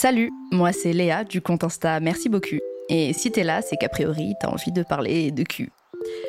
Salut, 0.00 0.30
moi 0.52 0.70
c'est 0.70 0.92
Léa 0.92 1.24
du 1.24 1.40
compte 1.40 1.64
Insta 1.64 1.98
Merci 1.98 2.28
beaucoup. 2.28 2.60
Et 2.88 3.12
si 3.12 3.32
t'es 3.32 3.42
là, 3.42 3.62
c'est 3.62 3.76
qu'a 3.76 3.88
priori 3.88 4.34
t'as 4.40 4.46
envie 4.46 4.70
de 4.70 4.84
parler 4.84 5.32
de 5.32 5.42
cul. 5.42 5.72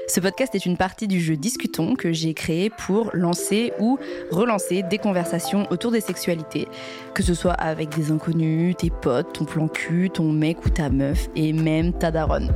Ce 0.08 0.20
podcast 0.20 0.56
est 0.56 0.66
une 0.66 0.76
partie 0.76 1.08
du 1.08 1.22
jeu 1.22 1.38
Discutons 1.38 1.94
que 1.94 2.12
j'ai 2.12 2.34
créé 2.34 2.72
pour 2.72 3.12
lancer 3.14 3.72
ou 3.80 4.00
relancer 4.32 4.82
des 4.82 4.98
conversations 4.98 5.68
autour 5.70 5.92
des 5.92 6.02
sexualités, 6.02 6.68
que 7.14 7.22
ce 7.22 7.36
soit 7.36 7.54
avec 7.54 7.96
des 7.96 8.12
inconnus, 8.12 8.76
tes 8.76 8.90
potes, 8.90 9.34
ton 9.34 9.46
plan 9.46 9.68
cul, 9.68 10.10
ton 10.10 10.32
mec 10.32 10.66
ou 10.66 10.70
ta 10.72 10.90
meuf 10.90 11.28
et 11.36 11.54
même 11.54 11.94
ta 11.94 12.10
daronne. 12.10 12.52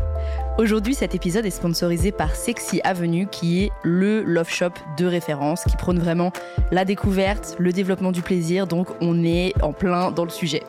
Aujourd'hui, 0.57 0.95
cet 0.95 1.13
épisode 1.13 1.45
est 1.45 1.51
sponsorisé 1.51 2.11
par 2.11 2.35
Sexy 2.35 2.81
Avenue, 2.83 3.27
qui 3.27 3.63
est 3.63 3.71
le 3.83 4.23
love 4.23 4.49
shop 4.49 4.71
de 4.97 5.05
référence, 5.05 5.63
qui 5.63 5.77
prône 5.77 5.99
vraiment 5.99 6.31
la 6.71 6.85
découverte, 6.85 7.55
le 7.59 7.71
développement 7.71 8.11
du 8.11 8.23
plaisir, 8.23 8.65
donc 8.65 8.87
on 9.01 9.23
est 9.23 9.53
en 9.61 9.73
plein 9.73 10.11
dans 10.11 10.23
le 10.23 10.31
sujet. 10.31 10.63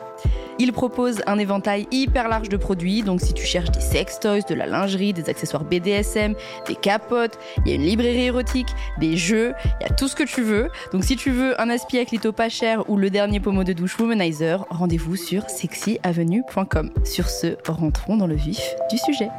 Il 0.57 0.71
propose 0.71 1.21
un 1.27 1.37
éventail 1.37 1.87
hyper 1.91 2.29
large 2.29 2.47
de 2.47 2.57
produits, 2.57 3.03
donc 3.03 3.19
si 3.19 3.33
tu 3.33 3.45
cherches 3.45 3.71
des 3.71 3.81
sex 3.81 4.19
toys, 4.19 4.41
de 4.47 4.55
la 4.55 4.65
lingerie, 4.65 5.11
des 5.11 5.29
accessoires 5.29 5.65
BDSM, 5.65 6.33
des 6.67 6.75
capotes, 6.75 7.37
il 7.65 7.69
y 7.69 7.71
a 7.73 7.75
une 7.75 7.85
librairie 7.85 8.25
érotique, 8.25 8.69
des 8.99 9.17
jeux, 9.17 9.53
il 9.81 9.87
y 9.87 9.91
a 9.91 9.93
tout 9.93 10.07
ce 10.07 10.15
que 10.15 10.23
tu 10.23 10.41
veux. 10.41 10.69
Donc 10.93 11.03
si 11.03 11.17
tu 11.17 11.31
veux 11.31 11.59
un 11.61 11.69
aspi 11.69 11.97
à 11.97 12.05
clito 12.05 12.31
pas 12.31 12.49
cher 12.49 12.89
ou 12.89 12.97
le 12.97 13.09
dernier 13.09 13.39
pommeau 13.39 13.63
de 13.63 13.73
douche 13.73 13.99
Womanizer, 13.99 14.65
rendez-vous 14.69 15.17
sur 15.17 15.49
sexyavenue.com. 15.49 16.91
Sur 17.03 17.29
ce, 17.29 17.57
rentrons 17.67 18.15
dans 18.15 18.27
le 18.27 18.35
vif 18.35 18.75
du 18.89 18.97
sujet. 18.97 19.29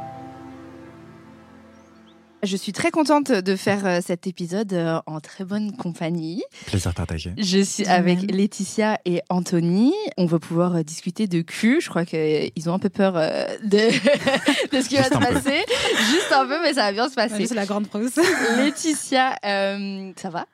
Je 2.47 2.55
suis 2.55 2.71
très 2.71 2.91
contente 2.91 3.29
de 3.29 3.55
faire 3.57 3.85
euh, 3.85 3.99
cet 4.01 4.25
épisode 4.25 4.71
euh, 4.71 5.01
en 5.05 5.19
très 5.19 5.43
bonne 5.43 5.75
compagnie. 5.75 6.43
Plaisir 6.65 6.93
partagé. 6.93 7.33
Je 7.37 7.59
suis 7.59 7.85
avec 7.85 8.31
Laetitia 8.31 8.99
et 9.03 9.21
Anthony. 9.29 9.93
On 10.15 10.25
va 10.25 10.39
pouvoir 10.39 10.77
euh, 10.77 10.83
discuter 10.83 11.27
de 11.27 11.41
cul. 11.41 11.81
Je 11.81 11.89
crois 11.89 12.05
qu'ils 12.05 12.69
ont 12.69 12.73
un 12.73 12.79
peu 12.79 12.87
peur 12.87 13.15
de, 13.15 13.77
de 14.77 14.81
ce 14.81 14.87
qui 14.87 14.95
va 14.95 15.03
se 15.03 15.09
passer. 15.09 15.65
Juste 16.09 16.31
un 16.31 16.45
peu, 16.45 16.61
mais 16.61 16.73
ça 16.73 16.83
va 16.83 16.91
bien 16.93 17.09
se 17.09 17.15
passer. 17.15 17.45
C'est 17.47 17.53
la 17.53 17.65
grande 17.65 17.87
prose. 17.87 18.15
Laetitia, 18.55 19.35
ça 19.41 20.29
va? 20.29 20.45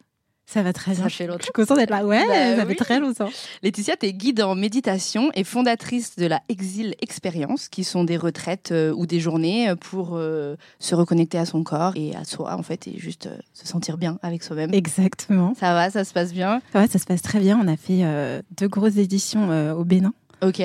Ça 0.45 0.61
va 0.61 0.73
très 0.73 0.94
bien. 0.94 1.03
Ça 1.03 1.09
fait 1.09 1.25
longtemps. 1.25 1.39
Je 1.39 1.44
suis 1.45 1.52
contente 1.53 1.77
d'être 1.77 1.89
là. 1.89 2.05
Ouais, 2.05 2.23
Bah 2.27 2.55
ça 2.58 2.61
oui. 2.63 2.69
fait 2.69 2.75
très 2.83 2.99
longtemps. 2.99 3.30
Laetitia, 3.63 3.95
tu 3.97 4.05
es 4.05 4.13
guide 4.13 4.41
en 4.41 4.55
méditation 4.55 5.31
et 5.35 5.44
fondatrice 5.44 6.16
de 6.16 6.25
la 6.25 6.41
Exil 6.50 6.95
Experience, 7.02 7.69
qui 7.69 7.83
sont 7.83 8.03
des 8.03 8.17
retraites 8.17 8.72
euh, 8.72 8.94
ou 8.94 9.05
des 9.05 9.19
journées 9.19 9.69
euh, 9.69 9.75
pour 9.75 10.11
euh, 10.13 10.55
se 10.80 10.94
reconnecter 10.95 11.38
à 11.38 11.45
son 11.45 11.63
corps 11.63 11.94
et 11.95 12.13
à 12.16 12.23
soi, 12.23 12.55
en 12.55 12.61
fait, 12.63 12.88
et 12.88 12.97
juste 13.00 13.27
euh, 13.27 13.38
se 13.53 13.66
sentir 13.66 13.97
bien 13.97 14.19
avec 14.22 14.44
soi-même. 14.44 14.73
Exactement. 14.73 15.53
Ça 15.59 15.73
va, 15.73 15.89
ça 15.89 16.03
se 16.03 16.13
passe 16.13 16.33
bien? 16.33 16.61
Ouais, 16.75 16.88
ça 16.88 17.00
se 17.00 17.05
passe 17.05 17.22
très 17.22 17.39
bien. 17.39 17.59
On 17.63 17.67
a 17.67 17.78
fait 17.78 18.02
euh, 18.03 18.41
deux 18.57 18.67
grosses 18.67 18.97
éditions 18.97 19.50
euh, 19.50 19.73
au 19.73 19.83
Bénin. 19.85 20.13
Ok. 20.44 20.61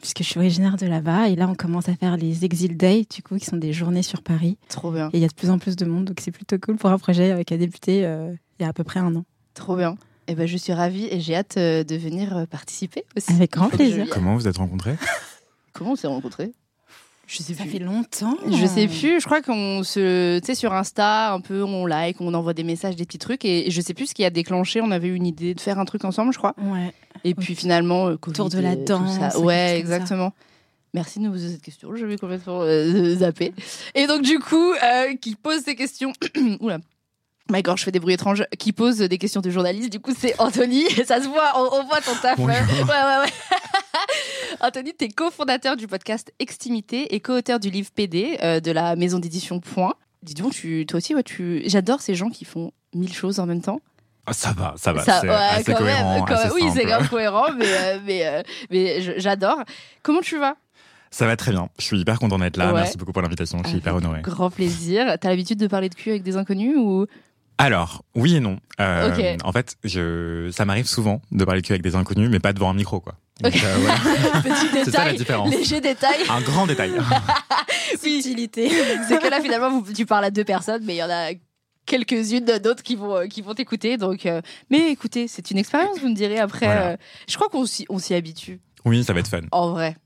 Puisque 0.00 0.18
je 0.18 0.24
suis 0.24 0.38
originaire 0.38 0.76
de 0.76 0.86
là-bas. 0.86 1.28
Et 1.28 1.36
là, 1.36 1.46
on 1.48 1.54
commence 1.54 1.88
à 1.88 1.94
faire 1.94 2.16
les 2.16 2.44
Exil 2.44 2.76
Days, 2.76 3.06
du 3.14 3.22
coup, 3.22 3.36
qui 3.36 3.44
sont 3.44 3.56
des 3.56 3.72
journées 3.72 4.02
sur 4.02 4.22
Paris. 4.22 4.56
Trop 4.68 4.90
bien. 4.90 5.08
Et 5.12 5.18
il 5.18 5.20
y 5.20 5.24
a 5.24 5.28
de 5.28 5.34
plus 5.34 5.50
en 5.50 5.58
plus 5.58 5.76
de 5.76 5.84
monde. 5.84 6.06
Donc, 6.06 6.18
c'est 6.20 6.30
plutôt 6.30 6.58
cool 6.58 6.76
pour 6.76 6.90
un 6.90 6.98
projet 6.98 7.32
euh, 7.32 7.42
qui 7.42 7.52
a 7.54 7.56
débuté 7.58 8.04
euh, 8.06 8.32
il 8.58 8.62
y 8.62 8.66
a 8.66 8.68
à 8.68 8.72
peu 8.72 8.84
près 8.84 9.00
un 9.00 9.14
an. 9.16 9.24
Trop 9.54 9.76
bien. 9.76 9.96
Et 10.28 10.34
ben, 10.34 10.46
je 10.46 10.56
suis 10.56 10.72
ravie 10.72 11.06
et 11.10 11.20
j'ai 11.20 11.34
hâte 11.34 11.56
euh, 11.56 11.82
de 11.84 11.96
venir 11.96 12.36
euh, 12.36 12.46
participer 12.46 13.04
aussi. 13.16 13.32
Avec 13.32 13.52
grand 13.52 13.68
je 13.70 13.76
plaisir. 13.76 14.06
Comment 14.10 14.34
vous 14.36 14.46
êtes 14.48 14.58
rencontrés? 14.58 14.96
Comment 15.72 15.92
on 15.92 15.96
s'est 15.96 16.06
rencontrés? 16.06 16.52
Je 17.26 17.42
sais 17.42 17.54
Ça 17.54 17.62
plus. 17.62 17.70
fait 17.72 17.78
longtemps. 17.78 18.36
Je 18.50 18.66
sais 18.66 18.88
plus, 18.88 19.20
je 19.20 19.24
crois 19.24 19.40
qu'on 19.40 19.84
se. 19.84 20.40
Tu 20.40 20.46
sais, 20.46 20.54
sur 20.56 20.72
Insta, 20.72 21.32
un 21.32 21.40
peu, 21.40 21.62
on 21.62 21.86
like, 21.86 22.20
on 22.20 22.34
envoie 22.34 22.54
des 22.54 22.64
messages, 22.64 22.96
des 22.96 23.04
petits 23.04 23.18
trucs, 23.18 23.44
et 23.44 23.70
je 23.70 23.80
sais 23.80 23.94
plus 23.94 24.06
ce 24.08 24.14
qui 24.14 24.24
a 24.24 24.30
déclenché. 24.30 24.80
On 24.80 24.90
avait 24.90 25.06
eu 25.08 25.14
une 25.14 25.26
idée 25.26 25.54
de 25.54 25.60
faire 25.60 25.78
un 25.78 25.84
truc 25.84 26.04
ensemble, 26.04 26.32
je 26.32 26.38
crois. 26.38 26.54
Ouais. 26.58 26.92
Et 27.24 27.34
puis 27.34 27.54
finalement, 27.54 28.08
euh, 28.08 28.16
Covid, 28.16 28.40
Autour 28.40 28.50
de 28.50 28.58
la 28.60 28.72
euh, 28.72 28.76
tout 28.76 28.84
danse, 28.84 29.18
ça. 29.18 29.38
Ouais, 29.38 29.78
exactement. 29.78 30.32
Merci 30.92 31.20
de 31.20 31.24
nous 31.24 31.30
poser 31.30 31.50
cette 31.52 31.62
question. 31.62 31.94
Je 31.94 32.04
vais 32.04 32.16
complètement 32.16 32.62
euh, 32.62 33.14
zapper. 33.16 33.52
Et 33.94 34.06
donc, 34.06 34.22
du 34.22 34.38
coup, 34.38 34.72
euh, 34.72 35.14
qui 35.16 35.36
pose 35.36 35.62
ces 35.62 35.76
questions. 35.76 36.12
Oula. 36.60 36.78
My 37.48 37.62
God, 37.62 37.78
je 37.78 37.84
fais 37.84 37.92
des 37.92 38.00
bruits 38.00 38.14
étranges. 38.14 38.44
Qui 38.58 38.72
pose 38.72 38.98
des 38.98 39.18
questions 39.18 39.40
de 39.40 39.50
journalistes. 39.50 39.90
Du 39.90 40.00
coup, 40.00 40.12
c'est 40.16 40.38
Anthony. 40.40 40.84
Ça 41.06 41.20
se 41.22 41.28
voit, 41.28 41.52
on, 41.56 41.80
on 41.80 41.84
voit 41.84 42.00
ton 42.00 42.14
taf. 42.20 42.36
Bonjour. 42.36 42.48
Ouais, 42.48 42.88
ouais, 42.88 43.24
ouais. 43.24 43.32
Anthony, 44.60 44.92
t'es 44.94 45.08
cofondateur 45.08 45.76
du 45.76 45.86
podcast 45.86 46.32
Extimité 46.38 47.14
et 47.14 47.20
co-auteur 47.20 47.60
du 47.60 47.70
livre 47.70 47.90
PD 47.94 48.38
euh, 48.42 48.60
de 48.60 48.72
la 48.72 48.96
maison 48.96 49.18
d'édition 49.20 49.60
Point. 49.60 49.94
Dis 50.22 50.34
donc, 50.34 50.52
tu, 50.52 50.84
toi 50.86 50.98
aussi, 50.98 51.14
ouais, 51.14 51.22
tu... 51.22 51.62
j'adore 51.66 52.02
ces 52.02 52.14
gens 52.14 52.30
qui 52.30 52.44
font 52.44 52.72
mille 52.94 53.12
choses 53.12 53.38
en 53.38 53.46
même 53.46 53.62
temps. 53.62 53.80
Ah, 54.30 54.32
Ça 54.32 54.52
va, 54.52 54.74
ça 54.76 54.92
va. 54.92 55.02
Ça- 55.02 55.18
c'est 55.20 55.28
ouais, 55.28 55.34
assez 55.34 55.72
quand 55.72 55.78
cohérent. 55.78 56.14
même, 56.14 56.24
quand 56.26 56.34
assez 56.34 56.44
même. 56.44 56.52
Oui, 56.54 56.70
c'est 56.74 56.84
grave 56.84 57.08
cohérent, 57.08 57.46
mais, 57.58 57.66
euh, 57.66 57.98
mais, 58.06 58.26
euh, 58.26 58.42
mais 58.70 59.20
j'adore. 59.20 59.58
Comment 60.02 60.20
tu 60.20 60.38
vas? 60.38 60.54
Ça 61.10 61.26
va 61.26 61.36
très 61.36 61.50
bien. 61.50 61.68
Je 61.78 61.84
suis 61.84 61.98
hyper 61.98 62.18
content 62.20 62.38
d'être 62.38 62.56
là. 62.56 62.68
Ouais. 62.72 62.80
Merci 62.82 62.96
beaucoup 62.96 63.12
pour 63.12 63.22
l'invitation. 63.22 63.58
Je 63.64 63.68
suis 63.70 63.78
hyper 63.78 63.96
honoré. 63.96 64.20
Grand 64.22 64.48
plaisir. 64.50 65.16
T'as 65.20 65.28
l'habitude 65.30 65.58
de 65.58 65.66
parler 65.66 65.88
de 65.88 65.94
cul 65.96 66.10
avec 66.10 66.22
des 66.22 66.36
inconnus 66.36 66.76
ou? 66.76 67.06
Alors, 67.58 68.04
oui 68.14 68.36
et 68.36 68.40
non. 68.40 68.58
Euh, 68.80 69.10
Ok. 69.10 69.44
En 69.44 69.52
fait, 69.52 69.74
je... 69.84 70.48
ça 70.52 70.64
m'arrive 70.64 70.86
souvent 70.86 71.20
de 71.32 71.44
parler 71.44 71.60
cul 71.62 71.72
avec 71.72 71.82
des 71.82 71.94
inconnus, 71.96 72.30
mais 72.30 72.38
pas 72.38 72.52
devant 72.52 72.70
un 72.70 72.74
micro, 72.74 73.00
quoi. 73.00 73.16
Donc, 73.42 73.54
euh. 73.56 73.58
Petit 74.42 74.84
C'est 74.84 74.90
ça 74.92 74.98
la 75.04 75.12
détail, 75.12 75.16
différence. 75.16 75.50
léger 75.50 75.80
détail. 75.80 76.20
Un 76.30 76.40
grand 76.42 76.66
détail. 76.66 76.92
Oui, 78.04 78.22
c'est 78.22 79.18
que 79.18 79.28
là 79.30 79.40
finalement 79.42 79.70
vous- 79.80 79.92
tu 79.92 80.06
parles 80.06 80.24
à 80.24 80.30
deux 80.30 80.44
personnes, 80.44 80.82
mais 80.84 80.94
il 80.94 80.98
y 80.98 81.02
en 81.02 81.10
a 81.10 81.30
quelques-unes 81.90 82.44
d'autres 82.62 82.82
qui 82.82 82.94
vont 82.96 83.16
euh, 83.16 83.26
qui 83.26 83.42
vont 83.42 83.54
t'écouter. 83.54 83.96
Donc, 83.96 84.24
euh, 84.24 84.40
mais 84.70 84.90
écoutez, 84.90 85.26
c'est 85.28 85.50
une 85.50 85.58
expérience. 85.58 85.98
Vous 85.98 86.08
me 86.08 86.14
direz 86.14 86.38
après. 86.38 86.66
Voilà. 86.66 86.86
euh, 86.92 86.96
je 87.28 87.34
crois 87.34 87.48
qu'on 87.48 87.66
s'y 87.66 87.84
on 87.88 87.98
s'y 87.98 88.14
habitue. 88.14 88.60
Oui, 88.84 89.02
ça 89.04 89.12
va 89.12 89.20
être 89.20 89.28
fun. 89.28 89.40
En 89.50 89.70
vrai. 89.72 89.96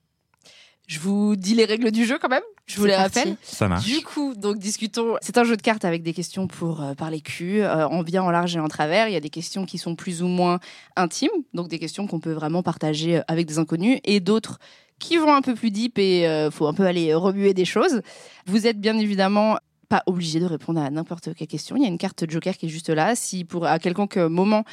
Je 0.87 0.99
vous 0.99 1.35
dis 1.35 1.55
les 1.55 1.65
règles 1.65 1.91
du 1.91 2.05
jeu 2.05 2.19
quand 2.21 2.29
même. 2.29 2.43
Je 2.67 2.77
vous 2.79 2.85
les 2.85 2.93
parti. 2.93 3.19
rappelle. 3.19 3.37
Ça 3.43 3.69
marche. 3.69 3.87
Du 3.87 4.03
coup, 4.03 4.35
donc 4.35 4.59
discutons. 4.59 5.17
C'est 5.23 5.39
un 5.39 5.45
jeu 5.45 5.57
de 5.57 5.63
cartes 5.63 5.85
avec 5.85 6.03
des 6.03 6.13
questions 6.13 6.47
pour 6.47 6.83
euh, 6.83 6.95
parler 6.95 7.21
cul, 7.21 7.63
euh, 7.63 7.89
en 7.89 8.03
bien, 8.03 8.23
en 8.23 8.31
large 8.31 8.55
et 8.57 8.61
en 8.61 8.69
travers. 8.69 9.09
Il 9.09 9.13
y 9.15 9.17
a 9.17 9.21
des 9.21 9.31
questions 9.31 9.65
qui 9.65 9.79
sont 9.79 9.97
plus 9.97 10.23
ou 10.23 10.27
moins 10.27 10.59
intimes, 10.97 11.31
donc 11.55 11.69
des 11.69 11.79
questions 11.79 12.07
qu'on 12.07 12.21
peut 12.21 12.33
vraiment 12.33 12.63
partager 12.63 13.23
avec 13.29 13.47
des 13.47 13.59
inconnus, 13.59 13.99
et 14.05 14.21
d'autres 14.21 14.59
qui 14.99 15.17
vont 15.17 15.35
un 15.35 15.43
peu 15.43 15.55
plus 15.55 15.71
deep 15.71 15.99
et 15.99 16.29
euh, 16.29 16.51
faut 16.51 16.67
un 16.67 16.75
peu 16.75 16.87
aller 16.87 17.15
remuer 17.15 17.55
des 17.55 17.65
choses. 17.65 18.03
Vous 18.47 18.67
êtes 18.67 18.79
bien 18.81 18.97
évidemment 18.99 19.57
pas 19.89 20.03
obligé 20.07 20.41
de 20.41 20.47
répondre 20.47 20.81
à 20.81 20.91
n'importe 20.91 21.35
quelle 21.35 21.49
question. 21.49 21.77
Il 21.77 21.83
y 21.83 21.87
a 21.87 21.89
une 21.89 21.99
carte 21.99 22.29
joker 22.29 22.57
qui 22.57 22.67
est 22.67 22.71
juste 22.71 22.91
là. 22.91 23.15
Si 23.15 23.45
pour 23.45 23.67
à 23.67 23.79
quelconque 23.79 24.17
moment 24.17 24.65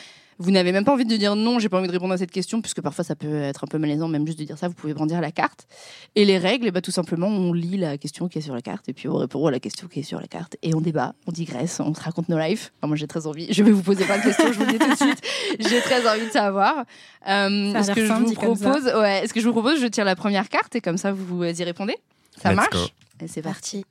vous 0.41 0.49
n'avez 0.49 0.71
même 0.71 0.83
pas 0.83 0.93
envie 0.93 1.05
de 1.05 1.15
dire 1.17 1.35
non, 1.35 1.59
j'ai 1.59 1.69
pas 1.69 1.77
envie 1.77 1.87
de 1.87 1.91
répondre 1.91 2.13
à 2.15 2.17
cette 2.17 2.31
question, 2.31 2.61
puisque 2.61 2.81
parfois 2.81 3.03
ça 3.03 3.15
peut 3.15 3.41
être 3.43 3.63
un 3.63 3.67
peu 3.67 3.77
malaisant, 3.77 4.07
même 4.07 4.25
juste 4.25 4.39
de 4.39 4.43
dire 4.43 4.57
ça, 4.57 4.67
vous 4.67 4.73
pouvez 4.73 4.95
brandir 4.95 5.21
la 5.21 5.31
carte. 5.31 5.67
Et 6.15 6.25
les 6.25 6.39
règles, 6.39 6.71
ben, 6.71 6.81
tout 6.81 6.89
simplement, 6.89 7.27
on 7.27 7.53
lit 7.53 7.77
la 7.77 7.99
question 7.99 8.27
qui 8.27 8.39
est 8.39 8.41
sur 8.41 8.55
la 8.55 8.61
carte, 8.61 8.89
et 8.89 8.93
puis 8.93 9.07
on 9.07 9.17
répond 9.17 9.45
à 9.45 9.51
la 9.51 9.59
question 9.59 9.87
qui 9.87 9.99
est 9.99 10.03
sur 10.03 10.19
la 10.19 10.25
carte, 10.25 10.57
et 10.63 10.73
on 10.73 10.81
débat, 10.81 11.13
on 11.27 11.31
digresse, 11.31 11.79
on 11.79 11.93
se 11.93 12.01
raconte 12.01 12.27
nos 12.27 12.39
lives. 12.39 12.71
Enfin, 12.79 12.87
moi 12.87 12.95
j'ai 12.95 13.05
très 13.05 13.27
envie, 13.27 13.53
je 13.53 13.61
vais 13.61 13.71
vous 13.71 13.83
poser 13.83 14.03
plein 14.03 14.17
de 14.17 14.23
questions, 14.23 14.51
je 14.51 14.57
vous 14.57 14.65
le 14.65 14.71
dis 14.71 14.79
tout 14.79 14.89
de 14.89 14.95
suite, 14.95 15.21
j'ai 15.59 15.79
très 15.81 16.09
envie 16.09 16.25
de 16.25 16.31
savoir. 16.31 16.85
Euh, 17.27 17.73
Ça 17.73 17.81
l'air 17.81 17.95
que 17.95 18.05
je 18.05 18.11
vous 18.11 18.33
propose, 18.33 18.85
ouais, 18.85 19.23
est-ce 19.23 19.35
que 19.35 19.41
je 19.41 19.45
vous 19.45 19.53
propose, 19.53 19.79
je 19.79 19.85
tire 19.87 20.05
la 20.05 20.15
première 20.15 20.49
carte, 20.49 20.75
et 20.75 20.81
comme 20.81 20.97
ça 20.97 21.11
vous 21.11 21.43
y 21.43 21.63
répondez? 21.63 21.97
Ça 22.41 22.49
Let's 22.49 22.55
marche? 22.55 22.71
Go. 22.71 23.23
Et 23.23 23.27
c'est 23.27 23.43
parti. 23.43 23.85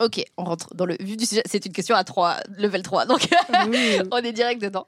Ok, 0.00 0.22
on 0.36 0.44
rentre 0.44 0.74
dans 0.74 0.86
le 0.86 0.96
vif 1.00 1.16
du 1.16 1.26
sujet. 1.26 1.42
C'est 1.46 1.64
une 1.66 1.72
question 1.72 1.94
à 1.94 2.04
3, 2.04 2.36
level 2.58 2.82
3, 2.82 3.06
donc 3.06 3.28
on 4.10 4.18
est 4.18 4.32
direct 4.32 4.60
dedans. 4.60 4.86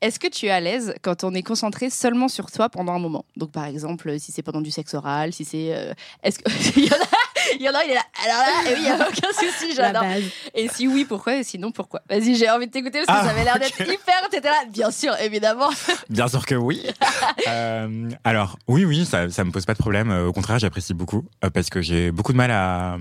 Est-ce 0.00 0.20
que 0.20 0.28
tu 0.28 0.46
es 0.46 0.50
à 0.50 0.60
l'aise 0.60 0.94
quand 1.02 1.24
on 1.24 1.34
est 1.34 1.42
concentré 1.42 1.90
seulement 1.90 2.28
sur 2.28 2.52
toi 2.52 2.68
pendant 2.68 2.92
un 2.92 3.00
moment? 3.00 3.24
Donc, 3.36 3.50
par 3.50 3.64
exemple, 3.64 4.16
si 4.20 4.30
c'est 4.30 4.42
pendant 4.42 4.60
du 4.60 4.70
sexe 4.70 4.94
oral, 4.94 5.32
si 5.32 5.44
c'est. 5.44 5.74
euh, 5.74 5.92
Est-ce 6.22 6.38
que. 6.38 6.48
il, 6.78 6.84
y 6.84 6.88
en 6.88 6.94
a, 6.94 7.06
il 7.56 7.62
y 7.62 7.68
en 7.68 7.74
a, 7.74 7.84
il 7.84 7.90
est 7.90 7.94
là. 7.94 8.02
Alors 8.24 8.36
là, 8.38 8.70
et 8.70 8.74
oui, 8.74 8.78
il 8.78 8.84
n'y 8.84 8.90
a 8.90 8.94
aucun 8.94 9.32
souci, 9.32 9.74
j'adore. 9.74 10.04
Et 10.54 10.68
si 10.68 10.86
oui, 10.86 11.04
pourquoi? 11.04 11.38
Et 11.38 11.42
sinon, 11.42 11.72
pourquoi? 11.72 12.00
Vas-y, 12.08 12.36
j'ai 12.36 12.48
envie 12.48 12.68
de 12.68 12.70
t'écouter 12.70 13.02
parce 13.04 13.18
que 13.18 13.24
Ah, 13.24 13.28
ça 13.28 13.34
avait 13.34 13.42
l'air 13.42 13.58
d'être 13.58 13.80
hyper. 13.80 14.28
T'étais 14.30 14.48
là, 14.48 14.62
bien 14.70 14.92
sûr, 14.92 15.16
évidemment. 15.20 15.70
Bien 16.08 16.28
sûr 16.28 16.46
que 16.46 16.54
oui. 16.54 16.86
Euh, 17.48 18.08
alors, 18.22 18.56
oui, 18.68 18.84
oui, 18.84 19.04
ça, 19.04 19.28
ça 19.30 19.42
me 19.42 19.50
pose 19.50 19.66
pas 19.66 19.74
de 19.74 19.78
problème. 19.78 20.12
Au 20.12 20.32
contraire, 20.32 20.60
j'apprécie 20.60 20.94
beaucoup 20.94 21.24
euh, 21.44 21.50
parce 21.50 21.70
que 21.70 21.82
j'ai 21.82 22.12
beaucoup 22.12 22.30
de 22.32 22.36
mal 22.36 22.52
à 22.52 22.98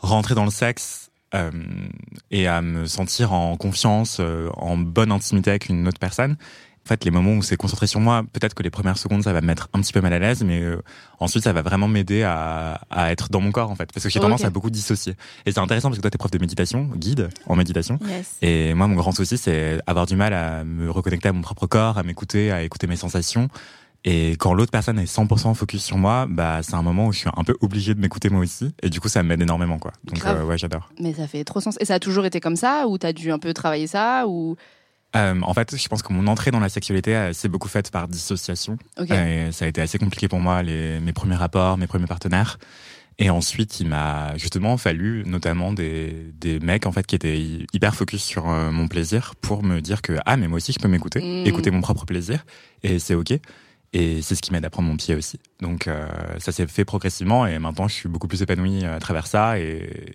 rentrer 0.00 0.34
dans 0.34 0.44
le 0.44 0.50
sexe 0.50 1.10
euh, 1.34 1.50
et 2.30 2.48
à 2.48 2.60
me 2.60 2.86
sentir 2.86 3.32
en 3.32 3.56
confiance, 3.56 4.18
euh, 4.20 4.48
en 4.56 4.76
bonne 4.76 5.12
intimité 5.12 5.50
avec 5.50 5.68
une 5.68 5.86
autre 5.86 6.00
personne. 6.00 6.36
En 6.84 6.88
fait, 6.88 7.04
les 7.04 7.10
moments 7.10 7.34
où 7.34 7.42
c'est 7.42 7.58
concentré 7.58 7.86
sur 7.86 8.00
moi, 8.00 8.24
peut-être 8.32 8.54
que 8.54 8.62
les 8.62 8.70
premières 8.70 8.96
secondes, 8.96 9.22
ça 9.22 9.32
va 9.32 9.42
me 9.42 9.46
mettre 9.46 9.68
un 9.74 9.80
petit 9.80 9.92
peu 9.92 10.00
mal 10.00 10.12
à 10.14 10.18
l'aise, 10.18 10.42
mais 10.42 10.60
euh, 10.60 10.82
ensuite, 11.20 11.44
ça 11.44 11.52
va 11.52 11.62
vraiment 11.62 11.86
m'aider 11.86 12.22
à, 12.22 12.80
à 12.90 13.12
être 13.12 13.28
dans 13.28 13.40
mon 13.40 13.52
corps, 13.52 13.70
en 13.70 13.76
fait. 13.76 13.92
Parce 13.92 14.02
que 14.02 14.10
j'ai 14.10 14.18
tendance 14.18 14.44
à 14.44 14.50
beaucoup 14.50 14.70
dissocier. 14.70 15.14
Et 15.44 15.52
c'est 15.52 15.60
intéressant 15.60 15.88
parce 15.88 15.98
que 15.98 16.02
toi, 16.02 16.10
t'es 16.10 16.18
prof 16.18 16.30
de 16.30 16.38
méditation, 16.38 16.90
guide 16.96 17.28
en 17.46 17.54
méditation. 17.54 17.98
Yes. 18.08 18.38
Et 18.40 18.74
moi, 18.74 18.88
mon 18.88 18.96
grand 18.96 19.12
souci, 19.12 19.36
c'est 19.36 19.78
avoir 19.86 20.06
du 20.06 20.16
mal 20.16 20.32
à 20.32 20.64
me 20.64 20.90
reconnecter 20.90 21.28
à 21.28 21.32
mon 21.32 21.42
propre 21.42 21.66
corps, 21.66 21.98
à 21.98 22.02
m'écouter, 22.02 22.50
à 22.50 22.62
écouter 22.62 22.86
mes 22.86 22.96
sensations. 22.96 23.50
Et 24.04 24.30
quand 24.38 24.54
l'autre 24.54 24.70
personne 24.72 24.98
est 24.98 25.04
100% 25.04 25.54
focus 25.54 25.84
sur 25.84 25.98
moi, 25.98 26.26
bah, 26.28 26.60
c'est 26.62 26.74
un 26.74 26.82
moment 26.82 27.06
où 27.08 27.12
je 27.12 27.18
suis 27.18 27.28
un 27.36 27.44
peu 27.44 27.54
obligé 27.60 27.94
de 27.94 28.00
m'écouter 28.00 28.30
moi 28.30 28.40
aussi. 28.40 28.74
Et 28.82 28.88
du 28.88 28.98
coup, 28.98 29.08
ça 29.08 29.22
m'aide 29.22 29.42
énormément, 29.42 29.78
quoi. 29.78 29.92
Donc, 30.04 30.24
euh, 30.24 30.42
ouais, 30.44 30.56
j'adore. 30.56 30.90
Mais 30.98 31.12
ça 31.12 31.26
fait 31.26 31.44
trop 31.44 31.60
sens. 31.60 31.76
Et 31.80 31.84
ça 31.84 31.94
a 31.94 31.98
toujours 31.98 32.24
été 32.24 32.40
comme 32.40 32.56
ça 32.56 32.86
Ou 32.88 32.96
t'as 32.96 33.12
dû 33.12 33.30
un 33.30 33.38
peu 33.38 33.52
travailler 33.52 33.86
ça 33.86 34.26
Ou? 34.26 34.56
Euh, 35.16 35.40
en 35.42 35.52
fait, 35.54 35.76
je 35.76 35.88
pense 35.88 36.02
que 36.02 36.12
mon 36.14 36.26
entrée 36.28 36.50
dans 36.50 36.60
la 36.60 36.68
sexualité 36.70 37.14
euh, 37.16 37.32
s'est 37.34 37.48
beaucoup 37.48 37.68
faite 37.68 37.90
par 37.90 38.08
dissociation. 38.08 38.78
Ok. 38.98 39.10
Et 39.10 39.52
ça 39.52 39.64
a 39.66 39.68
été 39.68 39.82
assez 39.82 39.98
compliqué 39.98 40.28
pour 40.28 40.40
moi, 40.40 40.62
les, 40.62 40.98
mes 41.00 41.12
premiers 41.12 41.34
rapports, 41.36 41.76
mes 41.76 41.86
premiers 41.88 42.06
partenaires. 42.06 42.58
Et 43.18 43.28
ensuite, 43.28 43.80
il 43.80 43.88
m'a 43.88 44.34
justement 44.38 44.78
fallu 44.78 45.24
notamment 45.26 45.74
des, 45.74 46.32
des 46.40 46.58
mecs 46.58 46.86
en 46.86 46.92
fait 46.92 47.06
qui 47.06 47.16
étaient 47.16 47.38
hy- 47.38 47.66
hyper 47.74 47.94
focus 47.94 48.22
sur 48.22 48.48
euh, 48.48 48.70
mon 48.70 48.88
plaisir 48.88 49.34
pour 49.42 49.62
me 49.62 49.80
dire 49.80 50.00
que 50.00 50.16
ah 50.24 50.38
mais 50.38 50.48
moi 50.48 50.56
aussi 50.56 50.72
je 50.72 50.78
peux 50.78 50.88
m'écouter, 50.88 51.20
Mm. 51.20 51.46
écouter 51.46 51.70
mon 51.70 51.82
propre 51.82 52.06
plaisir 52.06 52.46
et 52.82 52.98
c'est 52.98 53.14
ok. 53.14 53.34
Et 53.92 54.22
c'est 54.22 54.36
ce 54.36 54.42
qui 54.42 54.52
m'aide 54.52 54.64
à 54.64 54.70
prendre 54.70 54.88
mon 54.88 54.96
pied 54.96 55.16
aussi. 55.16 55.40
Donc 55.60 55.88
euh, 55.88 56.06
ça 56.38 56.52
s'est 56.52 56.66
fait 56.68 56.84
progressivement 56.84 57.46
et 57.46 57.58
maintenant 57.58 57.88
je 57.88 57.94
suis 57.94 58.08
beaucoup 58.08 58.28
plus 58.28 58.40
épanoui 58.40 58.84
à 58.84 58.98
travers 59.00 59.26
ça. 59.26 59.58
Et, 59.58 60.12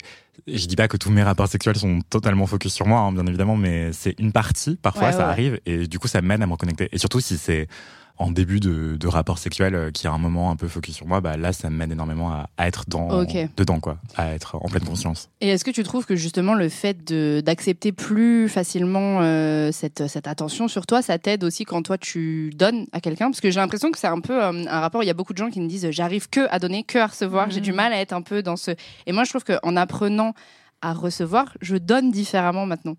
je 0.48 0.68
dis 0.68 0.76
pas 0.76 0.88
que 0.88 0.98
tous 0.98 1.10
mes 1.10 1.24
rapports 1.24 1.48
sexuels 1.48 1.78
sont 1.78 2.02
totalement 2.10 2.46
focus 2.46 2.74
sur 2.74 2.86
moi, 2.86 3.00
hein, 3.00 3.12
bien 3.14 3.26
évidemment, 3.26 3.56
mais 3.56 3.92
c'est 3.94 4.20
une 4.20 4.32
partie. 4.32 4.76
Parfois 4.76 5.08
Ouais, 5.08 5.12
ça 5.12 5.20
ouais. 5.20 5.24
arrive 5.24 5.60
et 5.66 5.88
du 5.88 5.98
coup 5.98 6.08
ça 6.08 6.22
m'aide 6.22 6.42
à 6.42 6.46
me 6.46 6.52
reconnecter. 6.52 6.90
Et 6.92 6.98
surtout 6.98 7.20
si 7.20 7.38
c'est 7.38 7.68
en 8.18 8.32
début 8.32 8.60
de, 8.60 8.96
de 8.98 9.08
rapport 9.08 9.38
sexuel 9.38 9.76
euh, 9.76 9.92
qui 9.92 10.08
a 10.08 10.12
un 10.12 10.18
moment 10.18 10.50
un 10.52 10.56
peu 10.56 10.68
focus 10.68 10.96
sur 10.96 11.06
moi, 11.08 11.20
bah 11.22 11.36
là 11.38 11.52
ça 11.54 11.70
m'aide 11.70 11.92
énormément 11.92 12.32
à, 12.32 12.50
à 12.58 12.68
être 12.68 12.86
dans 12.88 13.12
dedans 13.58 13.80
quoi, 13.80 13.98
à 14.16 14.34
être 14.34 14.56
en 14.56 14.70
pleine 14.70 14.86
conscience. 14.86 15.30
Et 15.42 15.50
est-ce 15.50 15.66
que 15.66 15.72
tu 15.72 15.84
trouves 15.84 16.06
que 16.06 16.16
justement 16.16 16.54
le 16.54 16.70
fait 16.70 17.04
de- 17.06 17.42
d'accepter 17.46 17.92
plus 17.92 18.48
facilement 18.48 19.20
euh, 19.22 19.72
cette, 19.72 20.08
cette 20.08 20.28
attention 20.28 20.68
sur 20.68 20.86
toi, 20.86 21.02
ça 21.02 21.18
t'aide 21.20 21.44
aussi 21.44 21.66
quand 21.66 21.82
toi 21.82 21.98
tu 21.98 22.52
donnes 22.56 22.88
à 22.94 23.02
quelqu'un? 23.02 23.30
Parce 23.32 23.42
que 23.42 23.52
j'ai 23.52 23.60
l'impression 23.60 23.92
que 23.92 23.98
c'est 24.00 24.08
un 24.08 24.22
peu 24.22 24.44
euh, 24.44 24.66
un 24.68 24.80
rapport. 24.80 25.04
Il 25.04 25.08
y 25.08 25.10
a 25.10 25.14
beaucoup 25.14 25.34
de 25.34 25.38
gens 25.38 25.50
qui 25.50 25.60
me 25.60 25.68
disent 25.68 25.90
j'arrive 25.92 26.30
que 26.30 26.48
à 26.50 26.60
donner, 26.60 26.84
que 26.84 26.98
à 27.00 27.08
recevoir. 27.08 27.50
J'ai 27.50 27.62
du 27.62 27.74
mal 27.74 27.92
à 27.94 28.00
être 28.00 28.14
un 28.14 28.22
peu 28.22 28.42
dans 28.42 28.56
ce. 28.56 28.72
Et 29.06 29.12
moi 29.12 29.24
je 29.26 29.30
trouve 29.32 29.44
qu'en 29.44 29.76
apprenant 29.76 30.34
à 30.82 30.94
recevoir, 30.94 31.54
je 31.62 31.76
donne 31.78 32.12
différemment 32.12 32.66
maintenant. 32.66 32.96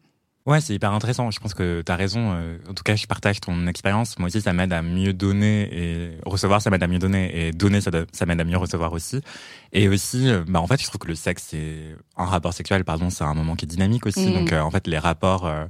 Ouais, 0.46 0.60
c'est 0.60 0.74
hyper 0.74 0.92
intéressant. 0.92 1.30
Je 1.32 1.40
pense 1.40 1.54
que 1.54 1.82
tu 1.84 1.90
as 1.90 1.96
raison. 1.96 2.32
Euh, 2.34 2.56
En 2.70 2.74
tout 2.74 2.84
cas, 2.84 2.94
je 2.94 3.06
partage 3.06 3.40
ton 3.40 3.66
expérience. 3.66 4.16
Moi 4.18 4.28
aussi, 4.28 4.40
ça 4.40 4.52
m'aide 4.52 4.72
à 4.72 4.80
mieux 4.80 5.12
donner 5.12 5.68
et 5.72 6.10
recevoir, 6.24 6.62
ça 6.62 6.70
m'aide 6.70 6.82
à 6.84 6.86
mieux 6.86 7.00
donner 7.00 7.48
et 7.48 7.50
donner, 7.52 7.80
ça, 7.80 7.90
m'aide 8.26 8.40
à 8.40 8.44
mieux 8.44 8.56
recevoir 8.56 8.92
aussi. 8.92 9.20
Et 9.72 9.88
aussi, 9.88 10.28
euh, 10.28 10.44
bah, 10.46 10.60
en 10.60 10.66
fait, 10.68 10.80
je 10.80 10.86
trouve 10.86 11.00
que 11.00 11.08
le 11.08 11.16
sexe, 11.16 11.46
c'est 11.50 11.96
un 12.16 12.26
rapport 12.26 12.52
sexuel, 12.54 12.84
pardon, 12.84 13.10
c'est 13.10 13.24
un 13.24 13.34
moment 13.34 13.56
qui 13.56 13.64
est 13.64 13.68
dynamique 13.68 14.06
aussi. 14.06 14.28
Mm. 14.28 14.34
Donc, 14.34 14.52
euh, 14.52 14.60
en 14.60 14.70
fait, 14.70 14.86
les 14.86 14.98
rapports 14.98 15.46
euh, 15.46 15.64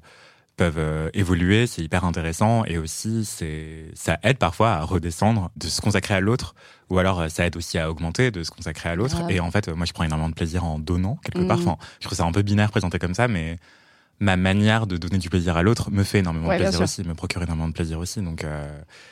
peuvent 0.58 0.74
euh, 0.78 1.08
évoluer. 1.14 1.66
C'est 1.66 1.82
hyper 1.82 2.04
intéressant 2.04 2.64
et 2.66 2.76
aussi, 2.76 3.24
c'est 3.24 3.86
ça 3.94 4.18
aide 4.22 4.36
parfois 4.36 4.72
à 4.72 4.82
redescendre, 4.82 5.50
de 5.56 5.68
se 5.68 5.80
consacrer 5.80 6.12
à 6.14 6.20
l'autre, 6.20 6.54
ou 6.90 6.98
alors 6.98 7.30
ça 7.30 7.46
aide 7.46 7.56
aussi 7.56 7.78
à 7.78 7.90
augmenter, 7.90 8.30
de 8.30 8.42
se 8.42 8.50
consacrer 8.50 8.90
à 8.90 8.94
l'autre. 8.94 9.22
Et 9.30 9.40
en 9.40 9.50
fait, 9.50 9.68
moi, 9.68 9.86
je 9.86 9.94
prends 9.94 10.04
énormément 10.04 10.28
de 10.28 10.34
plaisir 10.34 10.64
en 10.64 10.78
donnant 10.78 11.18
quelque 11.24 11.44
Mm. 11.44 11.48
part. 11.48 11.58
Enfin, 11.60 11.76
je 12.00 12.06
trouve 12.06 12.18
ça 12.18 12.24
un 12.24 12.32
peu 12.32 12.42
binaire 12.42 12.70
présenté 12.70 12.98
comme 12.98 13.14
ça, 13.14 13.26
mais 13.26 13.56
ma 14.18 14.36
manière 14.36 14.86
de 14.86 14.96
donner 14.96 15.18
du 15.18 15.28
plaisir 15.28 15.56
à 15.58 15.62
l'autre 15.62 15.90
me 15.90 16.02
fait 16.02 16.20
énormément 16.20 16.48
Ouais, 16.48 16.56
de 16.58 16.62
plaisir 16.62 16.80
aussi, 16.80 17.02
me 17.04 17.12
procure 17.14 17.42
énormément 17.42 17.68
de 17.68 17.74
plaisir 17.74 17.98
aussi. 17.98 18.22
Donc 18.22 18.44
euh, 18.44 18.66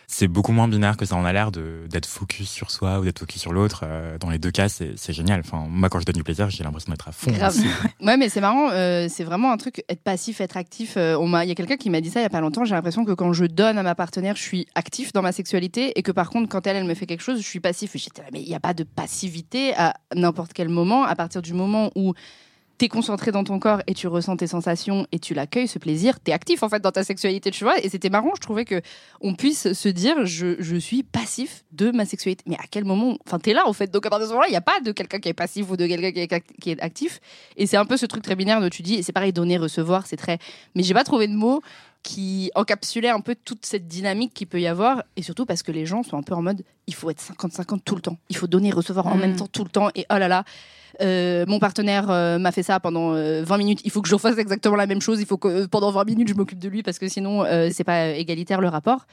c'est 0.06 0.28
beaucoup 0.28 0.52
moins 0.52 0.66
binaire 0.66 0.96
que 0.96 1.04
ça 1.04 1.14
en 1.16 1.24
a 1.26 1.32
l'air 1.32 1.50
d'être 1.52 2.06
focus 2.06 2.48
sur 2.48 2.70
soi 2.70 3.00
ou 3.00 3.04
d'être 3.04 3.18
focus 3.18 3.42
sur 3.42 3.52
l'autre. 3.52 3.82
Euh, 3.84 4.16
dans 4.18 4.30
les 4.30 4.38
deux 4.38 4.50
cas, 4.50 4.68
c'est 4.68 5.12
génial. 5.12 5.40
Enfin, 5.40 5.66
moi, 5.68 5.88
quand 5.90 6.00
je 6.00 6.06
donne 6.06 6.14
du 6.16 6.24
plaisir, 6.24 6.48
j'ai 6.48 6.64
l'impression 6.64 6.90
d'être 6.90 7.08
à 7.08 7.12
fond. 7.12 7.30
Grave. 7.32 7.54
aussi. 7.54 7.66
Ouais, 8.00 8.16
mais 8.16 8.28
c'est 8.28 8.40
marrant, 8.40 8.70
euh, 8.70 9.06
c'est 9.10 9.24
vraiment 9.24 9.52
un 9.52 9.56
truc, 9.56 9.82
être 9.88 10.02
passif, 10.02 10.40
être 10.40 10.56
actif. 10.56 10.96
on 10.96 11.26
m'a- 11.28 11.44
Il 11.44 11.48
y 11.48 11.52
a 11.52 11.54
quelqu'un 11.54 11.76
qui 11.76 11.90
m'a 11.90 12.00
dit 12.00 12.10
ça 12.10 12.20
il 12.20 12.22
y 12.22 12.26
a 12.26 12.30
pas 12.30 12.40
longtemps. 12.40 12.64
J'ai 12.64 12.74
l'impression 12.74 13.04
que 13.04 13.12
quand 13.12 13.32
je 13.32 13.44
donne 13.46 13.76
à 13.78 13.82
ma 13.82 13.94
partenaire, 13.94 14.36
je 14.36 14.42
suis 14.42 14.66
actif 14.74 15.12
dans 15.12 15.22
ma 15.22 15.32
sexualité 15.32 15.98
et 15.98 16.02
que 16.02 16.12
par 16.12 16.30
contre, 16.30 16.48
quand 16.48 16.66
elle, 16.66 16.76
elle 16.76 16.84
me 16.84 16.94
fait 16.94 17.06
quelque 17.06 17.22
chose, 17.22 17.40
je 17.40 17.46
suis 17.46 17.60
passif. 17.60 17.94
Et 17.94 17.98
J'étais 17.98 18.22
mais 18.32 18.40
il 18.42 18.48
n'y 18.48 18.54
a 18.54 18.60
pas 18.60 18.74
de 18.74 18.84
passivité 18.84 19.74
à 19.76 19.94
n'importe 20.14 20.52
quel 20.54 20.68
moment. 20.68 21.04
À 21.04 21.14
partir 21.14 21.42
du 21.42 21.52
moment 21.54 21.90
où 21.94 22.14
t'es 22.76 22.88
concentré 22.88 23.30
dans 23.30 23.44
ton 23.44 23.58
corps 23.60 23.82
et 23.86 23.94
tu 23.94 24.08
ressens 24.08 24.36
tes 24.36 24.46
sensations 24.48 25.06
et 25.12 25.18
tu 25.20 25.32
l'accueilles, 25.32 25.68
ce 25.68 25.78
plaisir, 25.78 26.18
t'es 26.20 26.32
actif 26.32 26.62
en 26.64 26.68
fait 26.68 26.80
dans 26.82 26.90
ta 26.90 27.04
sexualité, 27.04 27.50
tu 27.50 27.62
vois. 27.64 27.78
Et 27.84 27.88
c'était 27.88 28.10
marrant, 28.10 28.32
je 28.34 28.40
trouvais 28.40 28.64
que 28.64 28.82
on 29.20 29.34
puisse 29.34 29.72
se 29.72 29.88
dire, 29.88 30.26
je, 30.26 30.56
je 30.58 30.76
suis 30.76 31.02
passif 31.04 31.64
de 31.72 31.90
ma 31.92 32.04
sexualité. 32.04 32.42
Mais 32.46 32.56
à 32.56 32.64
quel 32.70 32.84
moment 32.84 33.16
Enfin, 33.26 33.38
t'es 33.38 33.52
là 33.52 33.66
en 33.68 33.72
fait. 33.72 33.90
Donc 33.92 34.04
à 34.06 34.10
partir 34.10 34.26
de 34.26 34.28
ce 34.30 34.34
moment-là, 34.34 34.48
il 34.48 34.52
n'y 34.52 34.56
a 34.56 34.60
pas 34.60 34.80
de 34.84 34.90
quelqu'un 34.92 35.20
qui 35.20 35.28
est 35.28 35.34
passif 35.34 35.70
ou 35.70 35.76
de 35.76 35.86
quelqu'un 35.86 36.10
qui 36.12 36.20
est, 36.20 36.32
act- 36.32 36.52
qui 36.60 36.70
est 36.70 36.80
actif. 36.80 37.20
Et 37.56 37.66
c'est 37.66 37.76
un 37.76 37.84
peu 37.84 37.96
ce 37.96 38.06
truc 38.06 38.22
très 38.24 38.34
binaire 38.34 38.60
de 38.60 38.68
tu 38.68 38.82
dis, 38.82 38.94
et 38.94 39.02
c'est 39.02 39.12
pareil, 39.12 39.32
donner, 39.32 39.56
recevoir, 39.56 40.06
c'est 40.06 40.16
très. 40.16 40.38
Mais 40.74 40.82
j'ai 40.82 40.94
pas 40.94 41.04
trouvé 41.04 41.28
de 41.28 41.34
mots 41.34 41.62
qui 42.02 42.50
encapsulait 42.54 43.08
un 43.08 43.20
peu 43.20 43.34
toute 43.34 43.64
cette 43.64 43.88
dynamique 43.88 44.34
qu'il 44.34 44.46
peut 44.46 44.60
y 44.60 44.66
avoir, 44.66 45.04
et 45.16 45.22
surtout 45.22 45.46
parce 45.46 45.62
que 45.62 45.72
les 45.72 45.86
gens 45.86 46.02
sont 46.02 46.18
un 46.18 46.22
peu 46.22 46.34
en 46.34 46.42
mode, 46.42 46.62
il 46.86 46.94
faut 46.94 47.08
être 47.08 47.22
50-50 47.22 47.80
tout 47.82 47.94
le 47.94 48.02
temps, 48.02 48.18
il 48.28 48.36
faut 48.36 48.46
donner, 48.46 48.70
recevoir 48.72 49.06
en 49.06 49.14
Mm. 49.16 49.20
même 49.20 49.36
temps 49.36 49.46
tout 49.46 49.64
le 49.64 49.70
temps, 49.70 49.88
et 49.94 50.04
oh 50.12 50.18
là 50.18 50.28
là, 50.28 50.44
euh, 51.00 51.44
mon 51.46 51.58
partenaire 51.58 52.10
euh, 52.10 52.38
m'a 52.38 52.52
fait 52.52 52.62
ça 52.62 52.80
pendant 52.80 53.14
euh, 53.14 53.42
20 53.44 53.58
minutes, 53.58 53.80
il 53.84 53.90
faut 53.90 54.02
que 54.02 54.08
je 54.08 54.14
refasse 54.14 54.38
exactement 54.38 54.76
la 54.76 54.86
même 54.86 55.00
chose, 55.00 55.20
il 55.20 55.26
faut 55.26 55.38
que 55.38 55.48
euh, 55.48 55.66
pendant 55.68 55.90
20 55.90 56.04
minutes 56.04 56.28
je 56.28 56.34
m'occupe 56.34 56.58
de 56.58 56.68
lui, 56.68 56.82
parce 56.82 56.98
que 56.98 57.08
sinon 57.08 57.44
euh, 57.44 57.68
c'est 57.72 57.84
pas 57.84 58.08
égalitaire 58.08 58.60
le 58.60 58.68
rapport, 58.68 59.06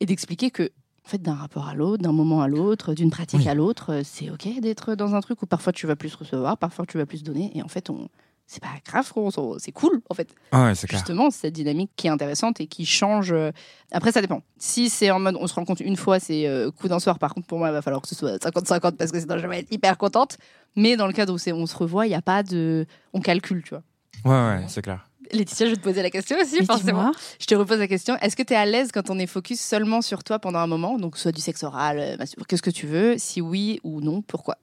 et 0.00 0.06
d'expliquer 0.06 0.50
que 0.50 0.70
en 1.04 1.08
fait, 1.08 1.20
d'un 1.20 1.34
rapport 1.34 1.66
à 1.66 1.74
l'autre, 1.74 2.00
d'un 2.02 2.12
moment 2.12 2.42
à 2.42 2.48
l'autre, 2.48 2.94
d'une 2.94 3.10
pratique 3.10 3.40
Oui. 3.40 3.48
à 3.48 3.54
l'autre, 3.54 3.92
euh, 3.92 4.00
c'est 4.04 4.30
ok 4.30 4.60
d'être 4.60 4.94
dans 4.94 5.16
un 5.16 5.20
truc 5.20 5.42
où 5.42 5.46
parfois 5.46 5.72
tu 5.72 5.88
vas 5.88 5.96
plus 5.96 6.14
recevoir, 6.14 6.56
parfois 6.58 6.86
tu 6.86 6.96
vas 6.96 7.06
plus 7.06 7.24
donner, 7.24 7.50
et 7.56 7.62
en 7.62 7.68
fait, 7.68 7.90
on... 7.90 8.08
c'est 8.46 8.62
pas 8.62 8.68
grave, 8.86 9.10
c'est 9.58 9.72
cool 9.72 10.02
en 10.10 10.14
fait 10.14 10.28
Ah 10.50 10.64
ouais, 10.64 10.74
c'est 10.74 10.86
clair. 10.86 10.98
justement 11.00 11.30
c'est 11.30 11.42
cette 11.42 11.54
dynamique 11.54 11.90
qui 11.96 12.06
est 12.06 12.10
intéressante 12.10 12.60
et 12.60 12.66
qui 12.66 12.84
change. 12.84 13.32
euh, 13.32 13.50
Après, 13.92 14.12
ça 14.12 14.20
dépend. 14.20 14.42
Si 14.58 14.90
c'est 14.90 15.10
en 15.10 15.18
mode 15.20 15.36
on 15.40 15.46
se 15.46 15.54
rencontre 15.54 15.82
une 15.82 15.96
fois, 15.96 16.20
c'est 16.20 16.46
euh, 16.46 16.70
coup 16.70 16.88
d'un 16.88 16.98
soir. 17.00 17.18
Par 17.18 17.32
contre, 17.34 17.46
pour 17.46 17.58
moi, 17.58 17.68
il 17.68 17.72
va 17.72 17.82
falloir 17.82 18.02
que 18.02 18.08
ce 18.08 18.14
soit 18.14 18.36
50-50 18.42 18.96
parce 18.96 19.10
que 19.10 19.20
sinon, 19.20 19.38
je 19.38 19.46
vais 19.46 19.60
être 19.60 19.72
hyper 19.72 19.96
contente. 19.96 20.36
Mais 20.76 20.96
dans 20.96 21.06
le 21.06 21.12
cadre 21.12 21.32
où 21.34 21.38
c'est 21.38 21.52
on 21.52 21.66
se 21.66 21.76
revoit, 21.76 22.06
il 22.06 22.10
n'y 22.10 22.14
a 22.14 22.22
pas 22.22 22.42
de. 22.42 22.86
On 23.12 23.20
calcule, 23.20 23.62
tu 23.62 23.70
vois. 23.70 23.82
Ouais, 24.24 24.56
ouais, 24.60 24.64
c'est 24.68 24.82
clair. 24.82 25.08
Laetitia, 25.32 25.66
je 25.66 25.70
vais 25.70 25.76
te 25.78 25.82
poser 25.82 26.02
la 26.02 26.10
question 26.10 26.36
aussi, 26.38 26.56
Mais 26.60 26.66
forcément. 26.66 27.10
Je 27.40 27.46
te 27.46 27.54
repose 27.54 27.78
la 27.78 27.88
question. 27.88 28.16
Est-ce 28.18 28.36
que 28.36 28.42
tu 28.42 28.52
es 28.52 28.56
à 28.56 28.66
l'aise 28.66 28.90
quand 28.92 29.08
on 29.08 29.18
est 29.18 29.26
focus 29.26 29.60
seulement 29.60 30.02
sur 30.02 30.24
toi 30.24 30.38
pendant 30.38 30.58
un 30.58 30.66
moment 30.66 30.98
Donc, 30.98 31.16
soit 31.16 31.32
du 31.32 31.40
sexe 31.40 31.62
oral, 31.62 31.98
euh, 31.98 32.16
qu'est-ce 32.48 32.60
que 32.60 32.70
tu 32.70 32.86
veux 32.86 33.16
Si 33.16 33.40
oui 33.40 33.80
ou 33.82 34.00
non, 34.02 34.20
pourquoi? 34.20 34.58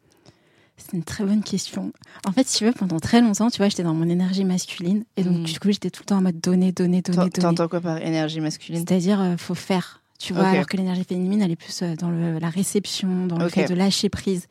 C'est 0.79 0.93
une 0.97 1.03
très 1.03 1.23
bonne 1.23 1.43
question. 1.43 1.91
En 2.25 2.31
fait, 2.31 2.47
si 2.47 2.57
tu 2.59 2.65
veux, 2.65 2.71
pendant 2.71 2.99
très 2.99 3.21
longtemps, 3.21 3.49
tu 3.49 3.57
vois, 3.57 3.69
j'étais 3.69 3.83
dans 3.83 3.93
mon 3.93 4.09
énergie 4.09 4.45
masculine. 4.45 5.03
Et 5.17 5.23
donc, 5.23 5.37
Mm. 5.39 5.43
du 5.43 5.59
coup, 5.59 5.71
j'étais 5.71 5.89
tout 5.89 6.01
le 6.03 6.05
temps 6.07 6.17
en 6.17 6.21
mode 6.21 6.39
donner, 6.39 6.71
donner, 6.71 7.01
donner, 7.01 7.17
donner. 7.17 7.29
T'entends 7.31 7.67
quoi 7.67 7.81
par 7.81 7.97
énergie 8.01 8.39
masculine? 8.41 8.79
C'est-à-dire, 8.87 9.21
euh, 9.21 9.35
faut 9.37 9.55
faire. 9.55 10.01
Tu 10.17 10.33
vois, 10.33 10.47
alors 10.47 10.65
que 10.67 10.75
l'énergie 10.77 11.03
féminine, 11.03 11.41
elle 11.41 11.51
est 11.51 11.55
plus 11.55 11.81
euh, 11.81 11.95
dans 11.95 12.09
le- 12.09 12.39
la 12.39 12.49
réception, 12.49 13.27
dans 13.27 13.37
le 13.37 13.47
fait 13.49 13.67
de 13.69 13.73
lâcher 13.75 14.09
prise. 14.09 14.47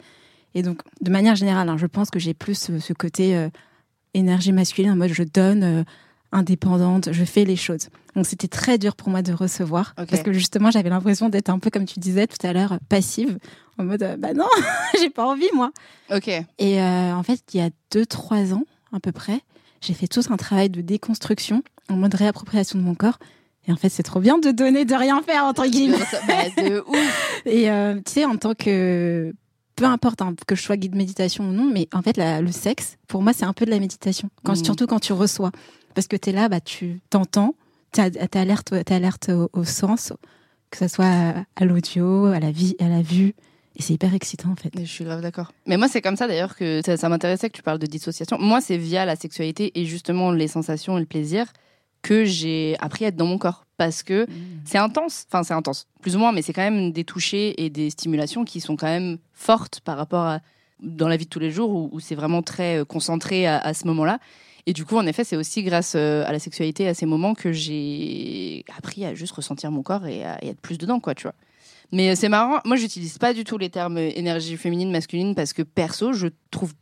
Et 0.55 0.63
donc, 0.63 0.81
de 1.03 1.11
manière 1.11 1.35
générale, 1.37 1.69
hein, 1.69 1.77
je 1.77 1.87
pense 1.87 2.11
que 2.11 2.19
j'ai 2.19 2.33
plus 2.35 2.59
ce, 2.59 2.79
ce 2.79 2.93
côté 2.95 3.37
euh, 3.37 3.49
énergie 4.15 4.53
masculine, 4.53 4.93
en 4.93 4.97
mode 4.97 5.13
je 5.13 5.23
donne, 5.25 5.63
euh, 5.63 5.85
indépendante, 6.33 7.11
je 7.13 7.25
fais 7.25 7.45
les 7.45 7.57
choses. 7.57 7.89
Donc, 8.15 8.27
c'était 8.27 8.49
très 8.49 8.79
dur 8.79 8.97
pour 8.97 9.09
moi 9.11 9.23
de 9.23 9.33
recevoir. 9.33 9.95
Parce 9.97 10.23
que 10.23 10.33
justement, 10.33 10.71
j'avais 10.71 10.91
l'impression 10.91 11.29
d'être 11.29 11.51
un 11.51 11.59
peu, 11.59 11.71
comme 11.71 11.85
tu 11.87 11.99
disais 12.01 12.27
tout 12.27 12.45
à 12.47 12.53
l'heure, 12.53 12.79
passive. 12.89 13.39
En 13.79 13.85
mode, 13.85 14.03
euh, 14.03 14.17
bah 14.17 14.35
non, 14.35 14.47
j'ai 15.01 15.11
pas 15.11 15.27
envie, 15.27 15.49
moi. 15.55 15.71
Ok. 16.15 16.29
Et 16.29 16.83
euh, 16.83 17.15
en 17.15 17.23
fait, 17.23 17.41
il 17.55 17.61
y 17.61 17.63
a 17.63 17.71
deux, 17.93 18.07
trois 18.07 18.53
ans, 18.53 18.65
à 18.93 19.01
peu 19.01 19.13
près, 19.13 19.41
j'ai 19.81 19.95
fait 19.95 20.09
tout 20.09 20.21
un 20.31 20.37
travail 20.37 20.69
de 20.71 20.81
déconstruction 20.81 21.63
en 21.89 21.95
mode 21.97 22.15
réappropriation 22.15 22.79
de 22.79 22.85
mon 22.85 22.95
corps. 22.95 23.19
Et 23.69 23.73
en 23.73 23.77
fait, 23.77 23.89
c'est 23.91 24.03
trop 24.03 24.19
bien 24.21 24.39
de 24.39 24.51
donner, 24.51 24.85
de 24.85 24.95
rien 24.95 25.23
faire, 25.23 25.45
entre 25.45 25.67
guillemets. 25.67 25.99
Bah, 26.27 26.63
de 26.63 26.81
ouf. 26.89 27.43
Et 27.47 27.71
euh, 27.71 27.95
tu 28.05 28.13
sais, 28.13 28.25
en 28.25 28.37
tant 28.37 28.55
que. 28.55 29.33
Peu 29.77 29.85
importe 29.85 30.23
hein, 30.23 30.35
que 30.49 30.57
je 30.57 30.63
sois 30.63 30.77
guide 30.77 30.97
méditation 30.97 31.49
ou 31.49 31.53
non, 31.53 31.71
mais 31.73 31.87
en 31.95 32.03
fait, 32.03 32.17
la- 32.17 32.41
le 32.41 32.51
sexe, 32.51 32.97
pour 33.07 33.23
moi, 33.23 33.33
c'est 33.33 33.45
un 33.45 33.53
peu 33.53 33.65
de 33.65 33.71
la 33.71 33.79
méditation. 33.79 34.29
Quand, 34.43 34.57
Mhm. 34.59 34.65
Surtout 34.65 34.87
quand 34.89 34.99
tu 34.99 35.13
reçois. 35.13 35.53
Parce 35.99 36.07
que 36.07 36.15
tu 36.17 36.31
es 36.31 36.33
là, 36.33 36.49
bah, 36.49 36.61
tu 36.61 37.01
t'entends, 37.11 37.57
tu 37.93 38.01
es 38.01 38.37
alerte, 38.37 38.73
t'es 38.85 38.95
alerte 38.95 39.31
au, 39.31 39.51
au 39.53 39.65
sens, 39.65 40.13
que 40.71 40.79
ce 40.79 40.87
soit 40.87 41.07
à, 41.07 41.45
à 41.57 41.65
l'audio, 41.65 42.27
à 42.27 42.39
la 42.39 42.53
vie, 42.53 42.77
à 42.79 42.89
la 42.89 43.03
vue. 43.03 43.35
Et 43.75 43.83
c'est 43.83 43.95
hyper 43.95 44.15
excitant, 44.15 44.51
en 44.51 44.55
fait. 44.55 44.71
Je 44.79 44.85
suis 44.85 45.03
grave 45.03 45.23
d'accord. 45.23 45.51
Mais 45.67 45.77
moi, 45.77 45.89
c'est 45.89 46.01
comme 46.01 46.15
ça 46.15 46.29
d'ailleurs 46.29 46.55
que 46.55 46.83
ça, 46.87 46.97
ça 46.97 47.09
m'intéressait 47.09 47.51
que 47.51 47.57
tu 47.57 47.65
parles 47.65 47.81
de 47.81 47.87
dissociation. 47.87 48.39
Moi, 48.39 48.61
c'est 48.61 48.77
via 48.77 49.05
la 49.07 49.17
sexualité 49.17 49.73
et 49.75 49.87
justement 49.87 50.31
les 50.31 50.47
sensations 50.47 50.99
et 50.99 51.01
le 51.01 51.07
plaisir 51.07 51.53
que 52.03 52.25
j'ai 52.25 52.77
appris 52.79 53.05
à 53.05 53.09
être 53.09 53.17
dans 53.17 53.27
mon 53.27 53.39
corps. 53.39 53.65
Parce 53.77 54.05
que 54.05 54.29
c'est 54.65 54.79
intense. 54.79 55.27
Enfin, 55.27 55.43
c'est 55.43 55.55
intense. 55.55 55.89
Plus 56.01 56.15
ou 56.15 56.21
moins, 56.21 56.31
mais 56.31 56.43
c'est 56.43 56.53
quand 56.53 56.63
même 56.63 56.93
des 56.93 57.03
touchés 57.03 57.61
et 57.65 57.71
des 57.71 57.91
stimulations 57.91 58.45
qui 58.45 58.61
sont 58.61 58.77
quand 58.77 58.87
même 58.87 59.19
fortes 59.33 59.81
par 59.81 59.97
rapport 59.97 60.27
à 60.27 60.39
dans 60.79 61.09
la 61.09 61.17
vie 61.17 61.25
de 61.25 61.31
tous 61.31 61.41
les 61.41 61.51
jours 61.51 61.71
où, 61.73 61.89
où 61.91 61.99
c'est 61.99 62.15
vraiment 62.15 62.43
très 62.43 62.79
euh, 62.79 62.85
concentré 62.85 63.49
à, 63.49 63.59
à 63.59 63.75
ce 63.75 63.85
moment-là. 63.89 64.21
Et 64.69 64.75
du 64.75 64.85
coup, 64.85 64.99
en 64.99 65.07
effet, 65.07 65.25
c'est 65.25 65.37
aussi 65.37 65.63
grâce 65.63 65.95
euh, 65.97 66.27
à 66.27 66.33
la 66.33 66.39
sexualité, 66.39 66.87
à 66.89 66.93
ces 66.93 67.07
moments, 67.07 67.33
que 67.35 67.53
j'ai 67.53 68.67
appris 68.77 69.03
à 69.07 69.15
juste 69.15 69.33
ressentir 69.33 69.71
mon 69.71 69.83
corps 69.83 70.07
et 70.07 70.23
à, 70.27 70.37
et 70.45 70.49
être 70.49 70.61
plus 70.61 70.77
dedans, 70.77 71.01
quoi, 71.01 71.15
tu 71.15 71.23
vois. 71.23 71.33
Mais 71.91 72.11
euh, 72.11 72.15
c'est 72.15 72.29
marrant, 72.29 72.61
moi, 72.67 72.77
j'utilise 72.77 73.17
pas 73.17 73.33
du 73.33 73.45
tout 73.45 73.57
les 73.57 73.71
termes 73.71 73.97
euh, 73.97 74.11
énergie 74.15 74.59
féminine, 74.59 74.91
masculine, 74.91 75.35
parce 75.35 75.55
que 75.55 75.63
perso, 75.63 76.13
je 76.13 76.27
trouve. 76.51 76.75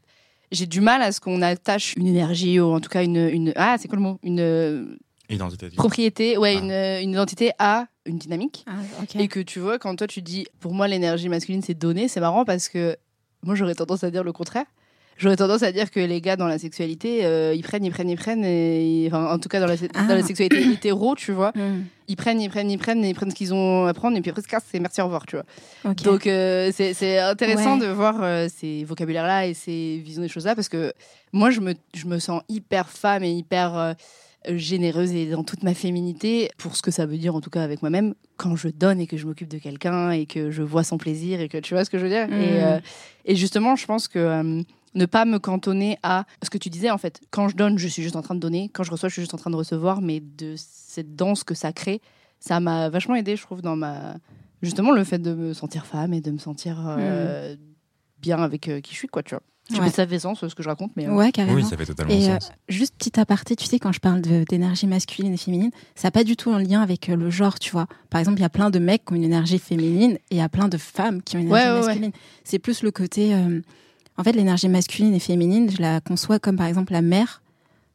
J'ai 0.51 0.67
du 0.67 0.81
mal 0.81 1.01
à 1.01 1.13
ce 1.13 1.21
qu'on 1.21 1.43
attache 1.43 1.95
une 1.97 2.09
énergie, 2.09 2.59
ou 2.59 2.73
en 2.73 2.81
tout 2.81 2.89
cas 2.89 3.05
une. 3.05 3.29
une 3.29 3.53
ah, 3.55 3.77
c'est 3.79 3.87
quoi 3.87 3.99
le 3.99 4.03
mot? 4.03 4.19
Une 4.25 4.99
Identité. 5.31 5.69
propriété, 5.71 6.37
ouais, 6.39 6.57
Ah. 6.57 6.99
une, 7.01 7.05
une 7.05 7.11
identité 7.13 7.53
à 7.61 7.87
une 8.05 8.19
dynamique. 8.19 8.65
Ah. 8.67 8.75
Et 9.17 9.29
que 9.29 9.39
tu 9.39 9.61
vois, 9.61 9.79
quand 9.79 9.95
toi 9.95 10.09
tu 10.09 10.23
dis, 10.23 10.47
pour 10.59 10.75
moi 10.75 10.89
l'énergie 10.89 11.29
masculine 11.29 11.63
c'est 11.63 11.75
donner, 11.75 12.09
c'est 12.09 12.21
marrant 12.21 12.45
parce 12.45 12.69
que 12.69 12.97
moi 13.45 13.55
j'aurais 13.55 13.75
tendance 13.77 14.03
à 14.03 14.11
dire 14.11 14.25
le 14.25 14.33
contraire. 14.33 14.67
J'aurais 15.19 15.37
tendance 15.37 15.63
à 15.63 15.73
dire 15.73 15.91
que 15.91 16.01
les 16.01 16.21
gars 16.21 16.37
dans 16.37 16.47
la 16.49 16.59
sexualité, 16.59 17.25
euh, 17.25 17.55
ils 17.55 17.63
prennent, 17.63 17.85
ils 17.85 17.91
prennent, 17.91 18.11
ils 18.11 18.17
prennent, 18.17 18.45
et, 18.45 19.05
enfin, 19.09 19.33
en 19.33 19.39
tout 19.39 19.49
cas 19.49 19.61
dans 19.61 19.67
la, 19.67 19.77
dans 19.77 20.15
la 20.15 20.15
Ah. 20.17 20.23
sexualité 20.23 20.63
hétéro, 20.73 21.15
tu 21.15 21.33
vois, 21.33 21.53
Mm. 21.55 21.85
ils 22.09 22.17
prennent, 22.17 22.41
ils 22.41 22.49
prennent, 22.51 22.71
ils 22.71 22.79
prennent, 22.79 23.05
et 23.05 23.11
ils 23.11 23.15
prennent 23.15 23.31
ce 23.31 23.35
qu'ils 23.35 23.55
ont 23.55 23.87
à 23.87 23.95
prendre, 23.95 24.17
et 24.17 24.21
puis 24.21 24.31
après, 24.31 24.43
se 24.43 24.49
cassent, 24.49 24.65
et 24.75 24.81
merci, 24.81 25.01
au 25.01 25.05
revoir, 25.05 25.25
tu 25.27 25.37
vois. 25.37 25.95
Donc 25.95 26.27
euh, 26.27 26.71
c'est 26.75 26.95
c'est 26.95 27.19
intéressant 27.19 27.79
Ouais. 27.79 27.87
de 27.87 27.93
voir 27.93 28.17
euh, 28.23 28.47
ces 28.55 28.85
vocabulaires-là 28.85 29.47
et 29.47 29.55
ces 29.55 30.03
visions 30.05 30.23
des 30.23 30.29
choses-là 30.29 30.55
parce 30.55 30.69
que 30.69 30.93
moi 31.33 31.51
je 31.51 31.61
me, 31.61 31.75
je 31.95 32.07
me 32.07 32.19
sens 32.19 32.43
hyper 32.49 32.89
femme 32.89 33.23
et 33.25 33.33
hyper 33.33 33.77
euh, 33.77 33.93
généreuse 34.49 35.13
et 35.13 35.27
dans 35.27 35.43
toute 35.45 35.63
ma 35.65 35.75
féminité 35.75 36.51
pour 36.59 36.77
ce 36.77 36.83
que 36.83 36.91
ça 36.93 37.05
veut 37.07 37.17
dire 37.19 37.35
en 37.35 37.41
tout 37.41 37.51
cas 37.51 37.63
avec 37.63 37.83
moi-même 37.83 38.15
quand 38.37 38.55
je 38.55 38.69
donne 38.69 39.01
et 39.01 39.07
que 39.07 39.17
je 39.17 39.27
m'occupe 39.27 39.49
de 39.49 39.59
quelqu'un 39.59 40.11
et 40.13 40.27
que 40.27 40.51
je 40.53 40.63
vois 40.63 40.85
son 40.85 40.99
plaisir 40.99 41.41
et 41.41 41.49
que 41.49 41.59
tu 41.59 41.75
vois 41.75 41.85
ce 41.85 41.91
que 41.91 41.99
je 41.99 42.05
veux 42.05 42.11
dire 42.11 42.29
Mm. 42.29 42.33
et, 42.33 42.63
euh, 42.63 42.79
et 43.25 43.35
justement 43.37 43.75
je 43.77 43.87
pense 43.87 44.07
que 44.09 44.19
euh, 44.19 44.63
ne 44.97 45.07
pas 45.07 45.25
me 45.25 45.39
cantonner 45.39 45.99
à 46.03 46.25
ce 46.43 46.51
que 46.51 46.59
tu 46.59 46.69
disais 46.71 46.91
en 46.91 46.99
fait 46.99 47.21
quand 47.31 47.49
je 47.49 47.55
donne 47.57 47.79
je 47.79 47.87
suis 47.87 48.03
juste 48.03 48.17
en 48.17 48.23
train 48.23 48.35
de 48.35 48.41
donner 48.41 48.69
quand 48.73 48.83
je 48.83 48.91
reçois 48.91 49.09
je 49.09 49.13
suis 49.15 49.23
juste 49.23 49.35
en 49.35 49.39
train 49.39 49.51
de 49.51 49.57
recevoir 49.57 50.01
mais 50.01 50.19
de 50.21 50.55
cette 50.57 51.15
danse 51.15 51.45
que 51.45 51.55
ça 51.55 51.73
crée 51.73 52.01
ça 52.41 52.59
m'a 52.61 52.89
vachement 52.89 53.15
aidé 53.15 53.37
je 53.37 53.43
trouve 53.43 53.63
dans 53.63 53.77
ma 53.77 54.17
justement 54.63 54.91
le 54.93 55.05
fait 55.05 55.19
de 55.19 55.33
me 55.35 55.53
sentir 55.53 55.87
femme 55.87 56.13
et 56.15 56.21
de 56.21 56.31
me 56.33 56.39
sentir 56.39 56.83
euh, 56.99 57.55
bien 58.21 58.43
avec 58.43 58.69
euh, 58.69 58.81
qui 58.81 58.93
je 58.95 58.99
suis 58.99 59.09
quoi 59.09 59.23
tu 59.23 59.35
vois 59.35 59.43
je 59.69 59.75
sais 59.75 59.81
Ouais. 59.83 59.91
ça 59.91 60.07
fait 60.07 60.21
sens 60.21 60.47
ce 60.47 60.55
que 60.55 60.63
je 60.63 60.69
raconte 60.69 60.93
mais 60.97 61.09
euh, 61.09 61.13
Ouais, 61.13 61.33
carrément. 61.33 61.57
Oui, 61.57 61.65
ça 61.65 61.77
fait 61.77 61.85
totalement 61.87 62.13
Et 62.15 62.29
euh, 62.31 62.35
sens. 62.39 62.53
juste 62.69 62.95
petit 62.97 63.19
aparté, 63.19 63.57
tu 63.57 63.65
sais, 63.67 63.81
quand 63.81 63.91
je 63.91 63.99
parle 63.99 64.21
d'énergie 64.21 64.87
masculine 64.87 65.35
et 65.35 65.37
féminine, 65.37 65.73
ça 65.97 66.07
n'a 66.07 66.13
pas 66.13 66.23
du 66.23 66.37
tout 66.37 66.53
un 66.53 66.63
lien 66.63 66.83
avec 66.83 67.09
euh, 67.09 67.17
le 67.17 67.31
genre, 67.31 67.59
tu 67.59 67.73
vois. 67.73 67.89
Par 68.09 68.21
exemple, 68.21 68.39
il 68.39 68.43
y 68.43 68.45
a 68.45 68.49
plein 68.49 68.71
de 68.71 68.79
mecs 68.79 69.05
qui 69.05 69.13
ont 69.15 69.17
une 69.17 69.25
énergie 69.25 69.59
féminine 69.59 70.19
et 70.31 70.37
il 70.37 70.37
y 70.37 70.41
a 70.41 70.49
plein 70.49 70.69
de 70.69 70.77
femmes 70.79 71.21
qui 71.21 71.37
ont 71.37 71.41
une 71.41 71.51
Ouais, 71.51 71.63
énergie 71.63 71.73
ouais, 71.73 71.81
ouais. 71.81 71.87
masculine. 71.89 72.13
C'est 72.45 72.61
plus 72.61 72.85
le 72.85 72.93
côté. 72.93 73.35
En 74.19 74.25
fait, 74.25 74.33
l'énergie 74.33 74.69
masculine 74.69 75.15
et 75.15 75.19
féminine, 75.19 75.71
je 75.71 75.81
la 75.83 76.01
conçois 76.01 76.39
comme 76.39 76.57
par 76.57 76.67
exemple 76.67 76.93
la 76.93 77.03
mer. 77.03 77.43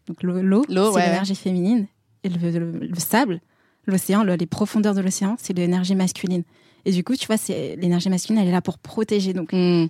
Donc 0.08 0.24
l'eau, 0.24 0.64
c'est 0.68 0.74
ouais, 0.96 1.06
l'énergie 1.08 1.36
féminine. 1.36 1.88
Et 2.24 2.30
le, 2.30 2.52
le- 2.52 2.72
le 2.88 3.00
sable, 3.00 3.42
l'océan, 3.88 4.24
le- 4.24 4.36
les 4.36 4.46
profondeurs 4.46 4.94
de 4.94 5.02
l'océan, 5.02 5.36
c'est 5.40 5.54
l'énergie 5.58 5.96
masculine. 5.96 6.44
Et 6.86 6.92
du 6.92 7.04
coup, 7.04 7.16
tu 7.16 7.26
vois, 7.28 7.38
c'est 7.38 7.76
l'énergie 7.78 8.10
masculine, 8.10 8.40
elle 8.42 8.48
est 8.48 8.52
là 8.52 8.62
pour 8.62 8.78
protéger. 8.78 9.34
Donc, 9.34 9.50
hmm. 9.54 9.88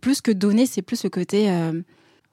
plus 0.00 0.20
que 0.20 0.30
donner, 0.30 0.66
c'est 0.66 0.82
plus 0.82 1.02
le 1.04 1.10
côté 1.10 1.50
euh, 1.50 1.80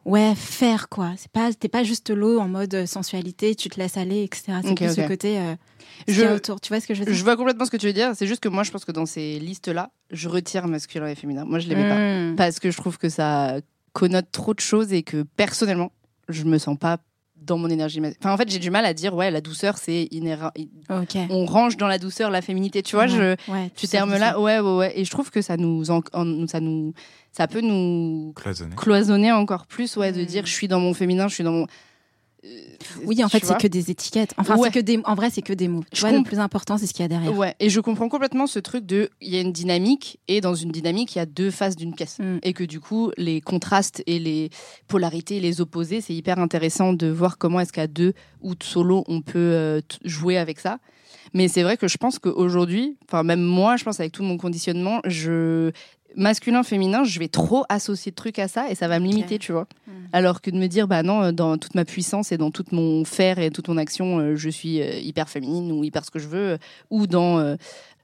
ouais 0.05 0.33
faire 0.35 0.89
quoi. 0.89 1.11
C'est 1.17 1.31
pas 1.31 1.51
t'es 1.53 1.67
pas 1.69 1.83
juste 1.83 2.09
l'eau 2.09 2.39
en 2.39 2.47
mode 2.47 2.73
euh, 2.73 2.85
sensualité, 2.85 3.55
tu 3.55 3.69
te 3.69 3.79
laisses 3.79 3.97
aller, 3.97 4.23
etc. 4.23 4.59
C'est 4.63 4.75
plus 4.75 4.97
le 4.97 5.07
côté 5.07 5.39
euh, 5.39 5.55
ce 6.07 6.13
Je- 6.13 6.25
autour. 6.25 6.61
Tu 6.61 6.69
vois 6.69 6.79
ce 6.79 6.87
que 6.87 6.93
je 6.93 6.99
veux 6.99 7.05
dire? 7.05 7.13
je 7.15 7.23
vois 7.23 7.35
complètement 7.37 7.65
ce 7.65 7.71
que 7.71 7.77
tu 7.77 7.85
veux 7.87 7.93
dire 7.93 8.11
c'est 8.15 8.27
juste 8.27 8.41
que 8.41 8.49
moi 8.49 8.63
je 8.63 8.71
pense 8.71 8.85
que 8.85 8.91
dans 8.91 9.05
ces 9.05 9.39
listes 9.39 9.67
là 9.67 9.91
je 10.11 10.27
retire 10.29 10.67
masculin 10.67 11.07
et 11.07 11.15
féminin 11.15 11.45
moi 11.45 11.59
je 11.59 11.67
les 11.67 11.75
mets 11.75 11.87
pas 11.89 11.97
Mmh. 11.99 12.35
parce 12.35 12.59
que 12.59 12.71
je 12.71 12.77
trouve 12.77 12.97
que 12.97 13.09
ça 13.09 13.57
connote 13.93 14.31
trop 14.31 14.53
de 14.53 14.59
choses 14.59 14.93
et 14.93 15.03
que 15.03 15.23
personnellement 15.23 15.91
je 16.29 16.43
me 16.43 16.57
sens 16.57 16.77
pas 16.77 16.97
dans 17.41 17.57
mon 17.57 17.69
énergie. 17.69 18.01
Enfin 18.19 18.33
en 18.33 18.37
fait 18.37 18.49
j'ai 18.49 18.59
du 18.59 18.69
mal 18.69 18.85
à 18.85 18.93
dire 18.93 19.13
ouais 19.15 19.31
la 19.31 19.41
douceur 19.41 19.77
c'est 19.77 20.07
inhérent 20.11 20.51
on 21.29 21.45
range 21.45 21.77
dans 21.77 21.87
la 21.87 21.97
douceur 21.97 22.29
la 22.29 22.41
féminité. 22.41 22.81
Tu 22.83 22.95
vois 22.95 23.07
je 23.07 23.35
ouais, 23.51 23.71
tu 23.75 23.87
terme 23.87 24.15
là 24.17 24.39
ouais 24.39 24.59
ouais 24.59 24.75
ouais. 24.77 24.93
Et 24.99 25.05
je 25.05 25.09
trouve 25.11 25.31
que 25.31 25.41
ça 25.41 25.57
nous 25.57 25.89
en- 25.91 26.01
en- 26.13 26.47
ça 26.47 26.59
nous 26.59 26.93
ça 27.31 27.47
peut 27.47 27.61
nous 27.61 28.33
cloisonner. 28.35 29.31
encore 29.31 29.65
plus 29.67 29.95
ouais 29.97 30.11
de 30.11 30.21
Mm. 30.21 30.25
dire 30.25 30.45
je 30.45 30.51
suis 30.53 30.67
dans 30.67 30.79
mon 30.79 30.93
féminin 30.93 31.27
je 31.27 31.35
suis 31.35 31.43
dans 31.43 31.51
mon 31.51 31.67
Oui, 33.03 33.23
en 33.23 33.29
fait, 33.29 33.43
c'est 33.43 33.57
que 33.57 33.67
des 33.67 33.91
étiquettes. 33.91 34.33
Enfin, 34.37 34.55
Ouais. 34.57 34.69
c'est 34.71 34.79
que 34.79 34.83
des. 34.85 34.99
En 35.03 35.15
vrai, 35.15 35.29
c'est 35.29 35.41
que 35.41 35.51
des 35.53 35.67
mots. 35.67 35.83
Tu 35.91 36.01
vois, 36.01 36.11
le 36.11 36.23
plus 36.23 36.39
important, 36.39 36.77
c'est 36.77 36.87
ce 36.87 36.93
qu'il 36.93 37.03
y 37.03 37.05
a 37.05 37.09
derrière. 37.09 37.37
Ouais, 37.37 37.55
et 37.59 37.69
je 37.69 37.79
comprends 37.81 38.07
complètement 38.09 38.47
ce 38.47 38.59
truc 38.59 38.85
de 38.85 39.09
il 39.21 39.33
y 39.33 39.37
a 39.37 39.41
une 39.41 39.51
dynamique 39.51 40.19
et 40.27 40.39
dans 40.41 40.55
une 40.55 40.71
dynamique 40.71 41.15
il 41.15 41.19
y 41.19 41.21
a 41.21 41.25
deux 41.25 41.51
faces 41.51 41.75
d'une 41.75 41.93
pièce 41.93 42.17
Mm. 42.19 42.37
et 42.43 42.53
que 42.53 42.63
du 42.63 42.79
coup 42.79 43.11
les 43.17 43.41
contrastes 43.41 44.03
et 44.07 44.19
les 44.19 44.49
polarités 44.87 45.39
les 45.39 45.61
opposés 45.61 46.01
c'est 46.01 46.13
hyper 46.13 46.39
intéressant 46.39 46.93
de 46.93 47.07
voir 47.07 47.37
comment 47.37 47.59
est-ce 47.59 47.73
qu'à 47.73 47.87
deux 47.87 48.13
ou 48.41 48.55
de 48.55 48.63
solo 48.63 49.03
on 49.07 49.21
peut 49.21 49.37
euh, 49.37 49.81
jouer 50.05 50.37
avec 50.37 50.59
ça. 50.59 50.79
Mais 51.33 51.47
c'est 51.47 51.61
vrai 51.63 51.77
que 51.77 51.87
je 51.87 51.97
pense 51.97 52.17
qu'aujourd'hui, 52.17 52.97
enfin 53.07 53.21
même 53.23 53.41
moi, 53.41 53.75
je 53.77 53.83
pense 53.83 53.99
avec 53.99 54.11
tout 54.13 54.23
mon 54.23 54.37
conditionnement, 54.37 54.99
je 55.05 55.71
masculin 56.15 56.63
féminin, 56.63 57.03
je 57.03 57.19
vais 57.19 57.27
trop 57.27 57.63
associer 57.69 58.11
de 58.11 58.15
trucs 58.15 58.39
à 58.39 58.47
ça 58.47 58.69
et 58.69 58.75
ça 58.75 58.87
va 58.87 58.99
me 58.99 59.05
limiter, 59.05 59.39
tu 59.39 59.51
vois. 59.51 59.67
Mm. 59.87 59.91
Alors 60.13 60.41
que 60.41 60.49
de 60.49 60.57
me 60.57 60.67
dire 60.67 60.87
bah 60.87 61.03
non, 61.03 61.21
euh, 61.23 61.31
dans 61.31 61.57
toute 61.57 61.75
ma 61.75 61.85
puissance 61.85 62.31
et 62.31 62.37
dans 62.37 62.51
tout 62.51 62.65
mon 62.71 63.05
faire 63.05 63.39
et 63.39 63.51
toute 63.51 63.67
mon 63.67 63.77
action, 63.77 64.19
euh, 64.19 64.35
je 64.35 64.49
suis 64.49 64.81
euh, 64.81 64.97
hyper 64.99 65.29
féminine 65.29 65.71
ou 65.71 65.83
hyper 65.83 66.03
ce 66.05 66.11
que 66.11 66.19
je 66.19 66.27
veux 66.27 66.57
ou 66.89 67.05
dans 67.07 67.39
euh, 67.39 67.55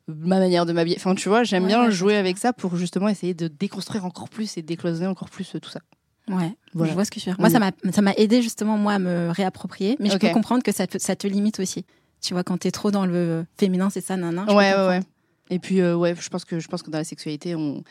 ma 0.07 0.37
manière 0.39 0.65
de 0.65 0.73
m'habiller. 0.73 0.97
Enfin, 0.99 1.15
tu 1.15 1.29
vois, 1.29 1.43
j'aime 1.43 1.63
Ouais, 1.63 1.69
bien 1.69 1.85
ouais, 1.85 1.91
jouer 1.91 2.15
avec 2.15 2.37
ça 2.37 2.53
pour 2.53 2.75
justement 2.75 3.07
essayer 3.09 3.33
de 3.33 3.47
déconstruire 3.47 4.05
encore 4.05 4.29
plus 4.29 4.55
et 4.57 4.61
décloisonner 4.61 5.07
encore 5.07 5.29
plus 5.29 5.55
tout 5.61 5.69
ça. 5.69 5.79
Ouais, 6.27 6.51
Voilà. 6.73 6.89
je 6.91 6.95
vois 6.95 7.05
ce 7.05 7.11
que 7.11 7.19
tu 7.19 7.29
veux 7.29 7.35
dire. 7.35 7.39
Moi, 7.39 7.49
Mm. 7.49 7.51
ça 7.51 7.59
m'a, 7.59 7.71
ça 7.91 8.01
m'a 8.01 8.13
aidé 8.13 8.41
justement 8.41 8.77
moi 8.77 8.93
à 8.93 8.99
me 8.99 9.29
réapproprier, 9.31 9.95
mais 9.99 10.09
je 10.09 10.17
peux 10.17 10.29
comprendre 10.29 10.63
que 10.63 10.71
ça 10.71 10.85
te, 10.87 10.97
ça 10.99 11.15
te 11.15 11.27
limite 11.27 11.59
aussi. 11.59 11.85
Tu 12.21 12.33
vois, 12.33 12.43
quand 12.43 12.57
t'es 12.57 12.71
trop 12.71 12.89
dans 12.89 13.05
le 13.05 13.45
féminin, 13.57 13.89
c'est 13.91 14.01
ça, 14.01 14.17
nana. 14.17 14.43
je 14.43 14.51
peux 14.51 14.57
ouais, 14.57 14.73
ouais, 14.73 14.87
ouais. 14.87 14.99
Et 15.49 15.59
puis, 15.59 15.79
euh, 15.81 15.95
ouais, 15.95 16.15
je 16.19 16.29
pense 16.29 16.43
que 16.45 16.59
je 16.59 16.67
pense 16.67 16.81
que 16.81 16.89
dans 16.89 16.97
la 16.97 17.03
sexualité, 17.03 17.55
on 17.55 17.83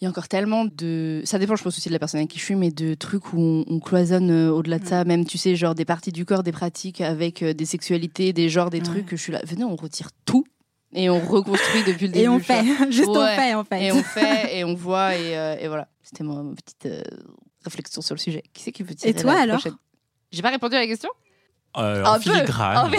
il 0.00 0.04
y 0.04 0.06
a 0.06 0.10
encore 0.10 0.28
tellement 0.28 0.64
de 0.64 1.22
ça 1.24 1.40
dépend 1.40 1.56
je 1.56 1.64
pense 1.64 1.76
aussi 1.76 1.88
de 1.88 1.92
la 1.92 1.98
personne 1.98 2.18
avec 2.20 2.30
qui 2.30 2.38
je 2.38 2.44
suis 2.44 2.54
mais 2.54 2.70
de 2.70 2.94
trucs 2.94 3.32
où 3.32 3.40
on, 3.40 3.64
on 3.66 3.80
cloisonne 3.80 4.30
euh, 4.30 4.48
au-delà 4.52 4.78
de 4.78 4.86
ça 4.86 5.02
même 5.04 5.24
tu 5.26 5.38
sais 5.38 5.56
genre 5.56 5.74
des 5.74 5.84
parties 5.84 6.12
du 6.12 6.24
corps 6.24 6.44
des 6.44 6.52
pratiques 6.52 7.00
avec 7.00 7.42
euh, 7.42 7.52
des 7.52 7.64
sexualités 7.64 8.32
des 8.32 8.48
genres 8.48 8.70
des 8.70 8.78
Ouais. 8.78 8.84
trucs 8.84 9.10
je 9.10 9.16
suis 9.16 9.32
là 9.32 9.40
venez 9.44 9.64
on 9.64 9.74
retire 9.74 10.10
tout 10.24 10.44
et 10.92 11.10
on 11.10 11.18
reconstruit 11.18 11.82
depuis 11.82 12.06
le 12.06 12.12
début 12.12 12.24
Et 12.26 12.28
on 12.28 12.38
fait, 12.38 12.62
juste 12.92 13.08
on 13.08 13.26
fait 13.26 13.54
en 13.54 13.64
fait. 13.64 13.86
et 13.86 13.90
on 13.90 14.02
fait 14.04 14.56
et 14.58 14.62
on 14.64 14.74
voit 14.76 15.16
et, 15.16 15.36
euh, 15.36 15.56
et 15.58 15.66
voilà 15.66 15.88
c'était 16.04 16.22
ma, 16.22 16.44
petite 16.54 16.86
euh, 16.86 17.02
réflexion 17.64 18.00
sur 18.00 18.14
le 18.14 18.20
sujet 18.20 18.44
qui 18.52 18.62
c'est 18.62 18.70
qui 18.70 18.84
veut 18.84 18.94
tirer 18.94 19.10
Et 19.10 19.14
toi, 19.20 19.34
la 19.34 19.40
alors 19.40 19.56
prochaine? 19.56 19.76
J'ai 20.30 20.42
pas 20.42 20.50
répondu 20.50 20.76
à 20.76 20.78
la 20.78 20.86
question? 20.86 21.10
Euh, 21.76 22.04
Un 22.04 22.12
en 22.12 22.20
peu. 22.20 22.30
filigrane. 22.32 22.84
Oh, 22.86 22.88
mais- 22.88 22.98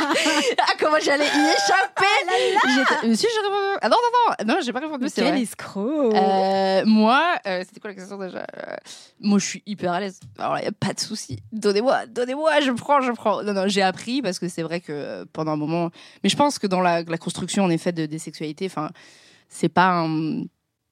ah 0.58 0.72
comment 0.78 0.98
j'allais 1.02 1.24
y 1.24 1.28
échapper 1.28 3.06
Monsieur 3.08 3.28
j'ai 3.32 3.40
répondu 3.40 3.78
ah 3.82 3.88
non 3.88 3.96
non 3.96 4.46
non 4.46 4.54
non 4.54 4.60
j'ai 4.62 4.72
pas 4.72 4.80
répondu 4.80 5.08
c'est 5.08 5.22
Quel 5.22 5.32
vrai 5.34 5.42
escroc 5.42 6.14
Euh, 6.14 6.82
moi, 6.86 7.38
euh, 7.46 7.62
c'était 7.66 7.80
quoi 7.80 7.90
la 7.90 7.96
question 7.96 8.18
déjà 8.18 8.46
Euh, 8.56 8.76
Moi, 9.20 9.38
je 9.38 9.46
suis 9.46 9.62
hyper 9.66 9.92
à 9.92 10.00
l'aise. 10.00 10.20
Alors, 10.38 10.58
il 10.58 10.62
n'y 10.62 10.68
a 10.68 10.72
pas 10.72 10.92
de 10.92 11.00
souci. 11.00 11.42
Donnez-moi, 11.52 12.06
donnez-moi, 12.06 12.60
je 12.60 12.70
prends, 12.72 13.00
je 13.00 13.12
prends. 13.12 13.42
Non, 13.42 13.52
non, 13.52 13.64
j'ai 13.68 13.82
appris 13.82 14.22
parce 14.22 14.38
que 14.38 14.48
c'est 14.48 14.62
vrai 14.62 14.80
que 14.80 14.92
euh, 14.92 15.24
pendant 15.32 15.52
un 15.52 15.56
moment. 15.56 15.90
Mais 16.22 16.30
je 16.30 16.36
pense 16.36 16.58
que 16.58 16.66
dans 16.66 16.80
la, 16.80 17.02
la 17.02 17.18
construction, 17.18 17.64
en 17.64 17.70
effet, 17.70 17.92
de, 17.92 18.06
des 18.06 18.18
sexualités, 18.18 18.66
enfin, 18.66 18.90
c'est 19.48 19.68
pas 19.68 19.90
un. 19.90 20.44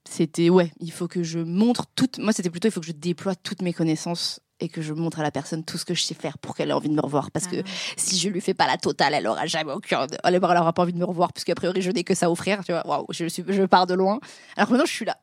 C'était, 0.09 0.49
ouais, 0.49 0.73
il 0.81 0.91
faut 0.91 1.07
que 1.09 1.23
je 1.23 1.39
montre 1.39 1.85
toute. 1.95 2.19
Moi, 2.19 2.33
c'était 2.33 2.51
plutôt, 2.51 2.69
il 2.69 2.71
faut 2.71 2.81
que 2.81 2.87
je 2.87 2.93
déploie 2.93 3.35
toutes 3.35 3.63
mes 3.63 3.73
connaissances 3.75 4.41
et 4.61 4.69
que 4.69 4.83
je 4.83 4.93
montre 4.93 5.21
à 5.21 5.23
la 5.23 5.31
personne 5.31 5.65
tout 5.65 5.79
ce 5.79 5.85
que 5.85 5.95
je 5.95 6.03
sais 6.03 6.15
faire 6.15 6.39
pour 6.39 6.55
qu'elle 6.57 6.71
ait 6.71 6.73
envie 6.75 6.89
de 6.89 6.95
me 6.95 7.01
revoir. 7.01 7.31
Parce 7.31 7.47
Ah. 7.47 7.51
que 7.51 7.63
si 7.97 8.19
je 8.19 8.29
lui 8.29 8.41
fais 8.41 8.55
pas 8.55 8.67
la 8.67 8.77
totale, 8.77 9.15
elle 9.15 9.27
aura 9.27 9.47
jamais 9.47 9.73
aucun. 9.73 10.07
Elle 10.25 10.37
aura 10.45 10.73
pas 10.73 10.83
envie 10.83 10.93
de 10.93 10.99
me 10.99 11.05
revoir, 11.05 11.33
puisqu'a 11.33 11.55
priori, 11.55 11.81
je 11.83 11.91
n'ai 11.91 12.05
que 12.05 12.15
ça 12.15 12.27
à 12.27 12.31
offrir, 12.31 12.65
tu 12.65 12.73
vois. 12.73 12.87
Waouh, 12.87 13.07
je, 13.11 13.27
suis, 13.27 13.45
je 13.47 13.63
pars 13.65 13.87
de 13.87 13.95
loin. 13.95 14.19
Alors 14.57 14.71
maintenant, 14.71 14.87
je 14.87 14.93
suis 14.93 15.05
là. 15.05 15.17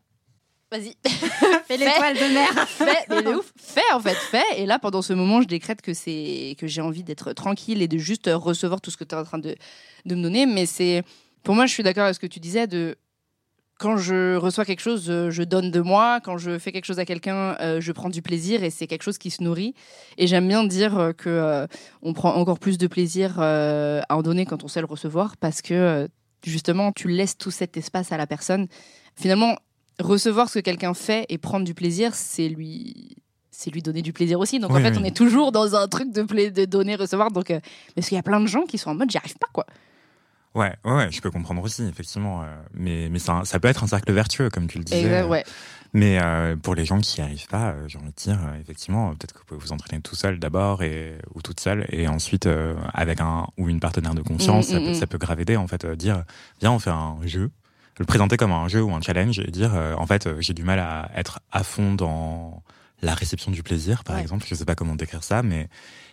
Vas-y. 0.71 0.95
Fais 1.67 1.77
l'étoile 1.77 2.15
de 2.15 2.33
mer. 2.33 2.67
fais, 2.67 3.05
mais 3.09 3.21
de 3.21 3.35
ouf, 3.35 3.53
fais 3.55 3.81
en 3.93 3.99
fait, 3.99 4.15
fais. 4.15 4.43
Et 4.57 4.65
là, 4.65 4.79
pendant 4.79 5.01
ce 5.03 5.13
moment, 5.13 5.41
je 5.41 5.47
décrète 5.47 5.81
que 5.81 5.93
c'est 5.93 6.55
que 6.59 6.65
j'ai 6.65 6.81
envie 6.81 7.03
d'être 7.03 7.33
tranquille 7.33 7.81
et 7.83 7.87
de 7.87 7.97
juste 7.99 8.29
recevoir 8.33 8.81
tout 8.81 8.89
ce 8.89 8.97
que 8.97 9.03
tu 9.03 9.13
es 9.13 9.17
en 9.17 9.23
train 9.23 9.37
de, 9.37 9.55
de 10.05 10.15
me 10.15 10.23
donner. 10.23 10.45
Mais 10.47 10.65
c'est, 10.65 11.03
pour 11.43 11.53
moi, 11.55 11.65
je 11.67 11.73
suis 11.73 11.83
d'accord 11.83 12.05
avec 12.05 12.15
ce 12.15 12.19
que 12.19 12.25
tu 12.27 12.39
disais 12.39 12.65
de 12.67 12.97
quand 13.77 13.97
je 13.97 14.35
reçois 14.35 14.63
quelque 14.65 14.79
chose, 14.79 15.05
je, 15.05 15.29
je 15.29 15.43
donne 15.43 15.69
de 15.71 15.81
moi. 15.81 16.19
Quand 16.21 16.37
je 16.37 16.57
fais 16.57 16.71
quelque 16.71 16.85
chose 16.85 16.99
à 16.99 17.05
quelqu'un, 17.05 17.57
euh, 17.59 17.81
je 17.81 17.91
prends 17.91 18.09
du 18.09 18.21
plaisir 18.21 18.63
et 18.63 18.69
c'est 18.69 18.87
quelque 18.87 19.03
chose 19.03 19.17
qui 19.17 19.31
se 19.31 19.43
nourrit. 19.43 19.73
Et 20.17 20.27
j'aime 20.27 20.47
bien 20.47 20.63
dire 20.63 20.97
euh, 20.97 21.11
que 21.13 21.29
euh, 21.29 21.67
on 22.01 22.13
prend 22.13 22.33
encore 22.35 22.59
plus 22.59 22.77
de 22.77 22.87
plaisir 22.87 23.35
euh, 23.39 24.01
à 24.07 24.15
en 24.17 24.21
donner 24.21 24.45
quand 24.45 24.63
on 24.63 24.67
sait 24.67 24.79
le 24.79 24.85
recevoir 24.87 25.35
parce 25.37 25.61
que 25.61 25.73
euh, 25.73 26.07
justement, 26.45 26.91
tu 26.91 27.09
laisses 27.09 27.37
tout 27.37 27.51
cet 27.51 27.75
espace 27.75 28.11
à 28.11 28.17
la 28.17 28.27
personne. 28.27 28.67
Finalement, 29.15 29.57
recevoir 29.99 30.49
ce 30.49 30.59
que 30.59 30.63
quelqu'un 30.63 30.93
fait 30.93 31.25
et 31.29 31.37
prendre 31.37 31.65
du 31.65 31.73
plaisir, 31.73 32.15
c'est 32.15 32.47
lui 32.49 33.15
c'est 33.57 33.71
lui 33.71 33.81
donner 33.81 34.01
du 34.01 34.11
plaisir 34.11 34.37
aussi. 34.41 34.59
Donc 34.59 34.71
en 34.71 34.81
fait, 34.81 34.91
oui. 34.91 34.97
on 34.99 35.03
est 35.05 35.15
toujours 35.15 35.53
dans 35.53 35.75
un 35.75 35.87
truc 35.87 36.11
de, 36.11 36.23
pla- 36.23 36.49
de 36.49 36.65
donner, 36.65 36.95
recevoir. 36.97 37.31
Donc, 37.31 37.51
euh, 37.51 37.61
parce 37.95 38.09
qu'il 38.09 38.17
y 38.17 38.19
a 38.19 38.23
plein 38.23 38.41
de 38.41 38.47
gens 38.47 38.63
qui 38.63 38.77
sont 38.77 38.89
en 38.89 38.95
mode 38.95 39.09
j'y 39.09 39.17
arrive 39.17 39.37
pas 39.37 39.47
quoi. 39.53 39.65
Ouais, 40.55 40.73
ouais, 40.85 40.93
ouais, 40.93 41.11
je 41.11 41.21
peux 41.21 41.29
comprendre 41.31 41.61
aussi, 41.61 41.83
effectivement. 41.83 42.41
euh, 42.43 42.45
mais 42.73 43.09
mais 43.11 43.19
ça, 43.19 43.41
ça 43.43 43.59
peut 43.59 43.67
être 43.67 43.83
un 43.83 43.87
cercle 43.87 44.11
vertueux, 44.13 44.49
comme 44.49 44.67
tu 44.67 44.77
le 44.77 44.83
disais. 44.85 45.01
Exact, 45.03 45.27
ouais. 45.27 45.43
Mais 45.93 46.17
euh, 46.21 46.55
pour 46.57 46.75
les 46.75 46.83
gens 46.85 46.99
qui 46.99 47.21
n'y 47.21 47.27
arrivent 47.27 47.47
pas, 47.47 47.71
euh, 47.71 47.87
j'ai 47.87 47.97
envie 47.97 48.07
de 48.09 48.15
dire, 48.15 48.39
euh, 48.45 48.59
effectivement, 48.61 49.09
peut-être 49.11 49.33
que 49.33 49.39
vous 49.39 49.45
pouvez 49.45 49.59
vous 49.61 49.71
entraîner 49.71 50.01
tout 50.01 50.15
seul 50.15 50.39
d'abord 50.39 50.81
et 50.83 51.15
ou 51.33 51.41
toute 51.41 51.59
seule, 51.59 51.85
et 51.89 52.07
ensuite 52.07 52.47
euh, 52.47 52.75
avec 52.93 53.21
un 53.21 53.47
ou 53.57 53.69
une 53.69 53.79
partenaire 53.79 54.13
de 54.15 54.21
confiance, 54.21 54.69
Mm, 54.69 54.71
ça, 54.73 54.79
mm, 54.79 54.83
peut, 54.85 54.89
mm. 54.91 54.93
ça 54.95 55.07
peut 55.07 55.17
grave 55.17 55.39
aider 55.41 55.55
en 55.57 55.67
fait. 55.67 55.85
euh, 55.85 55.95
dire, 55.95 56.23
viens, 56.59 56.71
on 56.71 56.79
fait 56.79 56.89
un 56.89 57.17
jeu, 57.25 57.49
le 57.99 58.05
présenter 58.05 58.35
comme 58.35 58.51
un 58.51 58.67
jeu 58.67 58.81
ou 58.81 58.93
un 58.93 59.01
challenge 59.01 59.39
et 59.39 59.51
dire, 59.51 59.73
euh, 59.75 59.93
en 59.97 60.05
fait, 60.05 60.27
j'ai 60.41 60.53
du 60.53 60.63
mal 60.63 60.79
à 60.79 61.09
être 61.15 61.39
à 61.51 61.63
fond 61.63 61.93
dans 61.93 62.61
la 63.01 63.13
réception 63.13 63.51
du 63.51 63.61
plaisir, 63.61 64.03
par 64.03 64.15
Ouais. 64.15 64.21
exemple. 64.21 64.45
Je 64.47 64.55
sais 64.55 64.65
pas 64.65 64.75
comment 64.75 64.95
décrire 64.95 65.23
ça, 65.23 65.43
mais 65.43 65.67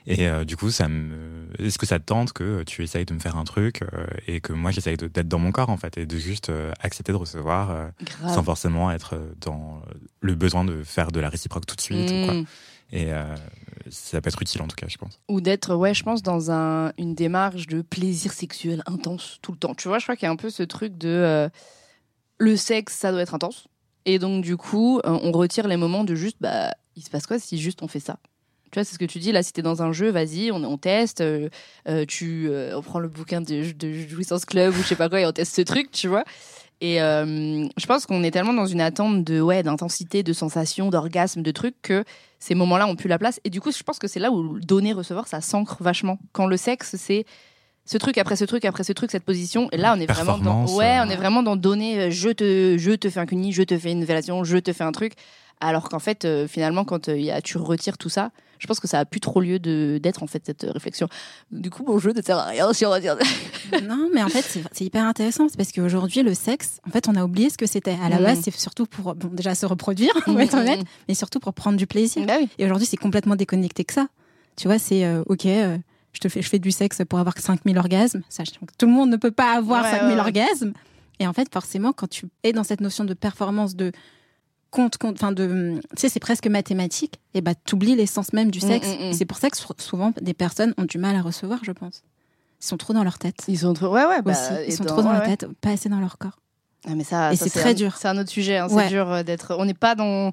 et 0.07 0.27
euh, 0.27 0.45
du 0.45 0.57
coup, 0.57 0.71
ça 0.71 0.89
me. 0.89 1.47
Est-ce 1.61 1.79
que 1.79 1.87
ça 1.87 2.01
te 2.01 2.05
tente 2.05 2.33
que 2.33 2.65
tu 2.65 2.83
essayes 2.83 3.05
de 3.05 3.15
me 3.15 3.21
faire 3.21 3.37
un 3.37 3.45
truc 3.45 3.83
euh, 3.83 4.07
et 4.27 4.41
que 4.41 4.53
moi 4.53 4.73
j'essaye 4.73 4.97
d'être 4.97 5.29
dans 5.29 5.39
mon 5.39 5.53
corps 5.53 5.71
en 5.71 5.77
fait 5.77 5.97
et 5.97 6.07
de 6.07 6.17
juste 6.19 6.51
euh, 6.51 6.73
accepter 6.81 7.13
de 7.13 7.17
recevoir 7.17 7.91
sans 8.27 8.43
forcément 8.43 8.91
être 8.91 9.17
dans 9.41 9.81
le 10.21 10.35
besoin 10.35 10.65
de 10.65 10.83
faire 10.83 11.13
de 11.13 11.21
la 11.21 11.29
réciproque 11.29 11.67
tout 11.67 11.77
de 11.77 11.81
suite 11.81 12.11
ou 12.11 12.25
quoi. 12.25 12.35
Mm. 12.35 12.47
Et 12.95 13.11
ça 13.89 14.21
peut 14.21 14.29
être 14.29 14.43
utile 14.43 14.61
en 14.61 14.69
tout 14.69 14.77
cas, 14.77 14.87
je 14.89 14.99
pense. 14.99 15.19
Ou 15.29 15.41
d'être, 15.41 15.75
ouais, 15.75 15.95
je 15.95 16.03
pense, 16.03 16.23
dans 16.23 16.51
un, 16.51 16.93
une 16.99 17.15
démarche 17.15 17.67
de 17.69 17.81
plaisir 17.81 18.33
sexuel 18.33 18.83
intense 18.87 19.39
tout 19.41 19.53
le 19.53 19.59
temps. 19.59 19.75
Tu 19.75 19.89
vois, 19.89 19.99
je 19.99 20.05
crois 20.05 20.17
qu'il 20.17 20.27
y 20.27 20.29
a 20.29 20.33
un 20.33 20.37
peu 20.37 20.51
ce 20.51 20.63
truc 20.63 20.99
de 20.99 21.49
le 22.39 22.57
sexe, 22.57 22.95
ça 22.95 23.13
doit 23.13 23.23
être 23.23 23.35
intense. 23.35 23.69
Et 24.05 24.19
donc, 24.19 24.43
du 24.45 24.57
coup, 24.57 24.99
euh, 24.99 25.19
on 25.23 25.33
retire 25.33 25.69
les 25.69 25.77
moments 25.77 26.05
de 26.05 26.15
juste, 26.15 26.37
bah, 26.41 26.73
il 26.97 27.03
se 27.03 27.11
passe 27.11 27.27
quoi 27.27 27.39
si 27.39 27.59
juste 27.59 27.83
on 27.83 27.89
fait 27.89 28.01
ça? 28.01 28.19
Tu 28.73 28.79
vois, 28.79 28.85
c'est 28.85 28.95
ce 28.95 28.99
que 28.99 29.05
tu 29.05 29.19
dis. 29.19 29.33
Là, 29.33 29.43
si 29.43 29.53
t'es 29.53 29.61
dans 29.61 29.83
un 29.83 29.93
jeu, 29.93 30.11
vas-y, 30.11 30.51
on, 30.51 30.79
teste. 30.79 31.21
euh, 31.21 31.51
euh, 31.89 32.07
tu, 32.07 32.49
euh, 32.49 32.75
on 32.75 32.81
prend 32.81 33.01
le 33.01 33.09
bouquin 33.09 33.43
de, 33.43 33.63
Jouissance 33.63 34.47
Club 34.47 34.73
ou 34.73 34.79
je 34.79 34.89
sais 34.89 34.97
pas 34.97 35.11
quoi 35.11 35.21
et 35.21 35.27
on 35.27 35.33
teste 35.33 35.55
ce 35.55 35.61
truc, 35.61 35.91
tu 35.91 36.09
vois. 36.09 36.25
Et 36.81 36.97
je 36.97 37.87
pense 37.87 38.07
qu'on 38.07 38.25
est 38.25 38.33
tellement 38.33 38.55
dans 38.55 38.67
une 38.67 38.81
attente 38.81 39.23
de 39.23 39.41
ouais 39.41 39.63
d'intensité, 39.63 40.25
de 40.25 40.33
sensation, 40.33 40.91
d'orgasme, 40.91 41.43
de 41.43 41.51
trucs 41.53 41.81
que 41.81 42.03
ces 42.41 42.57
moments-là 42.57 42.89
ont 42.89 42.97
plus 42.97 43.09
la 43.09 43.19
place. 43.19 43.41
Et 43.45 43.51
du 43.51 43.61
coup, 43.61 43.71
je 43.71 43.83
pense 43.85 44.01
que 44.01 44.09
c'est 44.09 44.19
là 44.19 44.33
où 44.33 44.59
donner, 44.59 44.93
recevoir, 44.93 45.29
ça 45.29 45.41
s'ancre 45.41 45.77
vachement. 45.81 46.19
Quand 46.33 46.47
le 46.47 46.57
sexe, 46.57 46.97
c'est 46.97 47.25
ce 47.85 47.99
truc 47.99 48.17
après 48.19 48.37
ce 48.37 48.45
truc 48.45 48.65
après 48.65 48.85
ce 48.85 48.93
truc, 48.93 49.11
cette 49.11 49.25
position. 49.25 49.69
Et 49.73 49.77
là, 49.77 49.95
on 49.97 50.01
est 50.01 50.07
vraiment 50.07 50.39
dans 50.39 50.67
ouais, 50.77 50.99
euh, 50.99 51.05
on 51.07 51.11
est 51.11 51.17
vraiment 51.17 51.43
dans 51.43 51.57
donner. 51.57 51.99
euh, 52.01 52.11
Je 52.11 52.31
te, 52.31 52.77
je 52.79 52.93
te 52.93 53.11
fais 53.11 53.21
un 53.21 53.27
cuni, 53.27 53.53
je 53.53 53.63
te 53.63 53.77
fais 53.79 53.93
une 53.93 54.07
fellation, 54.07 54.45
je 54.45 54.59
te 54.59 54.73
fais 54.73 54.85
un 54.85 54.93
truc. 54.93 55.13
Alors 55.61 55.89
qu'en 55.89 55.99
fait, 56.01 56.25
euh, 56.25 56.49
finalement, 56.49 56.85
quand 56.85 57.09
euh, 57.09 57.17
il 57.17 57.25
y 57.25 57.31
a, 57.31 57.41
tu 57.41 57.57
retires 57.57 57.97
tout 57.99 58.09
ça, 58.09 58.31
je 58.59 58.67
pense 58.67 58.79
que 58.81 58.89
ça 58.89 58.99
a 59.01 59.05
plus 59.05 59.21
trop 59.21 59.41
lieu 59.41 59.59
de 59.61 59.99
d'être 60.03 60.23
en 60.23 60.27
fait 60.27 60.43
cette 60.45 60.65
euh, 60.65 60.71
réflexion. 60.73 61.09
Du 61.53 61.71
coup, 61.71 61.85
mon 61.85 61.99
jeu 61.99 62.13
ne 62.13 62.23
sert 62.23 62.37
à 62.39 62.47
rien 62.47 62.73
si 62.73 62.85
on 62.87 62.91
va 62.91 62.99
dire. 63.01 63.17
non, 63.89 64.09
mais 64.13 64.23
en 64.23 64.29
fait, 64.29 64.45
c'est 64.73 64.85
hyper 64.85 65.05
intéressant. 65.05 65.49
C'est 65.49 65.57
parce 65.57 65.71
qu'aujourd'hui, 65.73 66.23
le 66.23 66.35
sexe, 66.35 66.81
en 66.87 66.91
fait, 66.91 67.09
on 67.09 67.15
a 67.15 67.25
oublié 67.25 67.49
ce 67.51 67.59
que 67.59 67.67
c'était. 67.67 67.97
À 68.03 68.09
la 68.09 68.17
Mhm. 68.19 68.23
base, 68.25 68.41
c'est 68.45 68.57
surtout 68.57 68.87
pour, 68.87 69.15
bon, 69.15 69.29
déjà 69.33 69.55
se 69.55 69.67
reproduire, 69.67 70.13
on 70.27 70.33
va 70.35 70.45
être 70.45 70.55
honnête, 70.55 70.81
mais 71.09 71.15
surtout 71.15 71.39
pour 71.41 71.53
prendre 71.55 71.77
du 71.77 71.87
plaisir. 71.87 72.25
Bah 72.27 72.35
oui. 72.41 72.49
Et 72.59 72.65
aujourd'hui, 72.65 72.87
c'est 72.87 72.97
complètement 72.97 73.37
déconnecté 73.37 73.85
que 73.85 73.93
ça. 73.93 74.07
Tu 74.57 74.67
vois, 74.69 74.79
c'est 74.81 75.05
euh, 75.05 75.23
OK, 75.27 75.47
euh, 75.47 75.79
je, 76.13 76.21
te 76.21 76.29
fais, 76.29 76.43
je 76.43 76.49
fais 76.49 76.59
du 76.59 76.71
sexe 76.71 77.01
pour 77.09 77.19
avoir 77.19 77.39
5000 77.39 77.79
orgasmes. 77.79 78.23
Sachant 78.29 78.61
que 78.67 78.73
tout 78.79 78.87
le 78.87 78.93
monde 78.93 79.11
ne 79.11 79.17
peut 79.17 79.31
pas 79.31 79.57
avoir 79.57 79.83
Ouais, 79.85 79.91
5000 79.91 80.09
ouais, 80.09 80.15
ouais. 80.15 80.21
orgasmes. 80.21 80.73
Et 81.19 81.27
en 81.27 81.33
fait, 81.33 81.53
forcément, 81.53 81.93
quand 81.93 82.09
tu 82.09 82.27
es 82.43 82.53
dans 82.53 82.65
cette 82.65 82.81
notion 82.81 83.05
de 83.05 83.15
performance, 83.15 83.77
de 83.77 83.93
compte, 84.71 84.97
compte, 84.99 85.15
enfin 85.23 85.33
de, 85.33 85.79
tu 85.91 86.01
sais, 86.01 86.09
c'est 86.09 86.19
presque 86.21 86.47
mathématique, 86.47 87.21
et 87.35 87.41
bah, 87.43 87.55
t'oublies 87.55 87.95
l'essence 87.95 88.33
même 88.33 88.51
du 88.51 88.59
Mm, 88.59 88.69
sexe. 88.69 88.89
mm, 88.89 88.91
mm. 88.93 89.03
Et 89.05 89.13
C'est 89.13 89.27
pour 89.27 89.37
ça 89.37 89.51
que 89.51 89.57
sou- 89.57 89.75
souvent, 89.79 90.13
des 90.21 90.35
personnes 90.35 90.75
ont 90.79 90.85
du 90.85 90.99
mal 90.99 91.15
à 91.15 91.21
recevoir, 91.23 91.61
je 91.63 91.73
pense. 91.73 92.03
Ils 92.61 92.67
sont 92.67 92.77
trop 92.79 92.93
dans 92.95 93.05
leur 93.05 93.19
tête. 93.19 93.43
Ils 93.49 93.59
sont 93.59 93.75
trop, 93.75 93.89
ouais, 93.89 94.05
ouais, 94.07 94.23
bah, 94.23 94.33
Aussi. 94.33 94.65
Ils 94.69 94.73
sont 94.73 94.85
trop 94.85 95.03
dans 95.03 95.09
ouais, 95.09 95.15
la 95.19 95.21
ouais. 95.29 95.37
tête, 95.37 95.47
pas 95.61 95.71
assez 95.71 95.89
dans 95.89 96.01
leur 96.01 96.17
corps. 96.17 96.39
Ah, 96.87 96.95
mais 96.97 97.05
ça, 97.05 97.33
Et 97.33 97.37
c'est 97.37 97.51
très 97.51 97.71
un- 97.71 97.75
dur. 97.75 97.97
C'est 97.97 98.09
un 98.09 98.17
autre 98.19 98.31
sujet. 98.31 98.57
hein. 98.59 98.69
C'est 98.69 98.89
dur 98.89 99.11
euh, 99.11 99.23
d'être. 99.23 99.55
On 99.59 99.65
n'est 99.65 99.75
pas 99.75 99.95
dans 99.95 100.33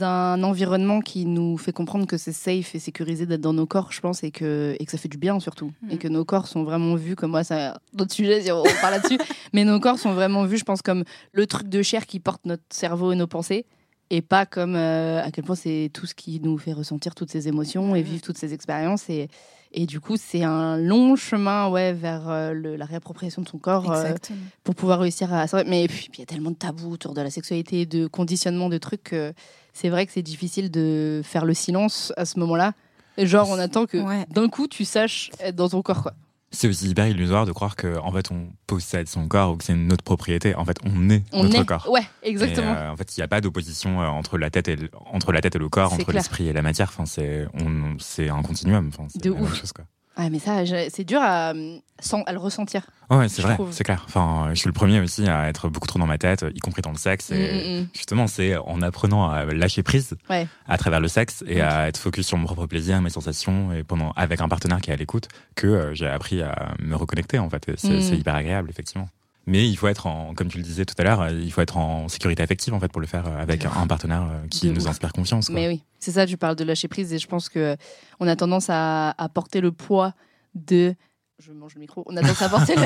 un 0.00 0.42
environnement 0.42 1.00
qui 1.00 1.26
nous 1.26 1.56
fait 1.58 1.72
comprendre 1.72 2.06
que 2.06 2.16
c'est 2.16 2.32
safe 2.32 2.74
et 2.74 2.78
sécurisé 2.78 3.24
d'être 3.26 3.40
dans 3.40 3.52
nos 3.52 3.66
corps, 3.66 3.92
je 3.92 4.00
pense, 4.00 4.24
et 4.24 4.30
que, 4.30 4.74
et 4.80 4.84
que 4.84 4.90
ça 4.90 4.98
fait 4.98 5.08
du 5.08 5.18
bien 5.18 5.38
surtout. 5.40 5.72
Mhm. 5.82 5.90
Et 5.92 5.98
que 5.98 6.08
nos 6.08 6.24
corps 6.24 6.46
sont 6.48 6.64
vraiment 6.64 6.94
vus 6.96 7.14
comme 7.16 7.30
moi, 7.30 7.44
c'est 7.44 7.70
d'autres 7.92 8.12
sujets 8.14 8.42
si 8.42 8.50
on 8.52 8.62
parle 8.80 8.94
là-dessus. 8.94 9.18
mais 9.52 9.64
nos 9.64 9.78
corps 9.80 9.98
sont 9.98 10.12
vraiment 10.12 10.44
vus, 10.44 10.58
je 10.58 10.64
pense, 10.64 10.82
comme 10.82 11.04
le 11.32 11.46
truc 11.46 11.68
de 11.68 11.82
chair 11.82 12.06
qui 12.06 12.18
porte 12.20 12.44
notre 12.46 12.64
cerveau 12.70 13.12
et 13.12 13.16
nos 13.16 13.26
pensées. 13.28 13.64
Et 14.10 14.22
pas 14.22 14.46
comme 14.46 14.76
euh, 14.76 15.20
à 15.20 15.32
quel 15.32 15.42
point 15.44 15.56
c'est 15.56 15.90
tout 15.92 16.06
ce 16.06 16.14
qui 16.14 16.38
nous 16.40 16.58
fait 16.58 16.72
ressentir 16.72 17.14
toutes 17.16 17.30
ces 17.30 17.48
émotions 17.48 17.96
et 17.96 18.02
vivre 18.02 18.22
toutes 18.22 18.38
ces 18.38 18.54
expériences. 18.54 19.10
Et, 19.10 19.26
et 19.72 19.84
du 19.84 19.98
coup, 19.98 20.14
c'est 20.16 20.44
un 20.44 20.76
long 20.76 21.16
chemin 21.16 21.68
ouais, 21.70 21.92
vers 21.92 22.28
euh, 22.28 22.52
le- 22.52 22.76
la 22.76 22.84
réappropriation 22.84 23.42
de 23.42 23.48
son 23.48 23.58
corps. 23.58 23.90
euh, 23.90 24.14
pour 24.62 24.76
pouvoir 24.76 25.00
réussir 25.00 25.32
à. 25.34 25.46
Mais 25.66 25.88
puis 25.88 26.08
il 26.14 26.18
y 26.20 26.22
a 26.22 26.26
tellement 26.26 26.52
de 26.52 26.56
tabous 26.56 26.92
autour 26.92 27.14
de 27.14 27.20
la 27.20 27.30
sexualité, 27.30 27.84
de 27.84 28.06
conditionnement, 28.06 28.68
de 28.68 28.78
trucs 28.78 29.02
que 29.02 29.32
c'est 29.76 29.88
vrai 29.90 30.06
que 30.06 30.12
c'est 30.12 30.22
difficile 30.22 30.70
de 30.70 31.20
faire 31.24 31.44
le 31.44 31.52
silence 31.54 32.12
à 32.16 32.24
ce 32.24 32.38
moment-là. 32.40 32.72
Et 33.18 33.26
Genre, 33.26 33.48
on 33.50 33.58
attend 33.58 33.86
que 33.86 33.98
Ouais. 33.98 34.26
d'un 34.30 34.48
coup, 34.48 34.66
tu 34.68 34.84
saches 34.84 35.30
être 35.40 35.54
dans 35.56 35.68
ton 35.68 35.82
corps, 35.82 36.02
quoi. 36.02 36.14
C'est 36.52 36.68
aussi 36.68 36.88
hyper 36.88 37.06
illusoire 37.08 37.44
de 37.44 37.50
croire 37.52 37.74
que 37.74 37.98
en 37.98 38.12
fait 38.12 38.30
on 38.30 38.46
possède 38.68 39.08
son 39.08 39.26
corps 39.26 39.52
ou 39.52 39.56
que 39.56 39.64
c'est 39.64 39.74
notre 39.74 40.04
propriété. 40.04 40.54
En 40.54 40.64
fait, 40.64 40.76
on 40.84 41.10
est 41.10 41.22
On 41.32 41.42
notre 41.42 41.60
est. 41.60 41.64
corps. 41.66 41.90
Ouais, 41.90 42.06
exactement. 42.22 42.72
Et, 42.72 42.76
euh, 42.76 42.92
en 42.92 42.96
fait, 42.96 43.16
il 43.16 43.20
n'y 43.20 43.24
a 43.24 43.28
pas 43.28 43.40
d'opposition 43.40 44.00
euh, 44.00 44.06
entre 44.06 44.38
la 44.38 44.48
tête 44.48 44.68
et 44.68 44.76
le, 44.76 44.88
entre 45.12 45.32
la 45.32 45.40
tête 45.40 45.56
et 45.56 45.58
le 45.58 45.68
corps, 45.68 45.92
entre 45.92 46.12
l'esprit 46.12 46.46
et 46.46 46.52
la 46.52 46.62
matière. 46.62 46.88
Enfin, 46.88 47.04
c'est 47.04 47.46
on, 47.54 47.96
c'est 47.98 48.28
un 48.30 48.42
continuum. 48.42 48.88
Enfin, 48.88 49.06
c'est 49.10 49.22
De 49.22 49.30
la 49.30 49.34
même 49.36 49.44
ouf. 49.44 49.54
chose 49.60 49.72
quoi. 49.72 49.84
Ah, 50.16 50.30
mais 50.30 50.38
ça, 50.38 50.62
c'est 50.90 51.04
dur 51.04 51.20
à, 51.20 51.50
euh, 51.52 51.76
sans- 52.00 52.22
à 52.22 52.32
le 52.32 52.38
ressentir. 52.38 52.82
Ouais, 53.10 53.28
c'est 53.28 53.42
vrai, 53.42 53.56
c'est 53.70 53.84
clair. 53.84 54.02
Enfin, 54.08 54.48
je 54.52 54.58
suis 54.58 54.66
le 54.68 54.72
premier 54.72 54.98
aussi 55.00 55.28
à 55.28 55.48
être 55.48 55.68
beaucoup 55.68 55.86
trop 55.86 55.98
dans 55.98 56.06
ma 56.06 56.18
tête, 56.18 56.44
y 56.54 56.58
compris 56.58 56.82
dans 56.82 56.90
le 56.90 56.96
sexe. 56.96 57.30
Et 57.30 57.34
Mm, 57.36 57.78
mm, 57.78 57.80
mm. 57.82 57.88
justement, 57.94 58.26
c'est 58.26 58.56
en 58.56 58.80
apprenant 58.82 59.30
à 59.30 59.44
lâcher 59.44 59.82
prise 59.82 60.16
Ouais. 60.30 60.48
à 60.66 60.78
travers 60.78 61.00
le 61.00 61.06
sexe 61.08 61.44
et 61.46 61.60
à 61.60 61.86
être 61.86 61.98
focus 61.98 62.26
sur 62.26 62.36
mon 62.38 62.46
propre 62.46 62.66
plaisir, 62.66 63.00
mes 63.02 63.10
sensations, 63.10 63.72
et 63.72 63.84
pendant 63.84 64.10
avec 64.16 64.40
un 64.40 64.48
partenaire 64.48 64.80
qui 64.80 64.90
est 64.90 64.94
à 64.94 64.96
l'écoute, 64.96 65.28
que 65.54 65.66
euh, 65.66 65.94
j'ai 65.94 66.08
appris 66.08 66.42
à 66.42 66.74
me 66.80 66.96
reconnecter 66.96 67.38
en 67.38 67.48
fait. 67.50 67.70
C'est 67.76 68.16
hyper 68.16 68.34
agréable, 68.34 68.70
effectivement. 68.70 69.08
Mais 69.46 69.68
il 69.68 69.76
faut 69.76 69.86
être 69.86 70.06
en, 70.06 70.34
comme 70.34 70.48
tu 70.48 70.58
le 70.58 70.64
disais 70.64 70.84
tout 70.84 70.94
à 70.98 71.04
l'heure, 71.04 71.20
euh, 71.20 71.30
il 71.30 71.52
faut 71.52 71.60
être 71.60 71.76
en 71.76 72.08
sécurité 72.08 72.42
affective 72.42 72.74
en 72.74 72.80
fait 72.80 72.88
pour 72.90 73.00
le 73.00 73.06
faire 73.06 73.26
euh, 73.28 73.38
avec 73.38 73.64
un 73.64 73.86
partenaire 73.86 74.22
euh, 74.22 74.48
qui 74.48 74.66
De 74.68 74.72
nous 74.72 74.82
ouf. 74.84 74.90
inspire 74.90 75.12
confiance. 75.12 75.46
Quoi. 75.46 75.54
Mais 75.54 75.68
oui, 75.68 75.82
c'est 76.00 76.10
ça, 76.10 76.26
tu 76.26 76.36
parles 76.36 76.56
de 76.56 76.64
lâcher 76.64 76.88
prise 76.88 77.12
et 77.12 77.18
je 77.18 77.26
pense 77.28 77.48
que 77.48 77.76
on 78.18 78.26
a 78.26 78.34
tendance 78.34 78.66
à, 78.70 79.10
à 79.10 79.28
porter 79.28 79.60
le 79.60 79.70
poids 79.72 80.14
de. 80.54 80.94
Je 81.38 81.52
mange 81.52 81.74
le 81.74 81.80
micro. 81.80 82.02
On 82.06 82.16
a 82.16 82.22
tendance 82.22 82.42
à 82.42 82.48
porter 82.48 82.74
le, 82.74 82.82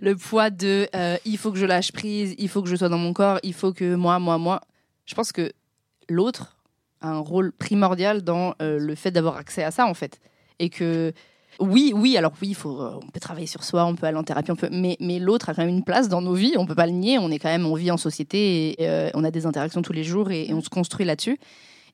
le 0.00 0.16
poids 0.16 0.48
de 0.48 0.88
euh, 0.94 1.16
il 1.24 1.36
faut 1.36 1.52
que 1.52 1.58
je 1.58 1.66
lâche 1.66 1.92
prise, 1.92 2.34
il 2.38 2.48
faut 2.48 2.62
que 2.62 2.68
je 2.68 2.76
sois 2.76 2.88
dans 2.88 2.98
mon 2.98 3.12
corps, 3.12 3.38
il 3.42 3.52
faut 3.52 3.72
que 3.72 3.94
moi, 3.94 4.18
moi, 4.18 4.38
moi. 4.38 4.60
Je 5.04 5.14
pense 5.14 5.32
que 5.32 5.52
l'autre 6.08 6.56
a 7.02 7.08
un 7.08 7.18
rôle 7.18 7.52
primordial 7.52 8.22
dans 8.22 8.54
euh, 8.62 8.78
le 8.78 8.94
fait 8.94 9.10
d'avoir 9.10 9.36
accès 9.36 9.64
à 9.64 9.70
ça, 9.70 9.86
en 9.86 9.94
fait. 9.94 10.18
Et 10.60 10.70
que. 10.70 11.12
Oui, 11.60 11.92
oui, 11.94 12.16
alors 12.16 12.32
oui, 12.40 12.54
faut, 12.54 12.80
euh, 12.80 12.98
on 13.02 13.06
peut 13.08 13.20
travailler 13.20 13.46
sur 13.46 13.64
soi, 13.64 13.84
on 13.84 13.94
peut 13.94 14.06
aller 14.06 14.16
en 14.16 14.24
thérapie, 14.24 14.50
on 14.50 14.56
peut, 14.56 14.70
mais, 14.72 14.96
mais 14.98 15.18
l'autre 15.18 15.50
a 15.50 15.54
quand 15.54 15.62
même 15.62 15.74
une 15.74 15.84
place 15.84 16.08
dans 16.08 16.22
nos 16.22 16.32
vies, 16.32 16.54
on 16.56 16.64
peut 16.64 16.74
pas 16.74 16.86
le 16.86 16.92
nier, 16.92 17.18
on 17.18 17.30
est 17.30 17.38
quand 17.38 17.50
même, 17.50 17.66
on 17.66 17.74
vit 17.74 17.90
en 17.90 17.98
société, 17.98 18.80
et, 18.82 18.88
euh, 18.88 19.10
on 19.12 19.24
a 19.24 19.30
des 19.30 19.44
interactions 19.44 19.82
tous 19.82 19.92
les 19.92 20.02
jours 20.02 20.30
et, 20.30 20.46
et 20.46 20.54
on 20.54 20.62
se 20.62 20.70
construit 20.70 21.04
là-dessus. 21.04 21.38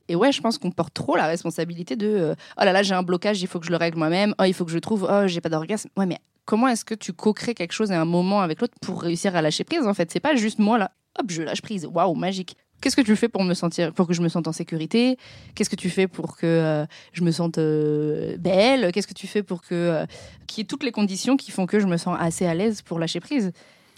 Et 0.09 0.15
ouais, 0.15 0.33
je 0.33 0.41
pense 0.41 0.59
qu'on 0.59 0.71
porte 0.71 0.95
trop 0.95 1.17
la 1.17 1.27
responsabilité 1.27 1.97
de 1.97 2.07
euh, 2.07 2.35
oh 2.61 2.65
là 2.65 2.73
là, 2.73 2.83
j'ai 2.83 2.95
un 2.95 3.03
blocage, 3.03 3.43
il 3.43 3.49
faut 3.49 3.59
que 3.59 3.67
je 3.67 3.71
le 3.71 3.77
règle 3.77 3.99
moi-même. 3.99 4.35
Oh, 4.41 4.45
il 4.45 4.55
faut 4.55 4.65
que 4.65 4.71
je 4.71 4.79
trouve. 4.79 5.09
Oh, 5.11 5.27
j'ai 5.27 5.41
pas 5.41 5.49
d'orgasme. 5.49 5.89
Ouais, 5.97 6.07
mais 6.07 6.19
comment 6.45 6.69
est-ce 6.69 6.85
que 6.85 6.95
tu 6.95 7.13
co-crées 7.13 7.55
quelque 7.55 7.73
chose 7.73 7.91
à 7.93 8.01
un 8.01 8.05
moment 8.05 8.41
avec 8.41 8.61
l'autre 8.61 8.75
pour 8.81 9.03
réussir 9.03 9.35
à 9.35 9.43
lâcher 9.43 9.65
prise 9.65 9.87
En 9.87 9.95
fait, 9.95 10.11
c'est 10.11 10.21
pas 10.21 10.37
juste 10.37 10.59
moi 10.59 10.79
là. 10.79 10.93
Hop, 11.19 11.31
je 11.31 11.43
lâche 11.43 11.63
prise. 11.63 11.87
Waouh, 11.87 12.15
magique. 12.15 12.57
Qu'est-ce 12.81 12.97
que 12.97 13.03
tu 13.03 13.17
fais 13.17 13.29
pour 13.29 13.43
me 13.43 13.55
sentir, 13.55 13.93
pour 13.93 14.07
que 14.07 14.12
je 14.12 14.23
me 14.23 14.29
sente 14.29 14.47
en 14.49 14.53
sécurité? 14.53 15.17
Qu'est-ce 15.55 15.71
que 15.71 15.77
tu 15.77 15.91
fais 15.91 16.07
pour 16.07 16.37
que 16.37 16.47
euh, 16.47 16.87
je 17.12 17.23
me 17.23 17.31
sente 17.31 17.59
euh, 17.59 18.37
belle? 18.39 18.93
Qu'est-ce 18.93 19.07
que 19.07 19.15
tu 19.15 19.27
fais 19.27 19.43
pour 19.43 19.62
que 19.62 19.75
euh, 19.75 20.07
qu'il 20.47 20.61
y 20.61 20.62
ait 20.62 20.67
toutes 20.67 20.85
les 20.85 20.93
conditions 20.93 21.37
qui 21.37 21.51
font 21.51 21.67
que 21.67 21.81
je 21.81 21.87
me 21.87 21.97
sens 21.97 22.17
assez 22.21 22.47
à 22.47 22.55
l'aise 22.55 22.83
pour 22.83 22.99
lâcher 22.99 23.21
prise? 23.21 23.53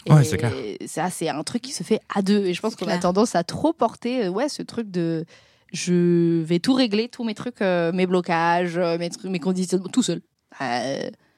Et 0.05 0.13
Ouais, 0.13 0.23
c'est 0.23 0.37
clair. 0.37 0.53
Ça, 0.85 1.09
c'est 1.09 1.29
un 1.29 1.43
truc 1.43 1.61
qui 1.61 1.73
se 1.73 1.83
fait 1.83 1.99
à 2.13 2.21
deux. 2.21 2.45
Et 2.45 2.53
je 2.53 2.61
pense 2.61 2.73
C'est 2.73 2.85
qu'on 2.85 2.91
a 2.91 2.97
tendance 2.97 3.35
à 3.35 3.43
trop 3.43 3.73
porter, 3.73 4.25
euh, 4.25 4.29
ouais, 4.29 4.49
ce 4.49 4.63
truc 4.63 4.89
de 4.89 5.25
je 5.71 6.41
vais 6.41 6.59
tout 6.59 6.73
régler, 6.73 7.09
tous 7.09 7.23
mes 7.23 7.35
trucs, 7.35 7.61
euh, 7.61 7.91
mes 7.91 8.07
blocages, 8.07 8.79
mes, 8.79 9.09
trucs, 9.09 9.29
mes 9.29 9.39
conditions, 9.39 9.77
tout 9.79 10.01
seul. 10.01 10.21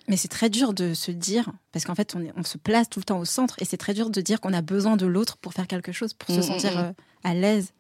Euh, 0.02 0.06
Mais 0.10 0.18
c'est 0.18 0.28
très 0.28 0.50
dur 0.50 0.74
de 0.74 0.94
se 0.94 1.12
dire, 1.12 1.52
parce 1.72 1.86
qu'en 1.86 1.96
fait, 1.96 2.16
on, 2.16 2.22
est- 2.22 2.34
on 2.36 2.44
se 2.44 2.58
place 2.58 2.90
tout 2.90 3.00
le 3.00 3.06
temps 3.06 3.20
au 3.20 3.26
centre, 3.26 3.56
et 3.60 3.66
c'est 3.66 3.78
très 3.78 3.94
dur 3.94 4.10
de 4.10 4.22
dire 4.22 4.42
qu'on 4.42 4.54
a 4.54 4.62
besoin 4.62 4.98
de 4.98 5.06
l'autre 5.06 5.38
pour 5.38 5.54
faire 5.54 5.68
quelque 5.68 5.92
chose, 5.92 6.14
pour 6.14 6.30
Mm, 6.30 6.34
se 6.36 6.40
mm, 6.40 6.44
sentir 6.52 6.76
mm. 6.76 6.80
euh, 6.80 6.92
à 7.24 7.34
l'aise. 7.34 7.72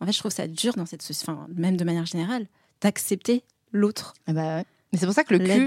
En 0.00 0.06
fait, 0.06 0.12
je 0.12 0.18
trouve 0.18 0.32
ça 0.32 0.46
dur, 0.46 0.74
dans 0.74 0.86
cette, 0.86 1.06
enfin, 1.22 1.46
même 1.54 1.76
de 1.76 1.84
manière 1.84 2.06
générale, 2.06 2.46
d'accepter 2.80 3.42
l'autre. 3.72 4.14
ah 4.26 4.32
bah 4.32 4.56
ouais. 4.58 4.64
Mais 4.92 4.98
c'est 4.98 5.06
pour 5.06 5.14
ça 5.14 5.24
que 5.24 5.34
le 5.34 5.40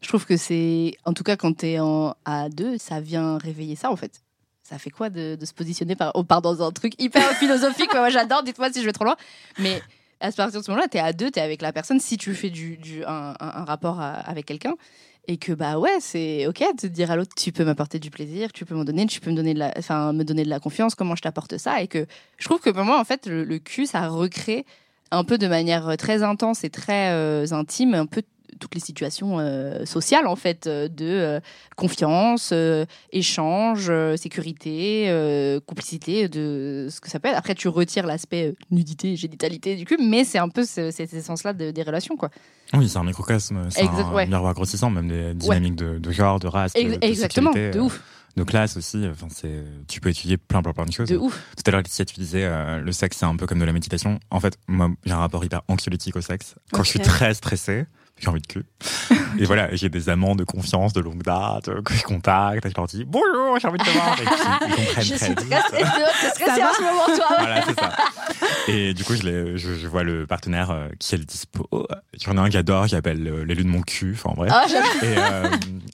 je 0.00 0.08
trouve 0.08 0.26
que 0.26 0.36
c'est, 0.36 0.94
en 1.04 1.12
tout 1.12 1.22
cas 1.24 1.36
quand 1.36 1.52
t'es 1.56 1.78
en 1.80 2.14
A2, 2.26 2.78
ça 2.78 3.00
vient 3.00 3.38
réveiller 3.38 3.76
ça 3.76 3.90
en 3.90 3.96
fait. 3.96 4.22
Ça 4.62 4.78
fait 4.78 4.90
quoi 4.90 5.10
de, 5.10 5.36
de 5.36 5.44
se 5.46 5.52
positionner 5.52 5.96
par, 5.96 6.12
on 6.14 6.24
part 6.24 6.40
dans 6.42 6.62
un 6.62 6.70
truc 6.70 6.94
hyper 7.00 7.22
philosophique, 7.38 7.92
moi 7.94 8.08
j'adore, 8.10 8.42
dites-moi 8.42 8.72
si 8.72 8.80
je 8.80 8.86
vais 8.86 8.92
trop 8.92 9.04
loin. 9.04 9.16
Mais 9.58 9.82
à 10.20 10.30
partir 10.30 10.60
de 10.60 10.64
ce 10.64 10.70
moment-là, 10.70 10.88
t'es 10.88 10.98
à 11.00 11.12
deux, 11.12 11.30
t'es 11.30 11.40
avec 11.40 11.62
la 11.62 11.72
personne, 11.72 11.98
si 12.00 12.16
tu 12.16 12.34
fais 12.34 12.50
du, 12.50 12.76
du- 12.76 13.04
un, 13.04 13.34
un- 13.40 13.52
un 13.60 13.64
rapport 13.64 14.00
à- 14.00 14.12
avec 14.14 14.46
quelqu'un, 14.46 14.74
et 15.28 15.36
que 15.36 15.52
bah 15.52 15.78
ouais, 15.78 15.98
c'est 16.00 16.46
ok 16.46 16.62
de 16.82 16.88
dire 16.88 17.10
à 17.10 17.16
l'autre, 17.16 17.34
tu 17.36 17.52
peux 17.52 17.64
m'apporter 17.64 17.98
du 17.98 18.10
plaisir, 18.10 18.52
tu 18.52 18.64
peux 18.64 18.74
m'en 18.74 18.84
donner, 18.84 19.06
tu 19.06 19.20
peux 19.20 19.30
me 19.30 19.36
donner 19.36 19.54
de 19.54 19.60
la, 19.60 19.72
enfin 19.76 20.12
me 20.12 20.24
donner 20.24 20.44
de 20.44 20.50
la 20.50 20.60
confiance, 20.60 20.94
comment 20.94 21.14
je 21.14 21.22
t'apporte 21.22 21.58
ça, 21.58 21.80
et 21.80 21.86
que 21.86 22.06
je 22.38 22.44
trouve 22.44 22.60
que 22.60 22.70
pour 22.70 22.84
moi 22.84 22.98
en 23.00 23.04
fait 23.04 23.26
le, 23.26 23.58
cul 23.58 23.86
ça 23.86 24.08
recrée 24.08 24.66
un 25.10 25.24
peu 25.24 25.38
de 25.38 25.46
manière 25.46 25.96
très 25.96 26.22
intense 26.22 26.64
et 26.64 26.70
très 26.70 27.10
euh, 27.12 27.46
intime, 27.52 27.94
un 27.94 28.06
peu 28.06 28.22
toutes 28.60 28.74
les 28.74 28.80
situations 28.80 29.38
euh, 29.38 29.84
sociales 29.84 30.26
en 30.26 30.36
fait, 30.36 30.66
euh, 30.66 30.88
de 30.88 31.04
euh, 31.06 31.40
confiance, 31.76 32.52
échange, 33.12 33.90
sécurité, 34.16 35.60
complicité, 35.66 36.28
de 36.28 36.88
ce 36.90 37.00
que 37.00 37.08
ça 37.10 37.20
peut 37.20 37.28
être. 37.28 37.36
Après, 37.38 37.54
tu 37.54 37.68
retires 37.68 38.06
l'aspect 38.06 38.54
nudité, 38.70 39.16
génitalité 39.16 39.76
du 39.76 39.84
cul, 39.84 39.98
mais 40.00 40.24
c'est 40.24 40.38
un 40.38 40.48
peu 40.48 40.64
ce- 40.64 40.90
cet 40.90 41.12
essence-là 41.12 41.52
de- 41.52 41.70
des 41.70 41.82
relations, 41.82 42.16
quoi. 42.16 42.30
Oui, 42.74 42.88
c'est 42.88 42.98
un 42.98 43.04
microcosme, 43.04 43.68
c'est 43.70 43.82
un 43.82 44.12
ouais. 44.14 44.26
miroir 44.26 44.54
grossissant, 44.54 44.88
même 44.90 45.08
des 45.08 45.34
dynamiques 45.34 45.76
de, 45.76 45.98
de 45.98 46.10
genre, 46.10 46.38
de 46.40 46.46
race, 46.46 46.72
de, 46.72 46.98
Exactement, 47.02 47.50
de 47.52 47.78
ouf, 47.78 48.00
de 48.36 48.44
classe 48.44 48.76
aussi. 48.78 49.04
Enfin, 49.10 49.26
c'est, 49.30 49.62
tu 49.88 50.00
peux 50.00 50.08
étudier 50.08 50.38
plein, 50.38 50.62
plein, 50.62 50.72
plein 50.72 50.86
de 50.86 50.92
choses. 50.92 51.08
de 51.08 51.16
ouf. 51.18 51.42
Tout 51.56 51.64
à 51.66 51.70
l'heure, 51.70 51.80
Laetitia, 51.80 52.04
tu 52.06 52.14
disais, 52.14 52.44
euh, 52.44 52.78
le 52.80 52.92
sexe, 52.92 53.18
c'est 53.18 53.26
un 53.26 53.36
peu 53.36 53.46
comme 53.46 53.58
de 53.58 53.64
la 53.66 53.72
méditation. 53.74 54.18
En 54.30 54.40
fait, 54.40 54.56
moi, 54.68 54.88
j'ai 55.04 55.12
un 55.12 55.18
rapport 55.18 55.44
hyper 55.44 55.60
anxiolytique 55.68 56.16
au 56.16 56.22
sexe. 56.22 56.54
Quand 56.72 56.82
je 56.82 56.88
suis 56.90 57.00
très 57.00 57.34
stressé, 57.34 57.84
j'ai 58.22 58.28
envie 58.30 58.40
de 58.40 58.46
cul. 58.46 58.64
Et 59.38 59.44
voilà, 59.44 59.74
j'ai 59.74 59.88
des 59.88 60.08
amants 60.08 60.34
de 60.36 60.44
confiance 60.44 60.92
de 60.92 61.00
longue 61.00 61.22
date 61.22 61.68
euh, 61.68 61.82
que 61.82 61.92
je 61.94 62.02
contacte 62.02 62.64
et 62.66 62.70
je 62.70 62.74
leur 62.76 62.86
dis 62.86 63.04
bonjour, 63.04 63.58
j'ai 63.58 63.66
envie 63.68 63.78
de 63.78 63.84
te 63.84 63.90
voir. 63.90 64.12
Et 64.20 64.24
puis, 64.24 64.34
ils 64.34 64.76
comprennent 64.76 65.04
Je 65.04 65.14
très 65.14 65.24
suis 65.26 65.34
vite. 65.34 65.48
très 65.50 65.60
stressée, 65.62 66.30
stressée 66.34 66.62
en 66.62 66.72
ce 66.74 66.82
moment, 66.82 67.16
toi. 67.16 67.26
Voilà, 67.38 67.62
c'est 67.62 67.80
ça. 67.80 67.92
Et 68.68 68.94
du 68.94 69.04
coup, 69.04 69.14
je, 69.16 69.56
je, 69.56 69.74
je 69.74 69.88
vois 69.88 70.02
le 70.04 70.26
partenaire 70.26 70.70
euh, 70.70 70.88
qui 70.98 71.14
est 71.14 71.18
le 71.18 71.24
dispo. 71.24 71.66
J'en 72.22 72.36
ai 72.36 72.40
un 72.40 72.48
qui 72.50 72.56
adore, 72.58 72.86
j'appelle 72.86 73.26
euh, 73.26 73.44
l'élu 73.44 73.64
de 73.64 73.68
mon 73.70 73.80
cul. 73.82 74.14
Enfin, 74.14 74.34
bref. 74.36 74.52
Ah, 74.54 74.66
j'aime. 74.68 74.84
Et, 75.02 75.14
euh, 75.18 75.48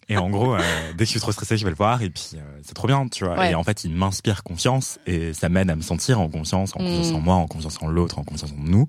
et 0.08 0.18
en 0.18 0.28
gros, 0.28 0.54
euh, 0.54 0.58
dès 0.92 1.04
que 1.04 1.04
je 1.04 1.10
suis 1.12 1.20
trop 1.20 1.32
stressé, 1.32 1.56
je 1.56 1.64
vais 1.64 1.70
le 1.70 1.76
voir 1.76 2.02
et 2.02 2.10
puis 2.10 2.30
euh, 2.34 2.38
c'est 2.62 2.74
trop 2.74 2.88
bien, 2.88 3.06
tu 3.08 3.24
vois. 3.24 3.38
Ouais. 3.38 3.52
Et 3.52 3.54
en 3.54 3.62
fait, 3.64 3.84
il 3.84 3.92
m'inspire 3.92 4.42
confiance 4.42 4.98
et 5.06 5.32
ça 5.32 5.48
m'aide 5.48 5.70
à 5.70 5.76
me 5.76 5.82
sentir 5.82 6.20
en 6.20 6.28
confiance, 6.28 6.74
en 6.74 6.78
confiance 6.80 7.12
Mm. 7.12 7.14
en 7.16 7.20
moi, 7.20 7.34
en 7.36 7.46
confiance 7.46 7.78
en 7.80 7.86
l'autre, 7.88 8.18
en 8.18 8.24
confiance 8.24 8.50
en 8.52 8.60
nous. 8.62 8.88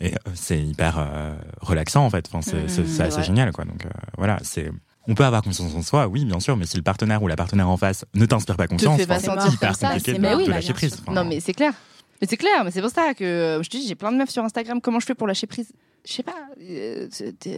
Et 0.00 0.14
euh, 0.14 0.16
c'est 0.34 0.60
hyper 0.60 0.96
euh, 0.98 1.34
relaxant 1.60 2.04
en 2.04 2.10
fait. 2.10 2.26
Enfin, 2.32 2.40
c'est 2.42 2.64
Mm, 2.64 2.86
c'est- 2.86 3.02
assez 3.02 3.22
génial, 3.22 3.52
quoi. 3.52 3.64
Donc 3.64 3.84
euh, 3.84 3.88
voilà, 4.16 4.38
c'est. 4.42 4.70
On 5.10 5.14
peut 5.14 5.24
avoir 5.24 5.42
confiance 5.42 5.74
en 5.74 5.80
soi, 5.82 6.06
oui, 6.06 6.24
bien 6.26 6.38
sûr, 6.38 6.56
mais 6.56 6.66
si 6.66 6.76
le 6.76 6.82
partenaire 6.82 7.22
ou 7.22 7.28
la 7.28 7.36
partenaire 7.36 7.68
en 7.70 7.76
face 7.78 8.04
ne 8.14 8.26
t'inspire 8.26 8.56
pas 8.56 8.66
confiance, 8.66 9.00
enfin, 9.00 9.18
c'est 9.18 9.54
hyper 9.54 9.78
compliqué 9.78 10.12
de, 10.12 10.18
Mais 10.18 10.34
oui, 10.34 10.46
lâcher 10.46 10.74
prise. 10.74 10.98
Enfin, 11.02 11.12
Non, 11.14 11.24
mais 11.28 11.40
c'est 11.40 11.54
clair. 11.54 11.72
Mais 12.20 12.26
c'est 12.28 12.36
clair, 12.36 12.62
mais 12.64 12.70
c'est 12.70 12.80
pour 12.82 12.90
ça 12.90 13.14
que 13.14 13.60
je 13.62 13.68
te 13.70 13.76
dis, 13.78 13.86
j'ai 13.88 13.94
plein 13.94 14.12
de 14.12 14.16
meufs 14.18 14.28
sur 14.28 14.44
Instagram. 14.44 14.80
Comment 14.82 15.00
je 15.00 15.06
fais 15.06 15.14
pour 15.14 15.26
lâcher 15.26 15.46
prise? 15.46 15.70
Je 16.06 16.12
sais 16.12 16.22
pas. 16.22 16.34
euh, 16.60 17.08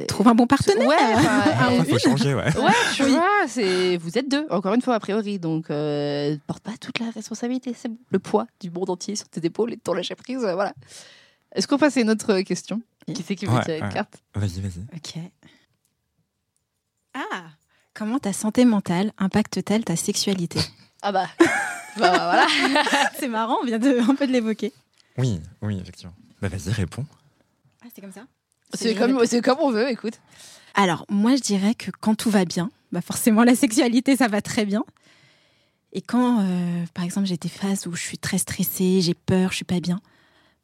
Trouve 0.07 0.29
un 0.29 0.35
bon 0.35 0.47
partenaire. 0.47 0.87
Ouais, 0.87 0.97
enfin, 1.15 1.73
euh, 1.73 1.85
faut 1.85 1.99
changer, 1.99 2.35
ouais. 2.35 2.57
Ouais, 2.57 2.73
tu 2.95 3.03
Oui. 3.05 3.11
vois, 3.11 3.29
c'est 3.49 3.97
vous 3.97 4.17
êtes 4.19 4.29
deux, 4.31 4.47
encore 4.51 4.75
une 4.75 4.83
fois 4.83 4.95
a 4.95 5.01
priori, 5.01 5.39
donc 5.39 5.71
euh, 5.71 6.37
porte 6.47 6.63
pas 6.63 6.73
toute 6.81 6.99
la 7.01 7.11
responsabilité, 7.11 7.75
c'est 7.77 7.89
bon. 7.89 7.99
le 8.11 8.19
poids 8.19 8.47
du 8.61 8.71
monde 8.71 8.91
entier 8.91 9.17
sur 9.17 9.29
tes 9.29 9.45
épaules 9.45 9.73
et 9.73 9.77
de 9.77 9.81
ton 9.81 9.93
lâcher 9.95 10.15
prise, 10.15 10.39
voilà. 10.41 10.73
Est-ce 11.55 11.67
qu'on 11.67 11.79
passe 11.79 11.97
à 11.97 12.01
une 12.01 12.11
autre 12.11 12.41
question 12.43 12.81
Qui 13.13 13.23
c'est 13.23 13.35
qui 13.37 13.47
veut 13.47 13.53
Ouais, 13.53 13.65
tirer 13.65 13.79
une 13.79 13.85
ouais. 13.85 13.93
carte 13.93 14.19
Vas-y, 14.35 14.61
vas-y. 14.61 14.85
Ok. 14.95 15.23
Ah 17.15 17.49
Comment 17.95 18.19
ta 18.19 18.33
santé 18.33 18.65
mentale 18.65 19.13
impacte-t-elle 19.19 19.85
ta 19.85 19.97
sexualité? 19.97 20.61
Ah 21.03 21.13
bah, 21.13 21.27
bah, 21.39 21.47
bah, 21.97 22.11
voilà. 22.11 22.47
C'est 23.19 23.29
marrant, 23.29 23.59
on 23.63 23.67
vient 23.67 23.79
de, 23.79 23.99
un 24.09 24.15
peu 24.15 24.27
de 24.27 24.33
l'évoquer. 24.33 24.73
Oui, 25.19 25.41
oui, 25.63 25.79
effectivement. 25.81 26.15
Bah 26.41 26.49
vas-y, 26.49 26.73
réponds. 26.73 27.05
Ah, 27.83 27.87
c'est 27.95 28.01
comme 28.01 28.13
ça? 28.13 28.25
C'est 28.75 28.95
comme, 28.95 29.27
c'est 29.27 29.43
comme 29.43 29.59
on 29.61 29.71
veut, 29.71 29.91
écoute. 29.91 30.21
Alors, 30.75 31.05
moi, 31.11 31.37
je 31.37 31.43
dirais 31.43 31.75
que 31.75 31.91
quand 31.91 32.15
tout 32.15 32.31
va 32.31 32.45
bien, 32.45 32.71
bah 32.93 33.01
forcément, 33.03 33.45
la 33.45 33.55
sexualité, 33.55 34.17
ça 34.17 34.29
va 34.29 34.41
très 34.41 34.65
bien. 34.65 34.85
Et 35.93 36.01
quand, 36.01 36.41
euh, 36.41 36.85
par 36.95 37.05
exemple, 37.05 37.27
j'ai 37.27 37.37
des 37.37 37.49
phases 37.49 37.87
où 37.87 37.95
je 37.95 38.01
suis 38.03 38.17
très 38.19 38.39
stressée, 38.39 39.01
j'ai 39.01 39.15
peur, 39.15 39.51
je 39.51 39.57
suis 39.57 39.65
pas 39.65 39.81
bien, 39.81 40.01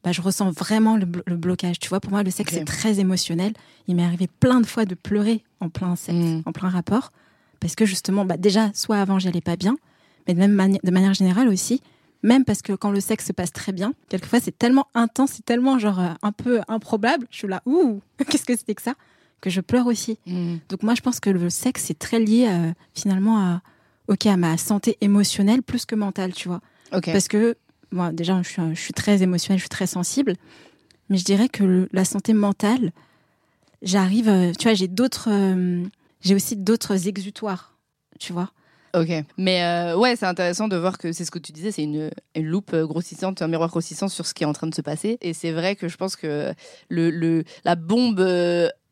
bah, 0.05 0.13
je 0.13 0.21
ressens 0.23 0.51
vraiment 0.51 0.97
le, 0.97 1.05
blo- 1.07 1.23
le 1.27 1.37
blocage. 1.37 1.79
Tu 1.79 1.89
vois, 1.89 2.01
pour 2.01 2.13
moi, 2.13 2.23
le 2.23 2.31
sexe, 2.31 2.53
Ok. 2.53 2.59
c'est 2.59 2.65
très 2.65 3.01
émotionnel. 3.01 3.53
Il 3.89 3.97
m'est 3.97 4.05
arrivé 4.05 4.29
plein 4.41 4.61
de 4.61 4.67
fois 4.67 4.85
de 4.85 4.95
pleurer 4.95 5.43
en 5.61 5.69
plein 5.69 5.97
sexe, 5.97 6.17
Mm. 6.17 6.43
en 6.47 6.53
plein 6.53 6.69
rapport. 6.69 7.13
Parce 7.61 7.75
que 7.75 7.85
justement, 7.87 8.25
bah, 8.25 8.37
déjà, 8.37 8.71
soit 8.75 8.99
avant, 8.99 9.19
j'y 9.19 9.29
allais 9.29 9.41
pas 9.41 9.57
bien, 9.57 9.77
mais 10.29 10.35
de, 10.35 10.39
même 10.39 10.53
mani- 10.53 10.81
de 10.85 10.91
manière 10.91 11.15
générale 11.15 11.49
aussi, 11.49 11.81
même 12.23 12.45
parce 12.45 12.63
que 12.63 12.73
quand 12.73 12.91
le 12.91 13.01
sexe 13.01 13.27
se 13.27 13.33
passe 13.33 13.53
très 13.53 13.73
bien, 13.73 13.95
quelquefois, 14.09 14.41
c'est 14.41 14.57
tellement 14.57 14.87
intense, 14.95 15.33
c'est 15.33 15.45
tellement 15.45 15.79
genre 15.79 15.99
euh, 16.01 16.09
un 16.23 16.33
peu 16.33 16.61
improbable. 16.69 17.27
Je 17.31 17.39
suis 17.39 17.49
là, 17.49 17.63
ouh, 17.67 18.01
qu'est-ce 18.31 18.45
que 18.45 18.57
c'était 18.57 18.75
que 18.75 18.83
ça? 18.83 18.95
Que 19.41 19.51
je 19.51 19.61
pleure 19.61 19.87
aussi. 19.87 20.19
Donc 20.69 20.83
moi, 20.83 20.95
je 20.95 21.03
pense 21.03 21.21
que 21.21 21.31
le 21.31 21.51
sexe, 21.51 21.85
c'est 21.87 21.99
très 21.99 22.19
lié 22.19 22.47
euh, 22.49 22.73
finalement 22.95 23.39
à, 23.39 23.61
ok, 24.09 24.27
à 24.27 24.37
ma 24.37 24.57
santé 24.57 24.97
émotionnelle 25.01 25.63
plus 25.63 25.85
que 25.85 25.95
mentale, 25.95 26.33
tu 26.33 26.49
vois. 26.49 26.61
Parce 26.91 27.29
que, 27.29 27.55
moi, 27.97 28.13
déjà, 28.13 28.41
je 28.43 28.75
suis, 28.75 28.93
très 28.93 29.23
émotionnelle, 29.23 29.59
je 29.59 29.63
suis 29.63 29.69
très 29.69 29.87
sensible. 29.87 30.35
Mais 31.09 31.17
je 31.17 31.25
dirais 31.25 31.49
que 31.49 31.89
la 31.93 32.05
santé 32.05 32.33
mentale, 32.35 32.93
j'arrive, 33.83 34.29
euh, 34.29 34.53
tu 34.53 34.65
vois, 34.65 34.75
j'ai 34.75 34.89
d'autres, 34.89 35.29
euh, 35.31 35.83
j'ai 36.21 36.35
aussi 36.35 36.57
d'autres 36.57 37.09
exutoires, 37.09 37.77
tu 38.21 38.33
vois. 38.33 38.51
Ok. 38.95 39.11
Mais 39.37 39.63
euh, 39.63 39.97
ouais, 39.97 40.17
c'est 40.17 40.27
intéressant 40.27 40.69
de 40.69 40.77
voir 40.77 40.99
que 40.99 41.13
c'est 41.13 41.25
ce 41.25 41.31
que 41.31 41.39
tu 41.39 41.53
disais, 41.53 41.71
c'est 41.71 41.83
une, 41.83 42.11
une 42.35 42.47
loupe 42.47 42.75
grossissante, 42.75 43.43
un 43.43 43.49
miroir 43.49 43.69
grossissant 43.69 44.09
sur 44.09 44.27
ce 44.27 44.35
qui 44.35 44.45
est 44.45 44.47
en 44.47 44.53
train 44.53 44.67
de 44.67 44.75
se 44.75 44.83
passer. 44.83 45.19
Et 45.21 45.33
c'est 45.33 45.53
vrai 45.53 45.77
que 45.77 45.89
je 45.89 45.97
pense 45.97 46.17
que 46.17 46.53
le, 46.89 47.11
le, 47.11 47.45
la 47.65 47.77
bombe 47.77 48.27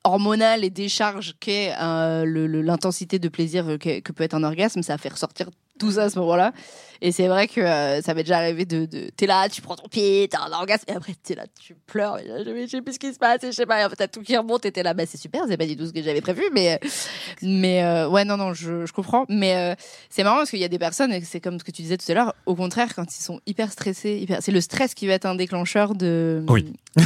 hormonale 0.05 0.65
et 0.65 0.71
décharge 0.71 1.35
qu'est 1.41 1.73
l'intensité 1.79 3.19
de 3.19 3.29
plaisir 3.29 3.79
que, 3.81 4.01
que 4.01 4.13
peut 4.13 4.25
être 4.25 4.35
un 4.35 4.45
orgasme, 4.45 4.83
ça 4.83 4.99
fait 4.99 5.09
ressortir 5.09 5.49
tout 5.79 5.93
ça 5.93 6.05
à 6.05 6.11
ce 6.11 6.19
moment-là. 6.21 6.53
Et 7.01 7.13
c'est 7.13 7.27
vrai 7.29 7.49
que 7.49 7.61
euh, 7.61 8.01
ça 8.01 8.15
m'est 8.15 8.23
déjà 8.23 8.39
arrivé 8.39 8.65
de, 8.65 8.87
de 8.87 9.11
t'es 9.15 9.27
là, 9.27 9.49
tu 9.51 9.61
prends 9.61 9.77
ton 9.77 9.89
pied, 9.89 10.27
t'as 10.31 10.41
un 10.47 10.53
orgasme, 10.53 10.85
et 10.89 10.93
après 10.93 11.13
t'es 11.23 11.35
là, 11.35 11.45
tu 11.61 11.75
pleures, 11.87 12.19
et 12.19 12.25
là, 12.27 12.39
je 12.43 12.63
je 12.63 12.67
sais 12.71 12.81
plus 12.81 12.95
ce 12.95 12.99
qui 12.99 13.13
se 13.13 13.19
passe, 13.19 13.43
et 13.45 13.49
je 13.49 13.57
sais 13.57 13.67
pas, 13.67 13.83
et 13.83 13.85
en 13.85 13.91
fait 13.91 13.97
t'as 13.97 14.09
tout 14.09 14.23
qui 14.23 14.35
remonte, 14.37 14.65
et 14.65 14.73
t'es 14.73 14.83
là, 14.83 14.95
bah 14.95 15.05
c'est 15.07 15.19
super, 15.19 15.43
c'est 15.47 15.59
pas 15.59 15.67
du 15.67 15.77
tout 15.77 15.87
ce 15.87 15.93
que 15.93 16.03
j'avais 16.03 16.23
prévu, 16.23 16.43
mais 16.53 16.81
mais 17.43 17.83
euh, 17.85 18.09
ouais 18.09 18.25
non 18.25 18.37
non, 18.39 18.55
je, 18.55 18.87
je 18.87 18.93
comprends, 18.93 19.27
mais 19.29 19.55
euh, 19.57 19.75
c'est 20.09 20.23
marrant 20.23 20.39
parce 20.39 20.51
qu'il 20.51 20.61
y 20.61 20.65
a 20.65 20.69
des 20.69 20.79
personnes, 20.79 21.13
et 21.13 21.21
c'est 21.21 21.41
comme 21.41 21.59
ce 21.59 21.65
que 21.65 21.73
tu 21.73 21.83
disais 21.83 21.99
tout 21.99 22.11
à 22.11 22.15
l'heure, 22.15 22.35
au 22.47 22.55
contraire 22.55 22.95
quand 22.95 23.15
ils 23.19 23.23
sont 23.23 23.41
hyper 23.47 23.71
stressés, 23.71 24.17
hyper... 24.17 24.39
c'est 24.41 24.53
le 24.53 24.61
stress 24.63 24.95
qui 24.95 25.07
va 25.07 25.13
être 25.15 25.27
un 25.27 25.35
déclencheur 25.35 25.95
de 25.95 26.43
Oui. 26.49 26.73
de, 26.97 27.03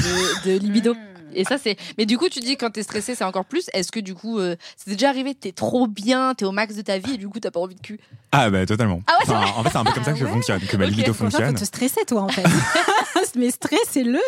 de 0.55 0.59
libido. 0.59 0.95
Et 1.35 1.45
ça, 1.45 1.59
c'est. 1.59 1.77
Mais 1.99 2.07
du 2.07 2.19
coup, 2.19 2.29
tu 2.29 2.41
dis 2.41 2.57
quand 2.57 2.71
t'es 2.71 2.83
stressé, 2.83 3.14
c'est 3.14 3.25
encore 3.25 3.45
plus. 3.45 3.69
Est-ce 3.75 3.93
que 3.93 4.01
du 4.01 4.14
coup, 4.14 4.38
euh, 4.38 4.57
c'est 4.77 4.91
déjà 4.93 5.09
arrivé, 5.11 5.35
t'es 5.35 5.53
trop 5.53 5.87
bien, 5.87 6.35
t'es 6.35 6.45
au 6.45 6.53
max 6.53 6.75
de 6.75 6.83
ta 6.83 6.99
vie 6.99 7.14
et 7.14 7.17
du 7.19 7.29
coup, 7.29 7.41
t'as 7.41 7.51
pas 7.51 7.61
envie 7.61 7.75
de 7.75 7.81
cul? 7.81 7.99
Ah 8.33 8.51
bah 8.51 8.64
totalement. 8.67 9.01
Ah 9.07 9.12
ouais, 9.12 9.25
c'est 9.27 9.33
Enfin, 9.33 9.53
en 9.59 9.62
fait, 9.64 9.71
c'est 9.71 9.77
un 9.79 9.85
peu 9.85 9.93
comme 9.93 10.05
ça 10.05 10.12
que 10.12 10.19
je 10.19 10.25
Ah 10.25 10.29
ouais 10.29 10.33
fonctionne, 10.35 10.61
que 10.61 10.77
ma 10.77 10.85
Ok. 10.85 10.91
libido 10.91 11.12
Pour 11.12 11.17
ça, 11.17 11.25
faut 11.31 11.37
fonctionne. 11.45 11.55
te 11.55 11.64
stresser, 11.64 12.05
toi, 12.07 12.23
en 12.23 12.29
fait. 12.29 12.45
Mais 13.37 13.51
stressez-le. 13.51 14.19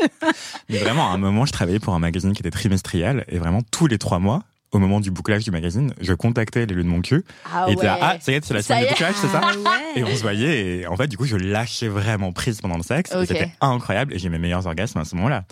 Mais 0.68 0.78
vraiment, 0.78 1.10
à 1.10 1.14
un 1.14 1.18
moment, 1.18 1.44
je 1.46 1.52
travaillais 1.52 1.78
pour 1.80 1.94
un 1.94 1.98
magazine 1.98 2.32
qui 2.32 2.40
était 2.40 2.50
trimestriel 2.50 3.24
et 3.28 3.38
vraiment 3.38 3.60
tous 3.70 3.86
les 3.86 3.98
trois 3.98 4.18
mois, 4.18 4.42
au 4.72 4.78
moment 4.78 5.00
du 5.00 5.10
bouclage 5.10 5.42
du 5.44 5.50
magazine, 5.50 5.92
je 6.00 6.12
contactais 6.14 6.64
les 6.66 6.74
lieux 6.74 6.84
de 6.84 6.88
mon 6.88 7.00
cul 7.00 7.24
Ah 7.52 7.66
et 7.68 7.72
était 7.72 7.86
là, 7.86 7.98
ah, 8.00 8.16
ça 8.20 8.30
y 8.32 8.36
est, 8.36 8.44
c'est 8.44 8.54
la 8.54 8.62
semaine 8.62 8.84
est. 8.84 8.88
bouclage, 8.90 9.14
c'est 9.16 9.26
ça 9.28 9.40
Ah 9.42 9.52
ouais. 9.56 10.00
Et 10.00 10.04
on 10.04 10.14
se 10.14 10.22
voyait 10.22 10.78
et 10.80 10.86
en 10.86 10.96
fait, 10.96 11.08
du 11.08 11.16
coup, 11.16 11.24
je 11.24 11.36
lâchais 11.36 11.88
vraiment 11.88 12.32
prise 12.32 12.60
pendant 12.60 12.76
le 12.76 12.82
sexe. 12.84 13.10
et 13.12 13.16
Ok. 13.16 13.26
C'était 13.26 13.50
incroyable 13.60 14.14
et 14.14 14.18
j'ai 14.18 14.28
mes 14.28 14.38
meilleurs 14.38 14.66
orgasmes 14.66 14.98
à 15.00 15.04
ce 15.04 15.16
moment-là. 15.16 15.44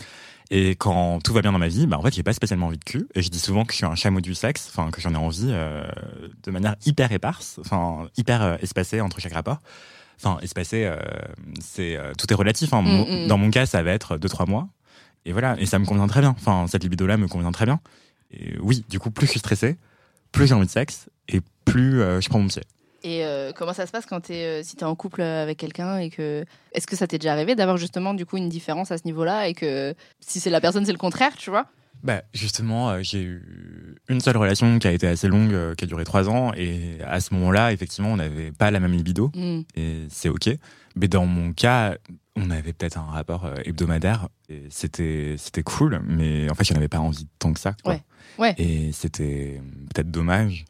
Et 0.50 0.76
quand 0.76 1.20
tout 1.22 1.32
va 1.34 1.42
bien 1.42 1.52
dans 1.52 1.58
ma 1.58 1.68
vie, 1.68 1.87
bah 1.87 1.98
en 1.98 2.02
fait, 2.02 2.14
j'ai 2.14 2.22
pas 2.22 2.32
spécialement 2.32 2.68
envie 2.68 2.78
de 2.78 2.84
cul. 2.84 3.06
Et 3.14 3.20
je 3.22 3.28
dis 3.28 3.38
souvent 3.38 3.64
que 3.64 3.72
je 3.72 3.76
suis 3.78 3.84
un 3.87 3.94
chameau 3.94 4.20
du 4.22 4.34
sexe, 4.34 4.70
enfin 4.70 4.90
que 4.90 5.00
j'en 5.00 5.12
ai 5.12 5.16
envie 5.18 5.48
euh, 5.50 5.87
de 6.42 6.50
manière 6.50 6.76
hyper 6.87 7.12
éparse, 7.12 7.58
enfin 7.61 8.08
hyper 8.16 8.42
euh, 8.42 8.56
espacée 8.62 9.00
entre 9.02 9.20
chaque 9.20 9.34
rapport. 9.34 9.58
Enfin 10.16 10.38
espacée, 10.40 10.84
euh, 10.87 10.96
c'est 11.61 11.96
euh, 11.96 12.12
tout 12.16 12.32
est 12.32 12.34
relatif. 12.34 12.72
hein. 12.72 12.82
Mm, 12.82 13.24
mm. 13.24 13.26
Dans 13.28 13.37
mon 13.38 13.50
cas, 13.50 13.66
ça 13.66 13.82
va 13.82 13.92
être 13.92 14.16
deux 14.16 14.28
trois 14.28 14.46
mois. 14.46 14.68
Et 15.26 15.32
voilà, 15.32 15.54
et 15.61 15.66
ça 15.66 15.78
me 15.78 15.84
convient 15.84 16.06
très 16.06 16.20
bien. 16.22 16.30
Enfin, 16.30 16.66
cette 16.66 16.82
libido-là 16.82 17.18
me 17.18 17.28
convient 17.28 17.52
très 17.52 17.66
bien. 17.66 17.80
Et 18.30 18.56
oui, 18.61 18.84
du 18.88 18.98
coup, 18.98 19.11
plus 19.11 19.26
je 19.26 19.32
suis 19.32 19.40
stressé, 19.40 19.76
plus 20.32 20.46
j'ai 20.46 20.54
envie 20.54 20.66
de 20.66 20.70
sexe 20.70 21.08
et 21.28 21.40
plus 21.66 22.00
euh, 22.00 22.20
je 22.22 22.28
prends 22.30 22.38
mon 22.38 22.48
pied. 22.48 22.62
Et 23.04 23.24
euh, 23.24 23.52
comment 23.54 23.72
ça 23.72 23.87
se 23.87 23.92
passe 23.92 24.06
quand 24.06 24.20
t'es, 24.22 24.44
euh, 24.44 24.62
si 24.64 24.74
t'es 24.76 24.84
en 24.84 24.94
couple 24.96 25.22
avec 25.22 25.58
quelqu'un 25.58 25.98
et 25.98 26.11
que. 26.11 26.44
Est-ce 26.72 26.87
que 26.87 26.96
ça 26.96 27.06
t'est 27.06 27.18
déjà 27.18 27.32
arrivé 27.32 27.54
d'avoir 27.54 27.76
justement 27.76 28.12
du 28.14 28.26
coup 28.26 28.37
une 28.37 28.48
différence 28.48 28.90
à 28.90 28.98
ce 28.98 29.04
niveau-là 29.04 29.48
et 29.48 29.54
que 29.54 29.94
si 30.20 30.40
c'est 30.40 30.50
la 30.50 30.61
personne, 30.61 30.84
c'est 30.84 30.92
le 30.92 30.98
contraire, 30.98 31.37
tu 31.37 31.50
vois? 31.50 31.66
Bah 32.02 32.22
justement, 32.32 32.90
euh, 32.90 32.98
j'ai 33.02 33.22
eu 33.22 33.96
une 34.08 34.20
seule 34.20 34.37
relation 34.37 34.78
qui 34.78 34.87
a 34.87 34.92
été 34.92 35.06
assez 35.08 35.26
longue, 35.26 35.52
euh, 35.52 35.74
qui 35.74 35.82
a 35.84 35.87
duré 35.88 36.04
trois 36.04 36.28
ans, 36.28 36.52
et 36.54 36.98
à 37.04 37.18
ce 37.20 37.34
moment-là, 37.34 37.72
effectivement, 37.72 38.12
on 38.12 38.16
n'avait 38.16 38.52
pas 38.52 38.70
la 38.70 38.78
même 38.78 38.92
libido, 38.92 39.32
Mm. 39.34 39.61
et 39.74 40.06
c'est 40.08 40.28
ok. 40.28 40.48
Mais 40.94 41.08
dans 41.08 41.26
mon 41.26 41.52
cas, 41.52 41.96
on 42.37 42.50
avait 42.50 42.72
peut-être 42.72 42.98
un 42.98 43.11
rapport 43.11 43.46
euh, 43.46 43.54
hebdomadaire, 43.64 44.28
et 44.48 44.62
c'était 44.70 45.34
c'était 45.38 45.64
cool, 45.64 46.00
mais 46.06 46.48
en 46.48 46.54
fait, 46.54 46.62
j'en 46.64 46.76
avais 46.76 46.87
pas 46.88 47.00
envie 47.00 47.26
tant 47.40 47.52
que 47.52 47.58
ça. 47.58 47.74
Quoi. 47.82 47.94
Ouais. 47.94 48.02
Ouais. 48.38 48.54
Et 48.58 48.92
c'était 48.92 49.61
peut-être 49.92 50.11
dommage. 50.11 50.66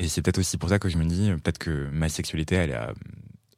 Et 0.00 0.08
c'est 0.08 0.22
peut-être 0.22 0.38
aussi 0.38 0.56
pour 0.56 0.68
ça 0.70 0.78
que 0.78 0.88
je 0.88 0.96
me 0.98 1.04
dis, 1.04 1.30
euh, 1.30 1.36
peut-être 1.36 1.58
que 1.58 1.88
ma 1.92 2.08
sexualité, 2.08 2.54
elle 2.56 2.72
a. 2.72 2.92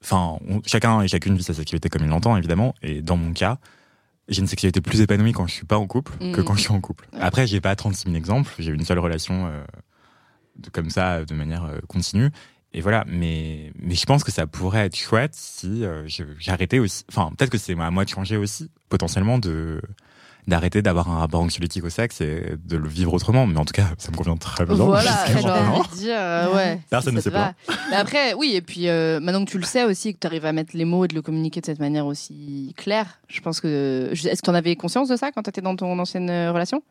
Enfin, 0.03 0.39
on- 0.49 0.61
chacun 0.67 1.01
et 1.03 1.09
chacune 1.09 1.37
vit 1.37 1.45
sa 1.45 1.55
sexualité 1.55 1.89
comme 1.89 2.03
il 2.03 2.09
l'entend, 2.09 2.37
évidemment. 2.37 2.75
Et 2.83 3.01
dans 3.01 3.17
mon 3.17 3.33
cas, 3.33 3.59
j'ai 4.29 4.41
une 4.41 4.49
sexualité 4.49 4.81
plus 4.81 5.01
épanouie 5.01 5.33
quand 5.33 5.47
je 5.47 5.53
suis 5.55 5.67
pas 5.67 5.79
en 5.79 5.87
couple 5.87 6.13
que 6.19 6.41
Mm. 6.41 6.45
quand 6.45 6.55
je 6.57 6.61
suis 6.63 6.73
en 6.73 6.81
couple. 6.81 7.09
Ouais. 7.13 7.21
Après, 7.21 7.47
j'ai 7.47 7.61
pas 7.61 7.75
36 7.77 8.05
000 8.07 8.17
exemples. 8.17 8.53
J'ai 8.59 8.73
eu 8.73 8.75
une 8.75 8.85
seule 8.85 8.99
relation 8.99 9.47
euh, 9.47 9.63
de, 10.57 10.69
comme 10.71 10.91
ça, 10.91 11.25
de 11.25 11.35
manière 11.35 11.65
euh, 11.65 11.79
continue. 11.87 12.31
Et 12.73 12.81
voilà. 12.81 13.05
Mais, 13.07 13.73
mais 13.79 13.95
je 13.95 14.05
pense 14.05 14.25
que 14.25 14.33
ça 14.33 14.47
pourrait 14.49 14.87
être 14.87 14.97
chouette 14.97 15.35
si 15.37 15.85
euh, 15.85 16.09
j'arrêtais 16.41 16.81
aussi. 16.81 17.05
Enfin, 17.09 17.31
peut-être 17.39 17.51
que 17.51 17.59
c'est 17.59 17.79
à 17.79 17.91
moi 17.93 18.05
de 18.05 18.11
changer 18.11 18.37
aussi, 18.37 18.71
potentiellement, 18.89 19.39
de 19.39 19.81
d'arrêter 20.49 20.83
d'avoir 20.83 21.09
un 21.11 21.19
rapport 21.19 21.41
anxiolytique 21.41 21.85
au 21.85 21.89
sexe 21.91 22.21
et 22.21 22.55
de 22.65 22.77
le 22.77 22.89
vivre 22.89 23.13
autrement. 23.15 23.47
Mais 23.47 23.59
en 23.59 23.65
tout 23.65 23.73
cas, 23.73 23.87
ça 23.99 24.11
me 24.11 24.17
convient 24.17 24.37
très 24.37 24.65
bien. 24.67 24.75
Voilà, 24.75 25.11
de 25.29 25.97
dire, 25.97 26.17
euh, 26.19 26.55
ouais. 26.55 26.81
Personne 26.91 27.15
ne 27.15 27.21
sait 27.21 27.31
va. 27.31 27.53
Mais 27.91 27.97
après, 27.97 28.35
oui, 28.35 28.53
et 28.55 28.61
puis 28.63 28.89
euh, 28.89 29.21
maintenant 29.21 29.45
que 29.45 29.51
tu 29.51 29.59
le 29.59 29.65
sais 29.65 29.85
aussi, 29.85 30.09
et 30.09 30.15
que 30.15 30.19
tu 30.19 30.27
arrives 30.27 30.45
à 30.47 30.53
mettre 30.53 30.77
les 30.77 30.85
mots 30.85 31.05
et 31.05 31.09
de 31.09 31.15
le 31.15 31.23
communiquer 31.23 31.61
de 31.61 31.67
cette 31.67 31.79
manière 31.81 32.07
aussi 32.07 32.75
claire, 32.77 33.21
je 33.29 33.41
pense 33.41 33.61
que. 33.61 34.09
Est-ce 34.13 34.41
que 34.43 34.45
tu 34.47 34.51
en 34.51 34.55
avais 34.55 34.75
conscience 34.77 35.09
de 35.09 35.17
ça 35.17 35.31
quand 35.33 35.43
tu 35.43 35.51
étais 35.51 35.61
dans 35.63 35.77
ton 35.77 35.97
ancienne 35.99 36.29
euh, 36.31 36.53
relation? 36.53 36.83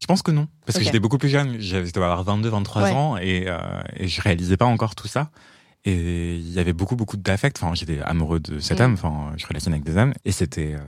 Je 0.00 0.06
pense 0.06 0.20
que 0.22 0.32
non, 0.32 0.48
parce 0.66 0.78
que 0.78 0.84
j'étais 0.84 0.98
beaucoup 0.98 1.16
plus 1.18 1.28
jeune. 1.28 1.56
J'avais- 1.60 1.96
avoir 1.96 2.24
22, 2.24 2.48
23 2.48 2.82
Ouais. 2.82 2.90
ans 2.90 3.16
et, 3.18 3.44
euh, 3.46 3.56
et 3.96 4.08
je 4.08 4.20
réalisais 4.20 4.56
pas 4.56 4.64
encore 4.66 4.94
tout 4.96 5.06
ça. 5.06 5.30
Et 5.84 6.34
il 6.36 6.52
y 6.52 6.58
avait 6.58 6.72
beaucoup, 6.72 6.96
beaucoup 6.96 7.16
d'affect. 7.16 7.56
Enfin, 7.62 7.74
j'étais 7.74 8.00
amoureux 8.02 8.40
de 8.40 8.58
cet 8.58 8.80
Mm. 8.80 8.82
homme. 8.82 8.92
Enfin, 8.94 9.32
je 9.36 9.46
relationnais 9.46 9.76
avec 9.76 9.84
des 9.84 9.96
hommes. 9.96 10.12
Et 10.24 10.32
c'était, 10.32 10.74
euh, 10.74 10.78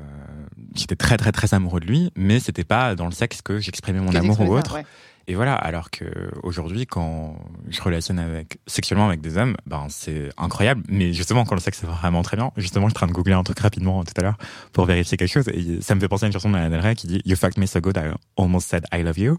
j'étais 0.74 0.96
très, 0.96 1.16
très, 1.16 1.32
très 1.32 1.54
amoureux 1.54 1.80
de 1.80 1.86
lui. 1.86 2.10
Mais 2.16 2.40
c'était 2.40 2.64
pas 2.64 2.94
dans 2.94 3.06
le 3.06 3.12
sexe 3.12 3.42
que 3.42 3.58
j'exprimais 3.58 4.00
mon 4.00 4.10
Que 4.10 4.16
amour 4.18 4.40
ou 4.40 4.56
autre. 4.56 4.74
ouais. 4.76 4.84
Et 5.26 5.34
voilà. 5.34 5.54
Alors 5.54 5.90
que 5.90 6.04
aujourd'hui, 6.42 6.86
quand 6.86 7.36
je 7.68 7.80
relationne 7.80 8.18
avec, 8.18 8.58
sexuellement 8.66 9.08
avec 9.08 9.22
des 9.22 9.38
hommes, 9.38 9.56
ben, 9.66 9.86
c'est 9.88 10.28
incroyable. 10.36 10.82
Mais 10.88 11.12
justement, 11.14 11.44
quand 11.44 11.54
le 11.54 11.60
sexe 11.62 11.82
est 11.82 11.86
vraiment 11.86 12.22
très 12.22 12.36
bien, 12.36 12.52
justement, 12.58 12.88
je 12.88 12.90
suis 12.90 12.96
en 12.96 13.00
train 13.00 13.06
de 13.06 13.12
googler 13.12 13.32
un 13.32 13.42
truc 13.42 13.58
rapidement 13.60 14.04
tout 14.04 14.12
à 14.18 14.22
l'heure 14.22 14.36
pour 14.72 14.84
vérifier 14.84 15.16
quelque 15.16 15.32
chose. 15.32 15.48
Et 15.48 15.80
ça 15.80 15.94
me 15.94 16.00
fait 16.00 16.08
penser 16.08 16.24
à 16.24 16.26
une 16.26 16.32
chanson 16.32 16.50
de 16.50 16.54
Lana 16.56 16.68
Del 16.68 16.80
Rey 16.80 16.94
qui 16.94 17.06
dit 17.06 17.22
You 17.24 17.36
fucked 17.36 17.58
me 17.58 17.66
so 17.66 17.80
good, 17.80 17.96
I 17.96 18.10
almost 18.36 18.68
said 18.68 18.84
I 18.92 19.02
love 19.02 19.18
you 19.18 19.38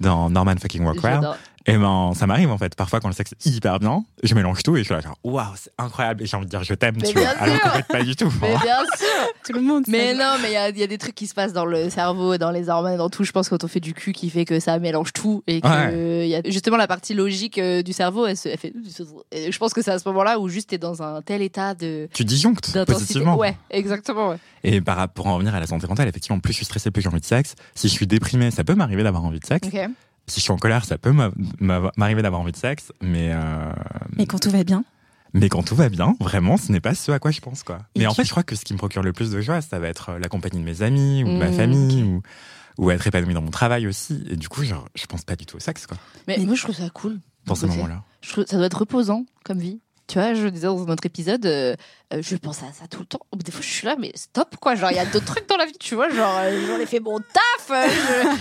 dans 0.00 0.30
Norman 0.30 0.54
fucking 0.60 0.84
Rockwell. 0.84 1.20
Et 1.66 1.78
ben, 1.78 2.12
ça 2.14 2.26
m'arrive 2.26 2.50
en 2.50 2.58
fait. 2.58 2.74
Parfois, 2.74 3.00
quand 3.00 3.08
le 3.08 3.14
sexe 3.14 3.32
est 3.32 3.46
hyper 3.46 3.78
bien, 3.80 4.04
je 4.22 4.34
mélange 4.34 4.62
tout 4.62 4.76
et 4.76 4.80
je 4.80 4.84
suis 4.84 4.92
là, 4.92 5.00
genre, 5.00 5.16
waouh, 5.24 5.46
c'est 5.56 5.70
incroyable. 5.78 6.22
Et 6.22 6.26
j'ai 6.26 6.36
envie 6.36 6.44
de 6.44 6.50
dire 6.50 6.62
je 6.62 6.74
t'aime, 6.74 6.94
tu 6.98 7.10
vois. 7.14 7.22
bien 7.22 7.30
Alors 7.40 7.54
sûr. 7.56 7.62
qu'en 7.62 7.70
fait, 7.70 7.86
pas 7.86 8.02
du 8.02 8.14
tout. 8.14 8.30
Mais 8.42 8.48
bien 8.50 8.80
sûr 8.98 9.06
Tout 9.46 9.54
le 9.54 9.62
monde. 9.62 9.84
Mais 9.88 10.12
sait. 10.12 10.14
non, 10.18 10.34
mais 10.42 10.48
il 10.50 10.52
y 10.52 10.56
a, 10.58 10.68
il 10.68 10.76
y 10.78 10.82
a 10.82 10.86
des 10.86 10.98
trucs 10.98 11.14
qui 11.14 11.26
se 11.26 11.32
passent 11.32 11.54
dans 11.54 11.64
le 11.64 11.88
cerveau, 11.88 12.36
dans 12.36 12.50
les 12.50 12.68
hormones, 12.68 12.98
dans 12.98 13.08
tout. 13.08 13.24
Je 13.24 13.32
pense 13.32 13.48
quand 13.48 13.64
on 13.64 13.68
fait 13.68 13.80
du 13.80 13.94
cul 13.94 14.12
qui 14.12 14.28
fait 14.28 14.44
que 14.44 14.60
ça 14.60 14.78
mélange 14.78 15.14
tout 15.14 15.42
et 15.46 15.62
que 15.62 15.66
Ouais. 15.66 16.26
il 16.26 16.28
y 16.28 16.34
a 16.36 16.42
justement 16.44 16.76
la 16.76 16.86
partie 16.86 17.14
logique 17.14 17.56
euh, 17.56 17.80
du 17.82 17.94
cerveau. 17.94 18.26
Elle, 18.26 18.36
se, 18.36 18.50
elle 18.50 18.58
fait. 18.58 18.74
et 19.32 19.50
je 19.50 19.58
pense 19.58 19.72
que 19.72 19.80
c'est 19.80 19.90
à 19.90 19.98
ce 19.98 20.06
moment-là 20.10 20.38
où 20.40 20.50
juste 20.50 20.68
t'es 20.68 20.76
dans 20.78 21.02
un 21.02 21.22
tel 21.22 21.40
état 21.40 21.72
de 21.72 22.10
Tu 22.12 22.26
disjonctes 22.26 22.74
d'intensité. 22.74 22.92
positivement. 23.14 23.36
Ouais, 23.38 23.56
exactement. 23.70 24.28
Ouais. 24.28 24.36
Et 24.64 24.82
par 24.82 24.96
rapport 24.96 25.14
pour 25.14 25.26
en 25.28 25.34
revenir 25.36 25.54
à 25.54 25.60
la 25.60 25.66
santé 25.66 25.86
mentale, 25.86 26.08
effectivement, 26.08 26.40
plus 26.40 26.52
je 26.52 26.56
suis 26.58 26.64
stressé, 26.66 26.90
plus 26.90 27.00
j'ai 27.00 27.08
envie 27.08 27.20
de 27.20 27.24
sexe. 27.24 27.54
Si 27.74 27.88
je 27.88 27.92
suis 27.94 28.06
déprimé, 28.06 28.50
ça 28.50 28.64
peut 28.64 28.74
m'arriver 28.74 29.02
d'avoir 29.02 29.24
envie 29.24 29.40
de 29.40 29.46
sexe. 29.46 29.66
Si 30.26 30.40
je 30.40 30.44
suis 30.44 30.52
en 30.52 30.56
colère, 30.56 30.84
ça 30.84 30.96
peut 30.98 31.12
m'a- 31.12 31.30
m'a- 31.60 31.92
m'arriver 31.96 32.22
d'avoir 32.22 32.40
envie 32.40 32.52
de 32.52 32.56
sexe. 32.56 32.92
Mais, 33.02 33.30
euh, 33.32 33.72
Mais 34.16 34.26
quand 34.26 34.38
tout 34.38 34.50
va 34.50 34.64
bien, 34.64 34.84
mais 35.34 35.48
quand 35.48 35.62
tout 35.62 35.74
va 35.74 35.88
bien, 35.88 36.14
vraiment, 36.20 36.56
ce 36.56 36.70
n'est 36.72 36.80
pas 36.80 36.94
ce 36.94 37.10
à 37.12 37.18
quoi 37.18 37.30
je 37.30 37.40
pense, 37.40 37.62
quoi. 37.62 37.80
Et 37.94 38.00
mais 38.00 38.06
en 38.06 38.14
fait, 38.14 38.24
je 38.24 38.30
crois 38.30 38.42
que 38.44 38.54
ce 38.56 38.64
qui 38.64 38.72
me 38.72 38.78
procure 38.78 39.02
le 39.02 39.12
plus 39.12 39.30
de 39.30 39.40
joie, 39.40 39.60
ça 39.60 39.78
va 39.78 39.88
être 39.88 40.10
euh, 40.10 40.18
la 40.18 40.28
compagnie 40.28 40.60
de 40.60 40.64
mes 40.64 40.82
amis 40.82 41.24
ou 41.24 41.28
de 41.28 41.36
ma 41.38 41.50
Mmh, 41.50 41.52
famille 41.54 42.02
ou, 42.04 42.22
ou 42.78 42.90
être 42.90 43.06
épanoui 43.06 43.34
dans 43.34 43.42
mon 43.42 43.50
travail 43.50 43.86
aussi. 43.86 44.24
Et 44.30 44.36
du 44.36 44.48
coup, 44.48 44.62
genre, 44.64 44.88
je 44.94 45.04
pense 45.06 45.24
pas 45.24 45.36
du 45.36 45.44
tout 45.44 45.56
au 45.56 45.60
sexe, 45.60 45.86
quoi, 45.86 45.96
Mais, 46.28 46.36
Mais- 46.38 46.46
moi, 46.46 46.54
je 46.54 46.62
trouve 46.62 46.74
ça 46.76 46.88
cool. 46.90 47.18
dans 47.46 47.54
ces 47.54 47.66
moments-là. 47.66 48.02
Je 48.22 48.30
trouve 48.30 48.46
ça 48.46 48.56
doit 48.56 48.66
être 48.66 48.78
reposant 48.78 49.26
comme 49.44 49.58
vie. 49.58 49.80
Tu 50.06 50.18
vois, 50.18 50.34
je 50.34 50.46
disais 50.48 50.66
dans 50.66 50.86
un 50.86 50.90
autre 50.92 51.06
épisode, 51.06 51.46
euh, 51.46 51.74
euh, 52.12 52.20
je 52.20 52.36
pense 52.36 52.62
à 52.62 52.70
ça 52.72 52.86
tout 52.90 53.00
le 53.00 53.06
temps. 53.06 53.20
Des 53.34 53.50
fois, 53.50 53.62
je 53.62 53.68
suis 53.70 53.86
là, 53.86 53.96
mais 53.98 54.12
stop, 54.14 54.56
quoi. 54.60 54.74
Genre, 54.74 54.90
il 54.90 54.96
y 54.96 55.00
a 55.00 55.06
d'autres 55.06 55.24
trucs 55.24 55.48
dans 55.48 55.56
la 55.56 55.64
vie, 55.64 55.72
tu 55.80 55.94
vois. 55.94 56.10
Genre, 56.10 56.36
euh, 56.40 56.66
j'en 56.66 56.78
ai 56.78 56.84
fait 56.84 57.00
mon 57.00 57.18
taf. 57.20 57.70
euh, 57.70 57.86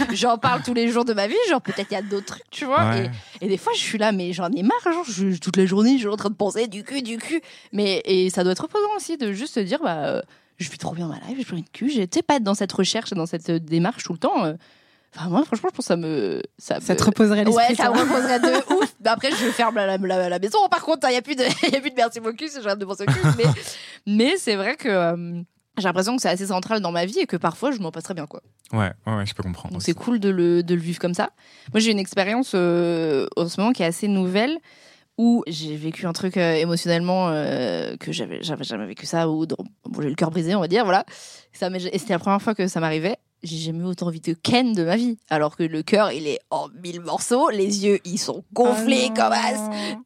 je- 0.10 0.16
J'en 0.16 0.38
parle 0.38 0.62
tous 0.62 0.74
les 0.74 0.90
jours 0.90 1.06
de 1.06 1.14
ma 1.14 1.28
vie. 1.28 1.36
Genre, 1.50 1.62
peut-être 1.62 1.88
il 1.90 1.94
y 1.94 1.98
a 1.98 2.02
d'autres 2.02 2.26
trucs, 2.26 2.50
tu 2.52 2.66
vois. 2.66 2.84
Ouais. 2.90 3.10
Et, 3.40 3.46
et 3.46 3.48
des 3.48 3.58
fois, 3.58 3.72
je 3.74 3.80
suis 3.80 3.98
là, 3.98 4.12
mais 4.12 4.34
j'en 4.34 4.52
ai 4.52 4.62
marre. 4.62 4.82
Genre, 4.84 5.06
je- 5.08 5.38
toute 5.40 5.56
la 5.56 5.66
journée, 5.66 5.94
je 5.94 6.00
suis 6.00 6.08
en 6.08 6.18
train 6.18 6.30
de 6.30 6.36
penser 6.36 6.68
du 6.68 6.84
cul, 6.84 7.02
du 7.02 7.18
cul. 7.18 7.42
Mais 7.72 8.02
et 8.04 8.30
ça 8.30 8.44
doit 8.44 8.52
être 8.52 8.64
reposant 8.64 8.94
aussi 8.98 9.16
de 9.18 9.32
juste 9.32 9.54
se 9.54 9.62
dire, 9.62 9.80
bah, 9.82 10.22
je 10.58 10.70
vis 10.70 10.78
trop 10.78 10.94
bien 10.94 11.08
ma 11.08 11.16
life, 11.30 11.48
j'ai 11.48 11.54
envie 11.54 11.64
de 11.64 11.70
cul. 11.70 11.88
Tu 11.88 12.08
sais, 12.14 12.22
pas 12.24 12.36
être 12.36 12.44
dans 12.44 12.56
cette 12.56 12.74
recherche, 12.74 13.12
dans 13.12 13.26
cette 13.26 13.50
démarche 13.52 14.04
tout 14.04 14.12
le 14.14 14.20
temps. 14.20 14.54
Enfin, 15.16 15.30
moi, 15.30 15.44
franchement, 15.46 15.70
je 15.72 15.76
pense 15.76 15.86
que 15.86 15.94
ça 15.94 15.96
me. 15.98 16.42
Ça, 16.58 16.80
ça 16.82 16.94
me- 16.94 16.98
te 17.00 17.04
reposerait 17.04 17.44
l'esprit. 17.46 17.66
Ouais, 17.70 17.76
ça 17.76 17.90
me 17.92 18.00
reposerait 18.00 18.40
de 18.40 18.74
ouf. 18.76 18.94
Après, 19.06 19.32
je 19.32 19.36
ferme 19.52 19.76
la, 19.76 19.98
la, 19.98 20.30
la 20.30 20.40
maison. 20.40 20.58
Par 20.70 20.82
contre, 20.82 21.08
il 21.08 21.12
n'y 21.12 21.18
a, 21.18 21.22
plus 21.22 21.36
de- 21.36 21.44
y 21.44 21.76
a 21.76 21.80
plus 21.82 21.92
de 21.92 21.96
merci 21.96 22.20
mon 22.20 22.32
cul, 22.34 22.50
j'arrête 22.62 22.80
de 22.80 22.86
penser 22.86 23.04
au 23.04 23.12
cul. 23.12 23.20
Mais, 23.38 23.44
mais 24.08 24.38
c'est 24.38 24.56
vrai 24.56 24.76
que 24.76 24.90
euh, 24.90 25.42
j'ai 25.78 25.84
l'impression 25.84 26.16
que 26.16 26.22
c'est 26.22 26.30
assez 26.30 26.48
central 26.48 26.80
dans 26.82 26.92
ma 26.92 27.06
vie 27.06 27.20
et 27.20 27.26
que 27.28 27.38
parfois, 27.38 27.72
je 27.72 27.80
m'en 27.80 27.92
passe 27.92 28.04
très 28.04 28.14
bien. 28.14 28.26
Quoi. 28.28 28.42
Ouais, 28.72 28.92
ouais, 29.06 29.16
ouais, 29.18 29.26
je 29.26 29.34
peux 29.36 29.44
comprendre. 29.44 29.78
C'est 29.82 29.94
cool 29.94 30.20
de 30.20 30.30
le, 30.30 30.64
de 30.64 30.74
le 30.76 30.82
vivre 30.82 31.00
comme 31.00 31.14
ça. 31.14 31.30
Moi, 31.74 31.80
j'ai 31.80 31.92
une 31.92 32.00
expérience 32.00 32.54
euh, 32.56 33.28
en 33.38 33.48
ce 33.48 33.60
moment 33.60 33.72
qui 33.74 33.84
est 33.84 33.88
assez 33.88 34.08
nouvelle 34.08 34.58
où 35.20 35.44
j'ai 35.46 35.76
vécu 35.76 36.08
un 36.08 36.14
truc 36.14 36.38
euh, 36.38 36.56
émotionnellement 36.56 37.30
euh, 37.30 37.96
que 37.98 38.12
j'avais 38.12 38.42
jamais 38.42 38.88
vécu 38.88 39.06
ça 39.06 39.30
ou 39.30 39.46
bon, 39.46 39.56
j'ai 40.02 40.10
le 40.10 40.16
cœur 40.16 40.32
brisé 40.32 40.56
on 40.56 40.60
va 40.60 40.68
dire 40.68 40.86
voilà 40.86 41.06
ça 41.52 41.70
et 41.70 42.00
c'était 42.00 42.14
la 42.14 42.18
première 42.20 42.42
fois 42.42 42.56
que 42.56 42.68
ça 42.68 42.80
m'arrivait 42.80 43.18
j'ai 43.44 43.58
jamais 43.58 43.84
autant 43.84 44.08
envie 44.08 44.20
de 44.22 44.34
Ken 44.34 44.74
de 44.74 44.84
ma 44.84 44.96
vie 44.96 45.18
alors 45.30 45.56
que 45.58 45.64
le 45.64 45.84
cœur 45.84 46.12
il 46.12 46.28
est 46.28 46.40
en 46.50 46.68
mille 46.84 47.02
morceaux 47.02 47.50
les 47.50 47.86
yeux 47.86 48.00
ils 48.06 48.18
sont 48.18 48.44
gonflés 48.54 49.10
Ah 49.12 49.14
comme 49.16 49.34
as 49.34 49.54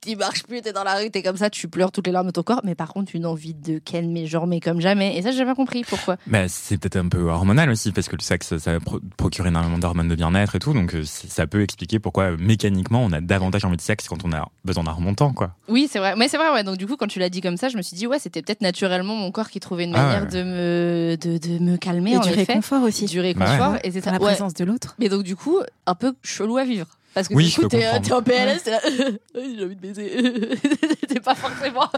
tu 0.02 0.16
marches 0.16 0.44
plus, 0.44 0.62
t'es 0.62 0.74
dans 0.74 0.84
la 0.84 0.96
rue, 0.96 1.10
t'es 1.12 1.22
comme 1.22 1.38
ça, 1.38 1.50
tu 1.50 1.68
pleures 1.68 1.92
toutes 1.92 2.08
les 2.08 2.14
larmes 2.14 2.28
de 2.28 2.32
ton 2.32 2.44
corps, 2.44 2.62
mais 2.64 2.76
par 2.76 2.94
contre, 2.94 3.16
une 3.16 3.26
envie 3.26 3.54
de 3.54 3.80
Ken, 3.80 4.12
mais 4.12 4.26
genre, 4.26 4.48
mais 4.48 4.60
comme 4.60 4.80
jamais. 4.80 5.18
Et 5.18 5.22
ça, 5.22 5.32
j'ai 5.32 5.44
pas 5.44 5.56
compris 5.56 5.84
pourquoi. 5.84 6.18
Bah, 6.28 6.48
c'est 6.48 6.78
peut-être 6.78 6.96
un 6.96 7.08
peu 7.10 7.22
hormonal 7.30 7.70
aussi, 7.70 7.92
parce 7.92 8.08
que 8.08 8.16
le 8.16 8.22
sexe, 8.22 8.58
ça 8.58 8.80
pro- 8.80 9.00
procure 9.18 9.48
énormément 9.48 9.78
d'hormones 9.78 10.08
de 10.08 10.16
bien-être 10.16 10.56
et 10.56 10.60
tout, 10.60 10.74
donc 10.74 10.96
euh, 10.96 11.04
ça 11.06 11.46
peut 11.48 11.62
expliquer 11.62 12.00
pourquoi 12.00 12.32
euh, 12.32 12.38
mécaniquement 12.40 13.04
on 13.04 13.12
a 13.12 13.20
davantage 13.22 13.66
envie 13.66 13.76
de 13.78 13.82
sexe 13.82 14.08
quand 14.08 14.24
on 14.24 14.32
a 14.32 14.48
besoin 14.64 14.84
d'un 14.86 14.92
remontant, 14.92 15.34
quoi. 15.34 15.52
Oui, 15.68 15.88
c'est 15.92 16.00
vrai. 16.00 16.16
Mais 16.18 16.28
c'est 16.30 16.38
vrai, 16.38 16.52
ouais. 16.54 16.64
Donc, 16.64 16.78
du 16.78 16.88
coup, 16.88 16.96
quand 16.96 17.08
tu 17.08 17.20
l'as 17.20 17.30
dit 17.30 17.42
comme 17.42 17.58
ça, 17.58 17.68
je 17.70 17.78
me 17.78 17.82
suis 17.82 17.96
dit, 17.98 18.08
ouais, 18.08 18.20
c'était 18.20 18.42
peut-être 18.42 18.62
naturellement 18.62 19.16
mon 19.16 19.32
corps 19.32 19.50
qui 19.50 19.60
trouvait 19.60 19.84
une 19.86 19.96
Ah 19.96 20.04
manière 20.04 20.22
ouais. 20.24 20.28
de, 20.30 20.44
me, 20.44 21.18
de, 21.20 21.38
de 21.38 21.60
me 21.64 21.78
calmer, 21.78 22.12
Et 22.14 22.18
en 22.18 22.22
du 22.22 22.30
effet. 22.30 22.46
réconfort 22.54 22.84
aussi. 22.84 23.06
Du 23.06 23.20
Bah 23.36 23.80
Et 23.84 23.92
c'est 23.92 24.02
ça. 24.02 24.12
la 24.12 24.18
Ouais. 24.20 24.26
présence 24.26 24.54
de 24.54 24.64
l'autre. 24.66 24.96
Mais 25.00 25.10
donc, 25.10 25.24
du 25.24 25.36
coup, 25.36 25.60
un 25.86 25.96
peu 25.96 26.14
chelou 26.24 26.58
à 26.58 26.64
vivre. 26.64 26.88
Parce 27.14 27.30
que 27.30 27.34
Oui, 27.34 27.46
du 27.46 27.52
coup, 27.56 27.62
peux 27.64 27.70
t'es 27.70 27.88
en 28.14 28.22
PLS, 28.22 28.62
t'es 28.64 28.70
là, 28.70 28.80
j'ai 29.34 29.66
envie 29.66 29.76
de 29.76 29.82
baiser. 29.82 30.12
t'es 31.08 31.20
pas 31.20 31.34
forcément. 31.34 31.90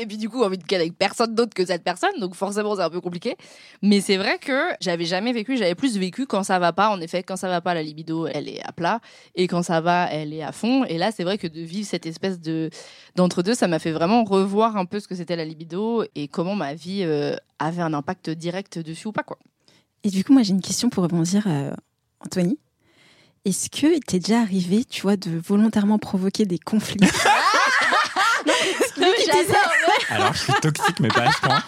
Et 0.00 0.06
puis, 0.06 0.18
du 0.18 0.28
coup, 0.28 0.44
envie 0.44 0.58
de 0.58 0.62
ken 0.62 0.80
avec 0.80 0.96
personne 0.96 1.34
d'autre 1.34 1.52
que 1.52 1.66
cette 1.66 1.82
personne. 1.82 2.12
Donc, 2.20 2.36
forcément, 2.36 2.76
c'est 2.76 2.82
un 2.82 2.90
peu 2.90 3.00
compliqué. 3.00 3.36
Mais 3.82 4.00
c'est 4.00 4.16
vrai 4.16 4.38
que 4.38 4.56
j'avais 4.80 5.04
jamais 5.04 5.32
vécu, 5.32 5.56
j'avais 5.56 5.74
plus 5.74 5.98
vécu 5.98 6.26
quand 6.26 6.44
ça 6.44 6.60
va 6.60 6.72
pas. 6.72 6.90
En 6.90 7.00
effet, 7.00 7.24
quand 7.24 7.34
ça 7.34 7.48
va 7.48 7.60
pas, 7.60 7.74
la 7.74 7.82
libido, 7.82 8.28
elle 8.28 8.48
est 8.48 8.62
à 8.64 8.70
plat. 8.70 9.00
Et 9.34 9.48
quand 9.48 9.64
ça 9.64 9.80
va, 9.80 10.08
elle 10.12 10.32
est 10.32 10.42
à 10.44 10.52
fond. 10.52 10.84
Et 10.84 10.96
là, 10.96 11.10
c'est 11.10 11.24
vrai 11.24 11.38
que 11.38 11.48
de 11.48 11.60
vivre 11.62 11.88
cette 11.88 12.06
espèce 12.06 12.40
de 12.40 12.70
d'entre-deux, 13.16 13.54
ça 13.54 13.66
m'a 13.66 13.80
fait 13.80 13.92
vraiment 13.92 14.22
revoir 14.22 14.76
un 14.76 14.84
peu 14.84 15.00
ce 15.00 15.08
que 15.08 15.16
c'était 15.16 15.34
la 15.36 15.44
libido 15.44 16.04
et 16.14 16.28
comment 16.28 16.54
ma 16.54 16.74
vie 16.74 17.02
euh, 17.02 17.34
avait 17.58 17.82
un 17.82 17.94
impact 17.94 18.30
direct 18.30 18.78
dessus 18.78 19.08
ou 19.08 19.12
pas, 19.12 19.24
quoi. 19.24 19.38
Et 20.06 20.08
du 20.08 20.22
coup, 20.22 20.32
moi, 20.32 20.44
j'ai 20.44 20.52
une 20.52 20.60
question 20.62 20.88
pour 20.88 21.02
rebondir, 21.02 21.42
euh, 21.48 21.72
Anthony. 22.24 22.60
Est-ce 23.44 23.68
que 23.68 23.92
il 23.92 24.04
t'est 24.04 24.20
déjà 24.20 24.40
arrivé, 24.40 24.84
tu 24.84 25.02
vois, 25.02 25.16
de 25.16 25.36
volontairement 25.44 25.98
provoquer 25.98 26.46
des 26.46 26.60
conflits? 26.60 27.00
Non, 28.98 29.08
mais 29.10 29.24
j'adore, 29.26 29.70
Alors, 30.08 30.32
je 30.32 30.38
suis 30.38 30.52
toxique, 30.62 31.00
mais 31.00 31.08
pas 31.08 31.24
à 31.24 31.32
ce 31.32 31.40
point. 31.40 31.62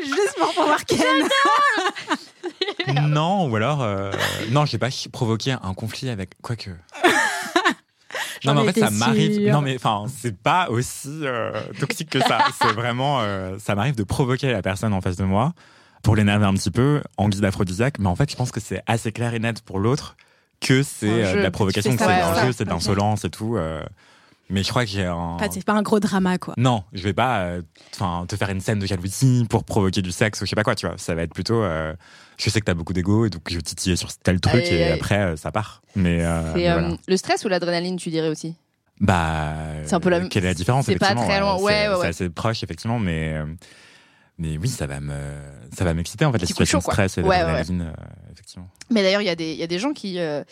Juste 0.00 0.34
pour 0.36 0.52
pouvoir 0.52 0.84
Ken 0.84 1.28
Non, 3.08 3.48
ou 3.48 3.56
alors, 3.56 3.82
euh, 3.82 4.10
non, 4.50 4.66
j'ai 4.66 4.78
pas 4.78 4.88
provoqué 5.12 5.52
un 5.52 5.74
conflit 5.74 6.10
avec, 6.10 6.30
quoique. 6.42 6.70
J'en 8.42 8.54
Non, 8.54 8.62
mais 8.62 8.66
en 8.66 8.70
ai 8.70 8.72
fait, 8.72 8.80
ça 8.80 8.90
m'arrive. 8.90 9.48
Non, 9.50 9.60
mais 9.60 9.76
enfin, 9.76 10.06
c'est 10.14 10.36
pas 10.36 10.68
aussi 10.70 11.20
euh, 11.22 11.52
toxique 11.78 12.10
que 12.10 12.20
ça. 12.20 12.44
C'est 12.60 12.72
vraiment, 12.72 13.20
euh, 13.20 13.56
ça 13.60 13.76
m'arrive 13.76 13.94
de 13.94 14.04
provoquer 14.04 14.50
la 14.50 14.60
personne 14.60 14.92
en 14.92 15.00
face 15.00 15.16
de 15.16 15.24
moi 15.24 15.54
pour 16.02 16.16
l'énerver 16.16 16.46
un 16.46 16.54
petit 16.54 16.70
peu 16.70 17.02
en 17.16 17.28
guise 17.28 17.40
d'aphrodisiaque. 17.40 17.98
Mais 17.98 18.08
en 18.08 18.16
fait, 18.16 18.30
je 18.30 18.36
pense 18.36 18.50
que 18.50 18.60
c'est 18.60 18.82
assez 18.86 19.12
clair 19.12 19.34
et 19.34 19.38
net 19.38 19.62
pour 19.62 19.78
l'autre 19.78 20.16
que 20.60 20.82
c'est 20.82 21.08
euh, 21.24 21.34
de 21.36 21.38
la 21.40 21.50
provocation, 21.50 21.92
que 21.92 21.98
c'est 21.98 22.04
un 22.04 22.44
jeu, 22.46 22.52
c'est 22.52 22.64
de 22.64 22.70
l'insolence 22.70 23.24
et 23.24 23.30
tout. 23.30 23.56
euh. 23.56 23.82
Mais 24.50 24.62
je 24.62 24.68
crois 24.68 24.84
que 24.84 24.90
j'ai 24.90 25.06
un. 25.06 25.36
Pas- 25.38 25.48
C'est 25.50 25.64
pas 25.64 25.72
un 25.72 25.82
gros 25.82 25.98
drama, 25.98 26.36
quoi. 26.36 26.52
Non, 26.58 26.84
je 26.92 27.02
vais 27.04 27.14
pas 27.14 27.40
euh, 27.40 27.62
enfin 27.94 28.26
te 28.28 28.36
faire 28.36 28.50
une 28.50 28.60
scène 28.60 28.80
de 28.80 28.86
jalousie 28.86 29.46
pour 29.48 29.64
provoquer 29.64 30.02
du 30.02 30.12
sexe 30.12 30.40
ou 30.42 30.44
je 30.44 30.50
sais 30.50 30.56
pas 30.56 30.62
quoi, 30.64 30.74
tu 30.74 30.86
vois. 30.86 30.98
Ça 30.98 31.14
va 31.14 31.22
être 31.22 31.32
plutôt 31.32 31.62
euh, 31.62 31.94
je 32.36 32.50
sais 32.50 32.60
que 32.60 32.66
t'as 32.66 32.74
beaucoup 32.74 32.92
d'ego 32.92 33.24
et 33.24 33.30
donc 33.30 33.42
je 33.50 33.58
titille 33.60 33.96
sur 33.96 34.12
tel 34.18 34.40
truc 34.40 34.62
et 34.70 34.92
après 34.92 35.18
euh, 35.18 35.36
ça 35.36 35.52
part. 35.52 35.80
Mais, 35.96 36.22
euh, 36.22 36.52
C'est 36.52 36.58
mais 36.58 36.68
euh, 36.68 36.72
voilà. 36.80 36.96
le 37.08 37.16
stress 37.16 37.44
ou 37.44 37.48
l'adrénaline, 37.48 37.96
tu 37.96 38.10
dirais 38.10 38.28
aussi? 38.28 38.54
Bah 39.00 39.54
c'est 39.84 39.94
un 39.94 40.00
peu 40.00 40.10
la- 40.10 40.18
euh, 40.18 40.28
quelle 40.28 40.44
est 40.44 40.48
la 40.48 40.54
différence 40.54 40.84
c'est 40.86 40.96
pas 40.96 41.14
très 41.14 41.40
loin. 41.40 41.56
C'est- 41.56 41.64
Ouais, 41.64 41.88
ouais, 41.88 41.94
C'est 41.94 42.00
ouais. 42.00 42.06
assez 42.08 42.28
proche 42.30 42.62
effectivement 42.62 42.98
mais 42.98 43.32
euh, 43.34 43.46
mais 44.38 44.56
oui, 44.58 44.68
ça 44.68 44.86
va 44.86 45.00
me 45.00 45.14
ça 45.76 45.84
va 45.84 45.94
m'exciter 45.94 46.24
en 46.24 46.32
fait 46.32 46.38
la 46.38 46.46
situation 46.46 46.78
de 46.78 46.82
stress 46.84 47.18
et. 47.18 47.22
Ouais, 47.22 47.28
ouais, 47.44 47.62
euh, 47.70 47.92
effectivement. 48.32 48.68
Mais 48.90 49.02
d'ailleurs, 49.02 49.20
il 49.22 49.26
y, 49.26 49.30
a 49.30 49.34
des- 49.36 49.52
il 49.52 49.58
y 49.58 49.62
a 49.62 49.66
des 49.66 49.78
gens 49.78 49.92
qui. 49.92 50.18
euh, 50.18 50.42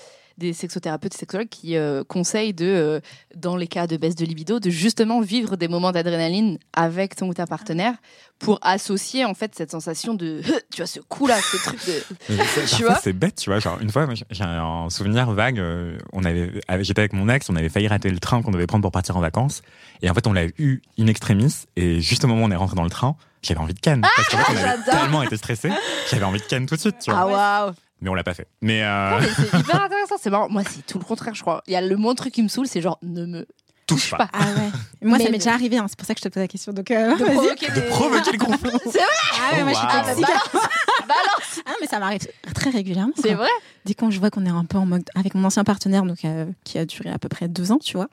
des 0.40 0.52
sexothérapeutes 0.52 1.14
et 1.14 1.18
sexologues 1.18 1.48
qui 1.48 1.76
euh, 1.76 2.02
conseillent 2.02 2.54
de, 2.54 2.64
euh, 2.66 3.00
dans 3.36 3.54
les 3.56 3.68
cas 3.68 3.86
de 3.86 3.96
baisse 3.96 4.16
de 4.16 4.24
libido, 4.24 4.58
de 4.58 4.70
justement 4.70 5.20
vivre 5.20 5.56
des 5.56 5.68
moments 5.68 5.92
d'adrénaline 5.92 6.58
avec 6.72 7.14
ton 7.14 7.28
ou 7.28 7.34
ta 7.34 7.46
partenaire 7.46 7.94
pour 8.40 8.58
associer 8.62 9.24
en 9.26 9.34
fait 9.34 9.54
cette 9.54 9.70
sensation 9.70 10.14
de, 10.14 10.40
tu 10.72 10.78
vois, 10.78 10.86
ce 10.86 10.98
coup-là, 11.00 11.38
ce 11.40 11.56
truc 11.58 11.78
de. 11.86 12.34
Tu 12.76 12.82
vois 12.84 12.96
c'est 13.02 13.12
bête, 13.12 13.36
tu 13.36 13.50
vois. 13.50 13.58
Genre, 13.60 13.78
une 13.80 13.90
fois, 13.90 14.06
moi, 14.06 14.14
j'ai 14.30 14.42
un 14.44 14.88
souvenir 14.90 15.30
vague. 15.30 15.58
euh, 15.60 15.98
on 16.12 16.24
avait, 16.24 16.50
j'étais 16.80 17.00
avec 17.00 17.12
mon 17.12 17.28
ex, 17.28 17.48
on 17.50 17.56
avait 17.56 17.68
failli 17.68 17.86
rater 17.88 18.08
le 18.10 18.18
train 18.18 18.42
qu'on 18.42 18.50
devait 18.50 18.66
prendre 18.66 18.82
pour 18.82 18.92
partir 18.92 19.16
en 19.16 19.20
vacances. 19.20 19.62
Et 20.02 20.08
en 20.10 20.14
fait, 20.14 20.26
on 20.26 20.32
l'a 20.32 20.46
eu 20.58 20.80
in 20.98 21.06
extremis. 21.06 21.54
Et 21.76 22.00
juste 22.00 22.24
au 22.24 22.28
moment 22.28 22.42
où 22.42 22.46
on 22.46 22.50
est 22.50 22.56
rentré 22.56 22.76
dans 22.76 22.84
le 22.84 22.90
train, 22.90 23.14
j'avais 23.42 23.60
envie 23.60 23.74
de 23.74 23.80
ken. 23.80 24.00
Parce 24.00 24.28
qu'en 24.28 24.38
fait, 24.38 24.52
on 24.52 24.56
avait 24.56 24.64
Ah, 24.68 24.76
j'adore. 24.86 25.00
tellement 25.02 25.22
été 25.22 25.36
stressé, 25.36 25.70
j'avais 26.10 26.24
envie 26.24 26.40
de 26.40 26.44
ken 26.46 26.64
tout 26.66 26.76
de 26.76 26.80
suite, 26.80 26.96
tu 27.02 27.10
vois. 27.10 27.20
Ah 27.20 27.26
waouh! 27.66 27.74
Mais 28.00 28.08
on 28.08 28.14
l'a 28.14 28.24
pas 28.24 28.34
fait. 28.34 28.46
Mais, 28.62 28.82
euh, 28.82 29.10
Non, 29.10 29.18
mais 29.20 29.28
c'est 29.36 29.58
hyper 29.60 29.82
intéressant, 29.82 30.14
c'est 30.20 30.30
marrant. 30.30 30.48
Moi, 30.48 30.62
c'est 30.68 30.86
tout 30.86 30.98
le 30.98 31.04
contraire, 31.04 31.34
je 31.34 31.42
crois. 31.42 31.62
Il 31.66 31.72
y 31.72 31.76
a 31.76 31.80
le 31.80 31.96
moins 31.96 32.12
de 32.12 32.18
truc 32.18 32.32
qui 32.32 32.42
me 32.42 32.48
saoule, 32.48 32.66
c'est 32.66 32.80
genre, 32.80 32.98
ne 33.02 33.26
me 33.26 33.46
touche 33.86 34.10
pas. 34.10 34.18
pas. 34.18 34.28
Ah 34.32 34.44
ouais. 34.46 34.70
Moi, 35.02 35.18
Mais- 35.18 35.24
ça 35.24 35.30
m'est 35.30 35.38
déjà 35.38 35.52
arrivé, 35.52 35.76
hein, 35.76 35.86
c'est 35.88 35.98
pour 35.98 36.06
ça 36.06 36.14
que 36.14 36.20
je 36.20 36.28
te 36.28 36.32
pose 36.32 36.40
la 36.42 36.48
question. 36.48 36.72
Donc, 36.72 36.90
euh, 36.90 37.16
De 37.16 37.24
provoquer 37.24 37.68
De 37.68 37.74
des- 37.74 37.80
provoquer 37.88 38.32
le 38.32 38.38
conflit. 38.38 38.70
C'est 38.84 38.90
vrai? 38.98 39.06
Ah 39.52 39.56
ouais, 39.56 39.62
moi, 39.64 39.72
je 39.72 39.78
suis 39.78 39.86
Wow. 39.86 39.92
Ah, 39.92 40.02
bah, 40.02 40.14
balance! 40.14 40.68
Balance! 41.08 41.60
Ah, 41.66 41.72
mais 41.80 41.86
ça 41.86 41.98
m'arrive 41.98 42.20
très 42.54 42.70
régulièrement. 42.70 43.12
C'est 43.20 43.34
vrai? 43.34 43.48
Dès 43.84 43.94
quand 43.94 44.10
je 44.10 44.18
vois 44.20 44.30
qu'on 44.30 44.46
est 44.46 44.50
un 44.50 44.64
peu 44.64 44.78
en 44.78 44.86
mode 44.86 45.04
avec 45.14 45.34
mon 45.34 45.44
ancien 45.44 45.64
partenaire, 45.64 46.04
donc 46.04 46.24
euh, 46.24 46.46
qui 46.64 46.78
a 46.78 46.84
duré 46.86 47.10
à 47.10 47.18
peu 47.18 47.28
près 47.28 47.48
deux 47.48 47.72
ans, 47.72 47.78
tu 47.78 47.96
vois. 47.96 48.08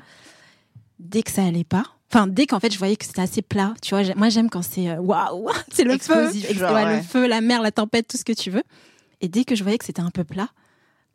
Dès 0.99 1.21
que 1.21 1.29
ça 1.31 1.43
allait 1.43 1.63
pas, 1.63 1.83
enfin 2.11 2.25
dès 2.25 2.47
qu'en 2.47 2.59
fait 2.59 2.73
je 2.73 2.79
voyais 2.79 2.95
que 2.95 3.05
c'était 3.05 3.21
assez 3.21 3.43
plat, 3.43 3.73
tu 3.83 3.93
vois. 3.93 4.03
Moi 4.15 4.29
j'aime 4.29 4.49
quand 4.49 4.63
c'est 4.63 4.89
euh, 4.89 4.95
waouh, 4.95 5.47
c'est 5.71 5.83
le 5.83 5.93
Explosif, 5.93 6.47
feu, 6.47 6.53
genre, 6.55 6.73
ouais. 6.73 6.95
le 6.97 7.01
feu, 7.03 7.27
la 7.27 7.39
mer, 7.41 7.61
la 7.61 7.71
tempête, 7.71 8.07
tout 8.07 8.17
ce 8.17 8.25
que 8.25 8.33
tu 8.33 8.49
veux. 8.49 8.63
Et 9.21 9.27
dès 9.29 9.43
que 9.43 9.55
je 9.55 9.63
voyais 9.63 9.77
que 9.77 9.85
c'était 9.85 10.01
un 10.01 10.11
peu 10.11 10.23
plat, 10.23 10.49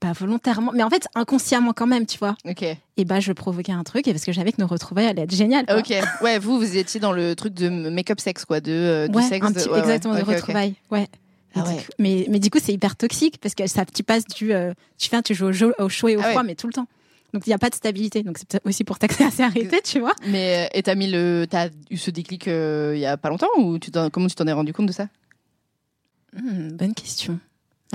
pas 0.00 0.12
volontairement, 0.12 0.72
mais 0.74 0.82
en 0.82 0.90
fait 0.90 1.06
inconsciemment 1.14 1.72
quand 1.72 1.86
même, 1.86 2.06
tu 2.06 2.18
vois. 2.18 2.34
Ok. 2.44 2.64
Et 2.96 3.04
bah 3.04 3.20
je 3.20 3.32
provoquais 3.32 3.70
un 3.72 3.84
truc 3.84 4.08
et 4.08 4.12
parce 4.12 4.24
que 4.24 4.32
j'avais 4.32 4.50
que 4.52 4.60
nos 4.60 4.66
retrouvailles 4.66 5.06
allaient 5.06 5.22
être 5.22 5.34
géniales. 5.34 5.64
quoi. 5.66 5.78
Ok. 5.78 5.92
Ouais, 6.22 6.38
vous, 6.40 6.58
vous 6.58 6.76
étiez 6.76 6.98
dans 6.98 7.12
le 7.12 7.36
truc 7.36 7.54
de 7.54 7.68
make-up 7.68 8.18
sexe, 8.18 8.44
quoi, 8.44 8.60
de, 8.60 8.72
euh, 8.72 9.08
du 9.08 9.16
Ouais, 9.16 9.22
sexe. 9.22 9.46
un 9.46 9.50
de- 9.50 9.54
petit- 9.54 9.68
ouais, 9.68 9.74
ouais. 9.74 9.78
exactement, 9.80 10.14
de 10.16 10.20
ok. 10.22 10.26
retrouvailles. 10.28 10.74
Ouais. 10.90 11.06
Ah 11.54 11.64
ouais. 11.64 11.76
coup- 11.76 11.82
mais, 11.98 12.26
mais 12.30 12.38
du 12.40 12.50
coup, 12.50 12.58
c'est 12.60 12.72
hyper 12.72 12.96
toxique 12.96 13.38
parce 13.40 13.54
que 13.54 13.66
ça, 13.66 13.84
tu 13.84 14.02
passes 14.02 14.24
du. 14.24 14.52
euh, 14.52 14.72
tu 14.98 15.08
fais, 15.08 15.16
un- 15.16 15.22
tu 15.22 15.34
joues 15.34 15.50
au, 15.78 15.82
au 15.84 15.88
chaud 15.88 16.08
et 16.08 16.16
au 16.16 16.20
Ah 16.20 16.30
froid, 16.30 16.40
ouais. 16.40 16.46
mais 16.48 16.54
tout 16.56 16.66
le 16.66 16.72
temps. 16.72 16.88
Donc, 17.34 17.46
il 17.46 17.50
n'y 17.50 17.54
a 17.54 17.58
pas 17.58 17.70
de 17.70 17.74
stabilité. 17.74 18.22
Donc, 18.24 18.38
c'est 18.38 18.60
aussi 18.66 18.82
pour 18.84 18.96
ça 19.00 19.06
que 19.06 19.14
c'est 19.14 19.24
assez 19.24 19.42
arrêté, 19.42 19.80
tu 19.84 20.00
vois. 20.00 20.14
Mais, 20.26 20.64
euh, 20.66 20.68
et 20.78 20.82
t'as 20.82 20.94
mis 20.96 21.10
le. 21.10 21.46
T'as 21.48 21.68
eu 21.90 21.96
ce 21.96 22.10
déclic 22.10 22.48
euh, 22.48 22.92
il 22.96 23.00
y 23.00 23.06
a 23.06 23.16
pas 23.16 23.28
longtemps 23.28 23.48
ou 23.58 23.78
tu 23.78 23.90
comment 24.10 24.26
tu 24.26 24.34
t'en 24.34 24.46
es 24.46 24.52
rendu 24.52 24.72
compte 24.72 24.86
de 24.86 24.92
ça? 24.92 25.06
Hmm, 26.34 26.70
bonne 26.76 26.94
question. 26.94 27.38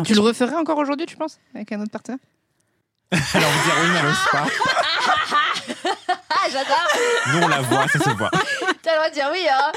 Tu 0.05 0.13
le 0.13 0.19
referais 0.21 0.55
encore 0.55 0.77
aujourd'hui, 0.77 1.05
tu 1.05 1.15
penses 1.17 1.39
Avec 1.55 1.71
un 1.71 1.81
autre 1.81 1.91
partenaire? 1.91 2.19
Alors, 3.11 3.49
vous 3.49 3.63
dire 3.63 3.75
oui, 3.81 3.87
mais 3.93 3.99
elle 3.99 4.05
ose 4.07 4.17
pas. 4.31 4.45
Ah, 6.29 6.49
j'adore 6.51 6.87
Nous, 7.33 7.41
on 7.43 7.47
la 7.47 7.61
voit, 7.61 7.87
ça 7.87 7.99
se 7.99 8.09
voit. 8.11 8.29
T'as 8.83 8.91
le 8.91 8.97
droit 8.97 9.09
de 9.09 9.13
dire 9.13 9.29
oui, 9.31 9.39
hein 9.49 9.71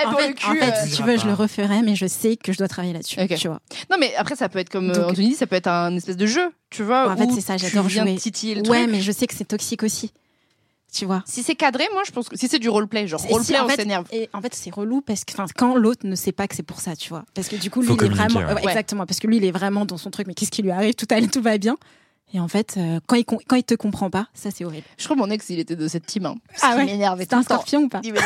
Eh, 0.00 0.06
en 0.06 0.10
pour 0.10 0.20
fait, 0.20 0.28
le 0.28 0.34
cul. 0.34 0.46
en 0.46 0.54
fait, 0.54 0.70
euh, 0.72 0.84
si 0.86 0.96
tu 0.96 1.02
veux, 1.02 1.18
je 1.18 1.26
le 1.26 1.34
referais, 1.34 1.82
mais 1.82 1.94
je 1.96 2.06
sais 2.06 2.36
que 2.36 2.52
je 2.52 2.58
dois 2.58 2.68
travailler 2.68 2.92
là-dessus. 2.94 3.20
Ok. 3.20 3.34
Tu 3.36 3.48
vois. 3.48 3.60
Non, 3.90 3.96
mais 3.98 4.14
après, 4.16 4.36
ça 4.36 4.48
peut 4.48 4.58
être 4.58 4.70
comme 4.70 4.90
euh, 4.90 4.94
Donc- 4.94 5.10
Anthony 5.10 5.30
dit, 5.30 5.34
ça 5.34 5.46
peut 5.46 5.56
être 5.56 5.66
un 5.68 5.94
espèce 5.96 6.16
de 6.16 6.26
jeu, 6.26 6.50
tu 6.70 6.82
vois. 6.82 7.10
En 7.10 7.16
fait, 7.16 7.28
c'est 7.34 7.40
ça, 7.40 7.56
tu 7.56 7.66
j'adore 7.66 7.88
jouer. 7.88 8.16
titiller 8.16 8.54
le 8.54 8.62
Ouais, 8.68 8.82
truc. 8.82 8.90
mais 8.92 9.00
je 9.00 9.12
sais 9.12 9.26
que 9.26 9.34
c'est 9.34 9.44
toxique 9.44 9.82
aussi. 9.82 10.12
Tu 10.92 11.04
vois. 11.04 11.22
Si 11.26 11.42
c'est 11.42 11.54
cadré, 11.54 11.84
moi, 11.92 12.02
je 12.06 12.12
pense 12.12 12.28
que 12.28 12.36
si 12.36 12.48
c'est 12.48 12.58
du 12.58 12.68
roleplay, 12.70 13.06
genre 13.06 13.20
si, 13.20 13.26
roleplay, 13.28 13.58
en 13.58 13.66
on 13.66 13.68
fait, 13.68 13.76
s'énerve. 13.76 14.06
Et 14.10 14.30
en 14.32 14.40
fait, 14.40 14.54
c'est 14.54 14.72
relou 14.72 15.02
parce 15.02 15.24
que 15.24 15.34
quand 15.54 15.74
l'autre 15.74 16.06
ne 16.06 16.14
sait 16.14 16.32
pas 16.32 16.48
que 16.48 16.56
c'est 16.56 16.62
pour 16.62 16.80
ça, 16.80 16.96
tu 16.96 17.10
vois. 17.10 17.24
Parce 17.34 17.48
que 17.48 17.56
du 17.56 17.70
coup, 17.70 17.80
lui, 17.82 17.88
Faut 17.88 17.96
il 17.96 18.04
est 18.04 18.08
vraiment. 18.08 18.40
ouais. 18.40 18.54
ouais, 18.54 18.64
Exactement. 18.64 19.04
Parce 19.04 19.20
que 19.20 19.26
lui, 19.26 19.36
il 19.36 19.44
est 19.44 19.50
vraiment 19.50 19.84
dans 19.84 19.98
son 19.98 20.10
truc. 20.10 20.26
Mais 20.26 20.34
qu'est-ce 20.34 20.50
qui 20.50 20.62
lui 20.62 20.70
arrive? 20.70 20.94
Tout, 20.94 21.06
allait, 21.10 21.28
tout 21.28 21.42
va 21.42 21.58
bien. 21.58 21.76
Et 22.34 22.40
en 22.40 22.48
fait, 22.48 22.74
euh, 22.76 23.00
quand, 23.06 23.16
il, 23.16 23.24
quand 23.24 23.56
il 23.56 23.64
te 23.64 23.74
comprend 23.74 24.10
pas, 24.10 24.26
ça, 24.34 24.50
c'est 24.50 24.62
horrible. 24.64 24.84
Je 24.98 25.04
crois 25.04 25.16
que 25.16 25.20
mon 25.22 25.30
ex, 25.30 25.48
il 25.48 25.58
était 25.60 25.76
de 25.76 25.88
cette 25.88 26.04
team. 26.04 26.26
Hein, 26.26 26.34
Ah 26.60 26.76
ouais 26.76 26.84
m'énervait 26.84 27.22
C'est 27.22 27.30
tout 27.30 27.36
un 27.36 27.38
le 27.38 27.44
temps. 27.46 27.54
scorpion 27.54 27.80
ou 27.84 27.88
pas 27.88 28.00
Il 28.04 28.12
Non, 28.12 28.18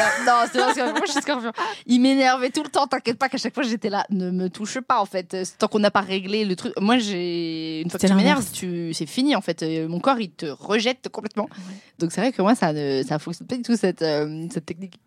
c'est 0.51 0.59
pas 0.59 0.73
scorpion. 0.73 0.87
Moi, 0.91 1.01
je 1.07 1.13
suis 1.13 1.21
scorpion. 1.23 1.53
Il 1.87 2.01
m'énervait 2.01 2.51
tout 2.51 2.65
le 2.65 2.69
temps. 2.69 2.89
T'inquiète 2.89 3.17
pas 3.19 3.29
qu'à 3.29 3.39
chaque 3.39 3.55
fois, 3.55 3.63
j'étais 3.63 3.91
là. 3.91 4.05
Ne 4.11 4.33
me 4.33 4.49
touche 4.51 4.81
pas, 4.81 5.01
en 5.01 5.07
fait. 5.07 5.35
Euh, 5.35 5.45
Tant 5.59 5.69
qu'on 5.69 5.79
n'a 5.79 5.93
pas 5.93 6.01
réglé 6.01 6.45
le 6.45 6.57
truc. 6.57 6.73
Moi, 6.81 6.99
j'ai. 6.99 7.83
Une 7.83 7.91
fois 7.91 8.01
que 8.01 8.07
tu 8.07 8.15
m'énerves, 8.15 8.45
tu... 8.53 8.93
c'est 8.93 9.07
fini, 9.07 9.37
en 9.37 9.41
fait. 9.41 9.63
Euh, 9.63 9.87
Mon 9.87 10.01
corps, 10.01 10.19
il 10.19 10.31
te 10.31 10.47
rejette 10.47 11.09
complètement. 11.09 11.49
Donc, 12.01 12.11
c'est 12.11 12.21
vrai 12.21 12.33
que 12.33 12.43
moi, 12.43 12.57
ça 12.57 12.73
ne 12.73 13.05
ça 13.07 13.21
fonctionne 13.21 13.47
pas 13.47 13.55
du 13.57 13.63
tout, 13.63 13.77
cette, 13.77 14.03
euh, 14.03 14.47
cette 14.53 14.67
technique. 14.67 14.99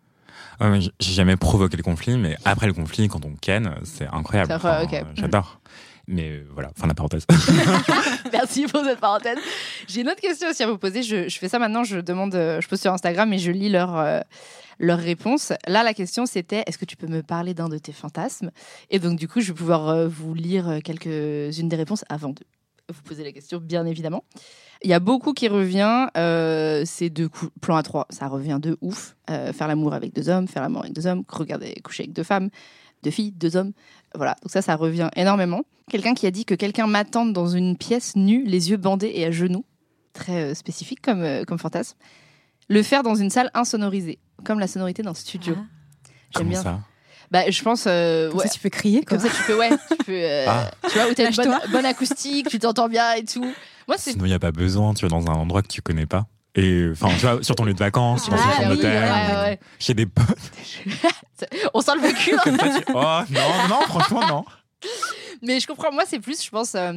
Ouais, 0.58 0.80
j'ai 0.80 1.12
jamais 1.12 1.36
provoqué 1.36 1.76
le 1.76 1.82
conflit, 1.82 2.16
mais 2.16 2.36
après 2.46 2.66
le 2.66 2.72
conflit, 2.72 3.08
quand 3.08 3.26
on 3.26 3.34
ken, 3.38 3.74
c'est 3.84 4.06
incroyable. 4.06 4.48
C'est 4.48 4.54
incroyable, 4.54 4.84
ok. 4.86 4.94
euh, 4.94 5.04
J'adore. 5.14 5.60
Mais 6.08 6.30
euh, 6.30 6.46
voilà, 6.52 6.70
fin 6.76 6.84
de 6.84 6.88
la 6.90 6.94
parenthèse. 6.94 7.26
Merci 8.32 8.66
pour 8.66 8.84
cette 8.84 9.00
parenthèse. 9.00 9.38
J'ai 9.88 10.02
une 10.02 10.08
autre 10.08 10.20
question 10.20 10.48
aussi 10.48 10.62
à 10.62 10.66
vous 10.68 10.78
poser. 10.78 11.02
Je, 11.02 11.28
je 11.28 11.38
fais 11.38 11.48
ça 11.48 11.58
maintenant, 11.58 11.84
je 11.84 11.98
demande, 11.98 12.34
euh, 12.34 12.60
je 12.60 12.68
poste 12.68 12.82
sur 12.82 12.92
Instagram 12.92 13.32
et 13.32 13.38
je 13.38 13.50
lis 13.50 13.68
leurs 13.68 13.96
euh, 13.98 14.20
leurs 14.78 14.98
réponses. 14.98 15.52
Là, 15.66 15.82
la 15.82 15.94
question 15.94 16.26
c'était 16.26 16.62
est-ce 16.66 16.78
que 16.78 16.84
tu 16.84 16.96
peux 16.96 17.06
me 17.06 17.22
parler 17.22 17.54
d'un 17.54 17.68
de 17.68 17.78
tes 17.78 17.92
fantasmes? 17.92 18.50
Et 18.90 18.98
donc, 18.98 19.18
du 19.18 19.26
coup, 19.28 19.40
je 19.40 19.48
vais 19.48 19.54
pouvoir 19.56 19.88
euh, 19.88 20.06
vous 20.08 20.34
lire 20.34 20.78
quelques-unes 20.84 21.68
des 21.68 21.76
réponses 21.76 22.04
avant 22.08 22.30
de 22.30 22.42
vous 22.94 23.02
poser 23.02 23.24
la 23.24 23.32
question, 23.32 23.58
bien 23.58 23.84
évidemment. 23.86 24.22
Il 24.82 24.90
y 24.90 24.94
a 24.94 25.00
beaucoup 25.00 25.32
qui 25.32 25.48
revient, 25.48 26.06
euh, 26.16 26.82
c'est 26.84 27.08
deux 27.10 27.28
cou- 27.28 27.48
plans 27.60 27.76
à 27.76 27.82
trois, 27.82 28.06
ça 28.10 28.28
revient 28.28 28.58
de 28.60 28.76
ouf. 28.82 29.16
Euh, 29.30 29.52
faire 29.52 29.66
l'amour 29.66 29.94
avec 29.94 30.14
deux 30.14 30.28
hommes, 30.28 30.46
faire 30.46 30.62
l'amour 30.62 30.82
avec 30.82 30.92
deux 30.92 31.06
hommes, 31.06 31.24
regarder 31.28 31.74
coucher 31.82 32.04
avec 32.04 32.12
deux 32.12 32.22
femmes, 32.22 32.50
deux 33.02 33.10
filles, 33.10 33.32
deux 33.32 33.56
hommes. 33.56 33.72
Voilà, 34.14 34.36
donc 34.42 34.50
ça, 34.50 34.62
ça 34.62 34.76
revient 34.76 35.08
énormément. 35.16 35.62
Quelqu'un 35.90 36.14
qui 36.14 36.26
a 36.26 36.30
dit 36.30 36.44
que 36.44 36.54
quelqu'un 36.54 36.86
m'attende 36.86 37.32
dans 37.32 37.46
une 37.48 37.76
pièce 37.76 38.16
nue, 38.16 38.44
les 38.44 38.70
yeux 38.70 38.76
bandés 38.76 39.12
et 39.14 39.24
à 39.24 39.30
genoux. 39.30 39.64
Très 40.12 40.50
euh, 40.50 40.54
spécifique 40.54 41.00
comme, 41.02 41.22
euh, 41.22 41.44
comme 41.44 41.58
fantasme. 41.58 41.96
Le 42.68 42.82
faire 42.82 43.02
dans 43.02 43.14
une 43.14 43.30
salle 43.30 43.50
insonorisée, 43.54 44.18
comme 44.44 44.58
la 44.58 44.66
sonorité 44.66 45.02
d'un 45.02 45.14
studio. 45.14 45.54
Ah. 45.56 45.64
J'aime 46.38 46.48
bien. 46.48 46.62
ça 46.62 46.80
Bah, 47.30 47.48
je 47.50 47.62
pense, 47.62 47.84
euh, 47.86 48.30
Comme 48.30 48.38
ouais. 48.40 48.46
ça, 48.46 48.52
tu 48.52 48.58
peux 48.60 48.70
crier, 48.70 49.04
quoi. 49.04 49.18
Comme 49.18 49.28
ça, 49.28 49.34
tu 49.36 49.42
peux, 49.44 49.56
ouais, 49.58 49.70
tu 49.70 49.96
peux, 50.04 50.12
euh, 50.12 50.46
Ah. 50.48 50.70
tu 50.88 50.98
vois, 50.98 51.08
où 51.08 51.14
t'as 51.14 51.30
une 51.30 51.36
bonne, 51.36 51.58
bonne 51.70 51.84
acoustique, 51.86 52.48
tu 52.48 52.58
t'entends 52.58 52.88
bien 52.88 53.12
et 53.14 53.24
tout. 53.24 53.44
Moi, 53.86 53.96
c'est 53.98 54.12
Sinon, 54.12 54.24
il 54.24 54.28
n'y 54.28 54.34
a 54.34 54.38
pas 54.40 54.50
besoin, 54.52 54.94
tu 54.94 55.04
vas 55.04 55.08
dans 55.10 55.26
un 55.30 55.34
endroit 55.34 55.62
que 55.62 55.68
tu 55.68 55.82
connais 55.82 56.06
pas. 56.06 56.26
Et 56.56 56.88
enfin, 56.92 57.08
tu 57.18 57.26
vois, 57.26 57.42
sur 57.42 57.54
ton 57.54 57.64
lieu 57.64 57.74
de 57.74 57.78
vacances, 57.78 58.28
Ah, 58.30 58.34
une 58.34 58.38
chambre 58.38 58.70
oui, 58.70 58.76
d'hôtel, 58.76 59.02
ouais, 59.02 59.34
ouais, 59.42 59.60
chez 59.78 59.92
des 59.94 60.06
potes. 60.06 60.26
On 61.74 61.80
sent 61.82 61.92
le 61.96 62.00
vécu. 62.00 62.34
hein. 62.46 62.84
Oh 62.94 63.20
non, 63.30 63.68
non, 63.68 63.80
franchement, 63.82 64.26
non. 64.26 64.44
Mais 65.42 65.60
je 65.60 65.66
comprends, 65.66 65.92
moi, 65.92 66.04
c'est 66.06 66.18
plus, 66.18 66.42
je 66.42 66.50
pense. 66.50 66.74
euh, 66.74 66.92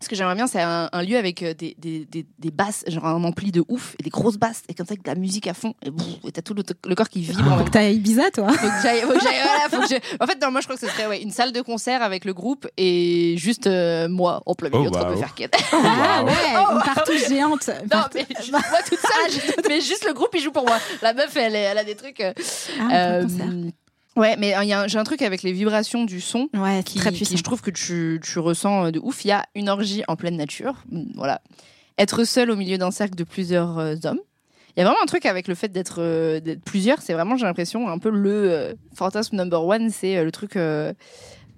ce 0.00 0.08
que 0.08 0.14
j'aimerais 0.16 0.34
bien, 0.36 0.46
c'est 0.46 0.60
un, 0.60 0.88
un 0.92 1.02
lieu 1.02 1.16
avec 1.16 1.42
euh, 1.42 1.54
des, 1.54 1.74
des, 1.78 2.04
des, 2.04 2.24
des 2.38 2.50
basses, 2.50 2.84
genre 2.86 3.06
un 3.06 3.22
ampli 3.24 3.50
de 3.52 3.64
ouf, 3.68 3.96
et 3.98 4.02
des 4.02 4.10
grosses 4.10 4.36
basses, 4.36 4.62
et 4.68 4.74
comme 4.74 4.86
ça, 4.86 4.92
avec 4.92 5.02
de 5.02 5.08
la 5.10 5.16
musique 5.16 5.46
à 5.48 5.54
fond, 5.54 5.74
et, 5.82 5.90
boum, 5.90 6.06
et 6.26 6.30
t'as 6.32 6.42
tout 6.42 6.54
le, 6.54 6.62
le 6.86 6.94
corps 6.94 7.08
qui 7.08 7.20
vibre 7.20 7.52
en 7.52 7.58
Faut 7.58 7.64
que 7.64 7.70
t'ailles 7.70 7.86
à 7.86 7.90
Ibiza, 7.90 8.30
toi. 8.30 8.48
Faut 8.52 8.66
que 8.68 8.72
j'aille, 8.82 9.00
faut 9.00 9.12
que 9.12 9.20
j'aille- 9.20 9.42
voilà, 9.42 9.68
faut 9.70 9.80
que 9.80 9.88
je- 9.88 10.16
En 10.22 10.26
fait, 10.26 10.40
non, 10.40 10.50
moi, 10.52 10.60
je 10.60 10.66
crois 10.66 10.76
que 10.78 10.86
ce 10.86 10.92
serait 10.92 11.06
ouais, 11.08 11.20
une 11.22 11.30
salle 11.32 11.52
de 11.52 11.60
concert 11.60 12.02
avec 12.02 12.24
le 12.24 12.32
groupe 12.34 12.66
et 12.76 13.34
juste 13.38 13.66
euh, 13.66 14.08
moi 14.08 14.42
en 14.46 14.54
plein 14.54 14.68
milieu 14.70 14.84
Oh, 14.84 14.88
en 14.88 14.90
train 14.92 15.04
de 15.04 15.08
me 15.10 15.14
wow. 15.14 15.18
faire 15.20 15.34
ken. 15.34 15.48
Ah 15.72 16.22
Waouh. 16.22 16.26
ouais, 16.26 16.32
une 16.74 16.82
partout 16.94 17.12
géante. 17.28 17.68
Non, 17.68 17.88
Partout- 17.88 18.18
mais 18.18 18.26
juste 18.38 18.52
moi 18.52 18.60
toute 18.88 18.98
seule, 19.00 19.62
mais 19.68 19.80
juste 19.80 20.04
le 20.06 20.12
groupe, 20.14 20.30
il 20.34 20.40
joue 20.40 20.52
pour 20.52 20.64
moi. 20.66 20.78
La 21.02 21.12
meuf, 21.12 21.36
elle, 21.36 21.56
elle 21.56 21.78
a 21.78 21.84
des 21.84 21.96
trucs. 21.96 22.20
euh, 22.20 22.32
Ah, 22.80 22.94
euh. 23.16 23.24
Ouais, 24.18 24.36
mais 24.38 24.54
euh, 24.56 24.62
il 24.64 24.68
y 24.68 24.72
a 24.72 24.82
un- 24.82 24.86
j'ai 24.86 24.98
un 24.98 25.04
truc 25.04 25.22
avec 25.22 25.42
les 25.42 25.52
vibrations 25.52 26.04
du 26.04 26.20
son. 26.20 26.48
Ouais, 26.54 26.82
qui, 26.84 26.98
très 26.98 27.10
qui, 27.10 27.16
puissant. 27.16 27.36
je 27.36 27.42
trouve 27.42 27.62
que 27.62 27.70
tu, 27.70 28.20
tu 28.22 28.38
ressens 28.38 28.86
euh, 28.86 28.90
de 28.90 29.00
ouf. 29.02 29.24
Il 29.24 29.28
y 29.28 29.32
a 29.32 29.44
une 29.54 29.68
orgie 29.68 30.02
en 30.08 30.16
pleine 30.16 30.36
nature. 30.36 30.74
Mm, 30.90 31.02
Voilà. 31.14 31.40
Être 31.96 32.24
seul 32.24 32.50
au 32.50 32.56
milieu 32.56 32.78
d'un 32.78 32.90
cercle 32.90 33.14
de 33.16 33.24
plusieurs 33.24 33.78
euh, 33.78 33.94
hommes. 34.04 34.20
Il 34.76 34.80
y 34.80 34.82
a 34.82 34.84
vraiment 34.84 35.02
un 35.02 35.06
truc 35.06 35.26
avec 35.26 35.48
le 35.48 35.54
fait 35.56 35.68
d'être 35.68 35.96
euh, 36.00 36.38
plusieurs. 36.64 37.02
C'est 37.02 37.12
vraiment, 37.14 37.36
j'ai 37.36 37.46
l'impression, 37.46 37.88
un 37.88 37.98
peu 37.98 38.10
le 38.10 38.30
euh, 38.30 38.74
fantasme 38.94 39.34
number 39.36 39.64
one. 39.64 39.90
C'est 39.90 40.16
euh, 40.18 40.24
le 40.24 40.30
truc. 40.30 40.54
euh, 40.56 40.92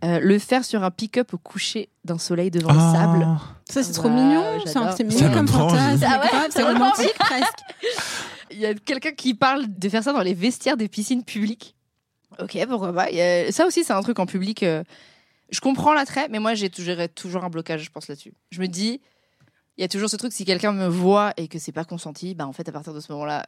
euh, 0.02 0.18
le 0.18 0.38
faire 0.38 0.64
sur 0.64 0.82
un 0.82 0.90
pick-up 0.90 1.34
au 1.34 1.36
coucher 1.36 1.90
d'un 2.06 2.16
soleil 2.16 2.50
devant 2.50 2.72
le 2.72 2.78
sable. 2.78 3.22
Ah. 3.26 3.36
Ça, 3.68 3.82
c'est 3.82 3.92
trop 3.92 4.08
mignon. 4.08 4.42
C'est 4.64 5.04
mignon 5.04 5.28
me 5.28 5.34
comme 5.34 5.46
fantasme. 5.46 6.06
Ah 6.08 6.20
ouais, 6.22 6.46
C'est 6.48 6.62
romantique 6.62 7.12
presque. 7.18 7.58
Il 8.50 8.58
y 8.60 8.64
a 8.64 8.72
quelqu'un 8.72 9.12
qui 9.12 9.34
parle 9.34 9.64
de 9.68 9.88
faire 9.90 10.02
ça 10.02 10.14
dans 10.14 10.22
les 10.22 10.32
vestiaires 10.32 10.78
des 10.78 10.88
piscines 10.88 11.22
publiques. 11.22 11.76
Ok, 12.38 12.56
pourquoi 12.68 12.92
pas. 12.92 13.08
Ça 13.50 13.66
aussi, 13.66 13.84
c'est 13.84 13.92
un 13.92 14.02
truc 14.02 14.18
en 14.18 14.26
public. 14.26 14.62
euh, 14.62 14.84
Je 15.50 15.60
comprends 15.60 15.92
l'attrait, 15.92 16.28
mais 16.28 16.38
moi, 16.38 16.54
j'ai 16.54 16.70
toujours, 16.70 16.96
toujours 17.14 17.44
un 17.44 17.50
blocage, 17.50 17.82
je 17.84 17.90
pense, 17.90 18.08
là-dessus. 18.08 18.32
Je 18.50 18.60
me 18.60 18.68
dis, 18.68 19.00
il 19.76 19.80
y 19.80 19.84
a 19.84 19.88
toujours 19.88 20.08
ce 20.08 20.16
truc, 20.16 20.32
si 20.32 20.44
quelqu'un 20.44 20.72
me 20.72 20.86
voit 20.86 21.32
et 21.36 21.48
que 21.48 21.58
c'est 21.58 21.72
pas 21.72 21.84
consenti, 21.84 22.34
bah, 22.34 22.46
en 22.46 22.52
fait, 22.52 22.68
à 22.68 22.72
partir 22.72 22.94
de 22.94 23.00
ce 23.00 23.10
moment-là, 23.12 23.46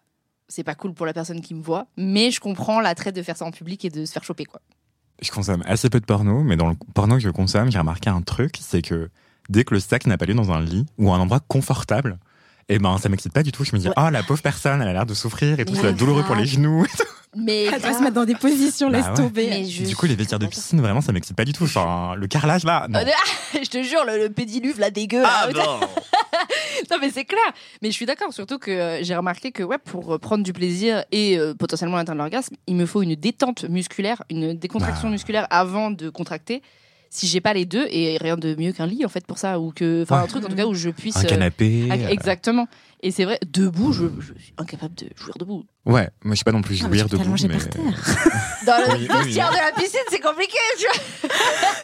c'est 0.48 0.64
pas 0.64 0.74
cool 0.74 0.92
pour 0.94 1.06
la 1.06 1.12
personne 1.12 1.40
qui 1.40 1.54
me 1.54 1.62
voit. 1.62 1.86
Mais 1.96 2.30
je 2.30 2.40
comprends 2.40 2.80
l'attrait 2.80 3.12
de 3.12 3.22
faire 3.22 3.36
ça 3.36 3.44
en 3.44 3.52
public 3.52 3.84
et 3.84 3.90
de 3.90 4.04
se 4.04 4.12
faire 4.12 4.24
choper, 4.24 4.44
quoi. 4.44 4.60
Je 5.20 5.30
consomme 5.30 5.62
assez 5.66 5.88
peu 5.88 6.00
de 6.00 6.04
porno, 6.04 6.42
mais 6.42 6.56
dans 6.56 6.68
le 6.68 6.74
porno 6.94 7.14
que 7.14 7.22
je 7.22 7.30
consomme, 7.30 7.70
j'ai 7.70 7.78
remarqué 7.78 8.10
un 8.10 8.22
truc, 8.22 8.56
c'est 8.60 8.82
que 8.82 9.08
dès 9.48 9.62
que 9.62 9.74
le 9.74 9.78
sac 9.80 10.06
n'a 10.06 10.18
pas 10.18 10.26
lieu 10.26 10.34
dans 10.34 10.50
un 10.50 10.60
lit 10.60 10.84
ou 10.98 11.12
un 11.12 11.20
endroit 11.20 11.38
confortable, 11.38 12.18
et 12.74 12.78
ben 12.78 12.96
ça 12.98 13.08
m'excite 13.08 13.32
pas 13.32 13.42
du 13.42 13.52
tout. 13.52 13.64
Je 13.64 13.72
me 13.74 13.78
dis, 13.80 13.88
Ouais. 13.88 13.94
oh 13.96 14.08
la 14.10 14.22
pauvre 14.22 14.42
personne, 14.42 14.80
elle 14.82 14.88
a 14.88 14.92
l'air 14.92 15.06
de 15.06 15.14
souffrir 15.14 15.58
et 15.60 15.64
tout, 15.64 15.72
Mais 15.72 15.76
ça 15.78 15.82
va 15.84 15.88
être 15.90 15.96
douloureux 15.96 16.22
pour 16.24 16.34
les 16.34 16.46
genoux. 16.46 16.86
Mais 17.34 17.64
Elle 17.64 17.80
doit 17.80 17.94
se 17.94 18.00
mettre 18.02 18.14
dans 18.14 18.26
des 18.26 18.34
positions, 18.34 18.90
Bah 18.90 18.98
laisse 18.98 19.06
ouais. 19.06 19.14
tomber. 19.14 19.46
Mais 19.48 19.64
je 19.64 19.84
Du 19.84 19.96
coup, 19.96 20.04
les 20.06 20.14
vestiaires 20.14 20.38
de 20.38 20.46
piscine, 20.46 20.80
vraiment, 20.82 21.00
ça 21.00 21.12
m'excite 21.12 21.34
pas 21.36 21.46
du 21.46 21.52
tout. 21.54 21.64
Enfin, 21.64 22.14
le 22.14 22.26
carrelage 22.26 22.64
là, 22.64 22.86
non. 22.90 22.98
Ah, 23.02 23.22
je 23.62 23.68
te 23.70 23.82
jure, 23.82 24.04
le, 24.06 24.18
le 24.18 24.28
pédiluve, 24.30 24.78
la 24.78 24.90
dégueu. 24.90 25.22
Ah 25.24 25.46
là, 25.46 25.64
non 25.64 25.80
Non, 26.90 26.96
mais 27.00 27.10
c'est 27.10 27.24
clair. 27.24 27.40
Mais 27.80 27.88
je 27.90 27.94
suis 27.94 28.04
d'accord, 28.06 28.32
surtout 28.32 28.58
que 28.58 28.70
euh, 28.70 29.02
j'ai 29.02 29.14
remarqué 29.16 29.50
que 29.52 29.62
ouais, 29.62 29.78
pour 29.78 30.14
euh, 30.14 30.18
prendre 30.18 30.42
du 30.44 30.52
plaisir 30.52 31.04
et 31.12 31.38
euh, 31.38 31.54
potentiellement 31.54 31.96
atteindre 31.96 32.18
l'orgasme, 32.18 32.54
il 32.66 32.74
me 32.76 32.84
faut 32.86 33.02
une 33.02 33.14
détente 33.14 33.64
musculaire, 33.64 34.22
une 34.30 34.52
décontraction 34.54 35.08
Ah. 35.08 35.12
musculaire 35.12 35.46
avant 35.50 35.90
de 35.90 36.10
contracter. 36.10 36.60
Si 37.14 37.26
j'ai 37.26 37.42
pas 37.42 37.52
les 37.52 37.66
deux, 37.66 37.86
et 37.90 38.16
rien 38.18 38.38
de 38.38 38.54
mieux 38.54 38.72
qu'un 38.72 38.86
lit 38.86 39.04
en 39.04 39.08
fait 39.10 39.26
pour 39.26 39.36
ça, 39.36 39.60
ou 39.60 39.70
que, 39.70 40.00
enfin 40.02 40.22
un 40.22 40.26
truc 40.26 40.46
en 40.46 40.48
tout 40.48 40.56
cas 40.56 40.64
où 40.64 40.72
je 40.72 40.88
puisse. 40.88 41.18
Un 41.18 41.24
euh, 41.24 41.28
canapé. 41.28 41.86
euh, 41.92 42.08
Exactement. 42.08 42.66
Et 43.04 43.10
c'est 43.10 43.24
vrai, 43.24 43.40
debout, 43.52 43.92
je, 43.92 44.04
je 44.20 44.32
suis 44.40 44.54
incapable 44.58 44.94
de 44.94 45.08
jouir 45.16 45.34
debout. 45.36 45.64
Ouais, 45.86 46.08
moi 46.22 46.34
je 46.34 46.38
sais 46.38 46.44
pas 46.44 46.52
non 46.52 46.62
plus 46.62 46.76
jouir 46.76 47.08
debout, 47.08 47.34
mais. 47.42 47.48
par 47.48 47.68
terre. 47.68 47.82
Dans 48.66 48.76
le 48.78 48.92
Oui, 48.92 48.98
oui, 49.00 49.08
oui. 49.10 49.24
vestiaire 49.24 49.50
de 49.50 49.56
la 49.56 49.72
piscine, 49.72 49.98
c'est 50.08 50.20
compliqué, 50.20 50.56
tu 50.78 50.84
vois. 50.86 51.30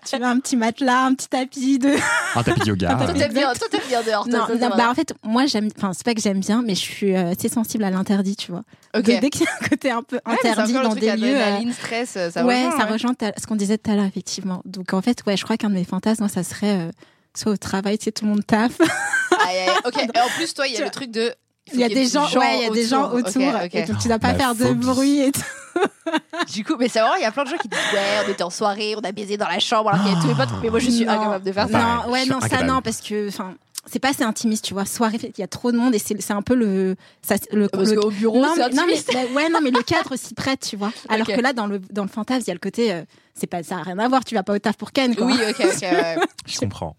tu 0.08 0.16
mets 0.20 0.26
un 0.26 0.38
petit 0.38 0.56
matelas, 0.56 1.06
un 1.06 1.14
petit 1.14 1.28
tapis 1.28 1.80
de. 1.80 1.96
Un 2.36 2.42
tapis 2.44 2.60
de 2.60 2.66
yoga. 2.66 2.92
Un 2.92 2.96
Toi, 2.98 3.06
tapis 3.08 3.18
t'aimes 3.18 3.32
bien, 3.32 3.52
toi, 3.52 3.66
t'aimes 3.68 3.80
bien 3.88 4.02
dehors. 4.04 4.28
toi, 4.28 4.38
Non, 4.38 4.46
ça, 4.46 4.68
non, 4.68 4.76
bah 4.76 4.88
en 4.90 4.94
fait, 4.94 5.12
moi 5.24 5.46
j'aime. 5.46 5.68
Enfin, 5.76 5.92
c'est 5.92 6.04
pas 6.04 6.14
que 6.14 6.20
j'aime 6.20 6.38
bien, 6.38 6.62
mais 6.64 6.76
je 6.76 6.80
suis 6.80 7.16
euh, 7.16 7.32
assez 7.32 7.48
sensible 7.48 7.82
à 7.82 7.90
l'interdit, 7.90 8.36
tu 8.36 8.52
vois. 8.52 8.62
Ok. 8.96 9.02
Dès, 9.02 9.18
dès 9.18 9.30
qu'il 9.30 9.42
y 9.42 9.46
a 9.48 9.50
un 9.60 9.68
côté 9.68 9.90
un 9.90 10.02
peu 10.04 10.20
Ouais, 10.24 10.34
interdit 10.34 10.72
le 10.72 10.82
dans 10.84 10.94
des 10.94 11.16
lieux. 11.16 11.36
euh, 11.36 11.72
stress, 11.72 12.14
euh, 12.16 12.30
ça 12.30 12.44
ouais, 12.46 12.64
rejoint, 12.64 12.78
ça 12.78 12.86
ouais. 12.86 12.92
rejoint 12.92 13.14
ta- 13.14 13.32
ce 13.36 13.46
qu'on 13.48 13.56
disait 13.56 13.76
tout 13.78 13.90
à 13.90 13.96
l'heure, 13.96 14.04
effectivement. 14.04 14.62
Donc 14.64 14.92
en 14.94 15.02
fait, 15.02 15.24
ouais, 15.26 15.36
je 15.36 15.42
crois 15.42 15.56
qu'un 15.56 15.68
de 15.70 15.74
mes 15.74 15.82
fantasmes, 15.84 16.28
ça 16.28 16.44
serait 16.44 16.78
euh, 16.78 16.90
soit 17.38 17.52
au 17.52 17.56
travail, 17.56 17.98
tu 17.98 18.04
sais, 18.04 18.12
tout 18.12 18.24
le 18.24 18.30
monde 18.32 18.46
taffe. 18.46 18.80
Aïe, 18.80 19.58
aïe, 19.58 19.68
Ok, 19.86 19.96
et 20.14 20.20
en 20.20 20.28
plus, 20.36 20.52
toi, 20.54 20.66
il 20.66 20.72
y 20.72 20.76
a 20.76 20.78
Tu 20.78 20.84
le 20.84 20.90
truc 20.90 21.10
de. 21.10 21.34
Il 21.72 21.80
y 21.80 21.84
a 21.84 21.88
des 21.88 22.06
gens, 22.06 22.24
ouais, 22.38 22.58
il 22.58 22.62
y 22.62 22.66
a 22.66 22.70
des 22.70 22.86
gens 22.86 23.10
autour. 23.12 23.42
Et 23.72 23.82
donc 23.82 23.98
tu 23.98 24.08
dois 24.08 24.18
pas 24.18 24.32
La 24.32 24.38
faire 24.38 24.54
de 24.54 24.72
bruit 24.72 25.20
et 25.20 25.32
tout. 25.32 25.40
Du 26.52 26.64
coup, 26.64 26.74
mais 26.78 26.88
c'est 26.88 27.00
vrai, 27.00 27.10
il 27.18 27.22
y 27.22 27.26
a 27.26 27.30
plein 27.30 27.44
de 27.44 27.50
gens 27.50 27.56
qui 27.56 27.68
disent 27.68 27.78
Ouais, 27.92 28.24
on 28.26 28.30
était 28.30 28.42
en 28.42 28.50
soirée, 28.50 28.94
on 28.96 29.00
a 29.00 29.12
baisé 29.12 29.36
dans 29.36 29.46
la 29.46 29.60
chambre 29.60 29.90
alors 29.90 30.02
qu'il 30.02 30.12
y 30.12 30.16
avait 30.16 30.22
tous 30.22 30.28
mes 30.28 30.34
potes. 30.34 30.62
Mais 30.62 30.70
moi, 30.70 30.78
je 30.80 30.90
suis 30.90 31.04
incapable 31.06 31.44
de 31.44 31.52
faire 31.52 31.68
ça. 31.68 31.78
Non, 31.78 32.10
ouais, 32.10 32.24
non, 32.26 32.40
ça 32.40 32.62
non, 32.62 32.80
parce 32.82 33.00
que, 33.00 33.28
enfin, 33.28 33.54
c'est 33.90 33.98
pas 33.98 34.10
assez 34.10 34.22
intimiste, 34.22 34.64
tu 34.64 34.74
vois. 34.74 34.84
Soirée, 34.84 35.18
il 35.22 35.40
y 35.40 35.42
a 35.42 35.46
trop 35.48 35.72
de 35.72 35.76
monde 35.76 35.94
et 35.94 35.98
c'est 35.98 36.20
c'est 36.20 36.32
un 36.32 36.42
peu 36.42 36.54
le, 36.54 36.96
ça, 37.22 37.36
le, 37.52 37.68
Parce 37.68 37.90
le- 37.90 38.00
qu'au 38.00 38.10
bureau, 38.10 38.40
non, 38.40 38.52
c'est 38.54 38.68
mais, 38.68 38.74
non, 38.74 38.82
mais, 38.86 39.00
bah, 39.12 39.20
ouais, 39.34 39.48
non, 39.48 39.60
mais 39.62 39.70
le 39.70 39.82
cadre 39.82 40.16
s'y 40.16 40.34
prête, 40.34 40.60
tu 40.68 40.76
vois. 40.76 40.92
Alors 41.08 41.26
que 41.26 41.40
là, 41.40 41.52
dans 41.52 41.66
le, 41.66 41.78
dans 41.78 42.02
le 42.02 42.08
fantasme, 42.08 42.42
il 42.46 42.48
y 42.48 42.50
a 42.50 42.54
le 42.54 42.60
côté, 42.60 42.92
euh, 42.92 43.02
c'est 43.34 43.46
pas, 43.46 43.62
ça 43.62 43.78
a 43.78 43.82
rien 43.82 43.98
à 43.98 44.08
voir, 44.08 44.24
tu 44.24 44.34
vas 44.34 44.42
pas 44.42 44.54
au 44.54 44.58
taf 44.58 44.76
pour 44.76 44.92
Ken, 44.92 45.14
quoi. 45.16 45.26
Oui, 45.26 45.34
ok, 45.48 45.56
ok. 45.60 45.82
ouais. 45.82 46.16
Je 46.46 46.58
comprends. 46.58 46.96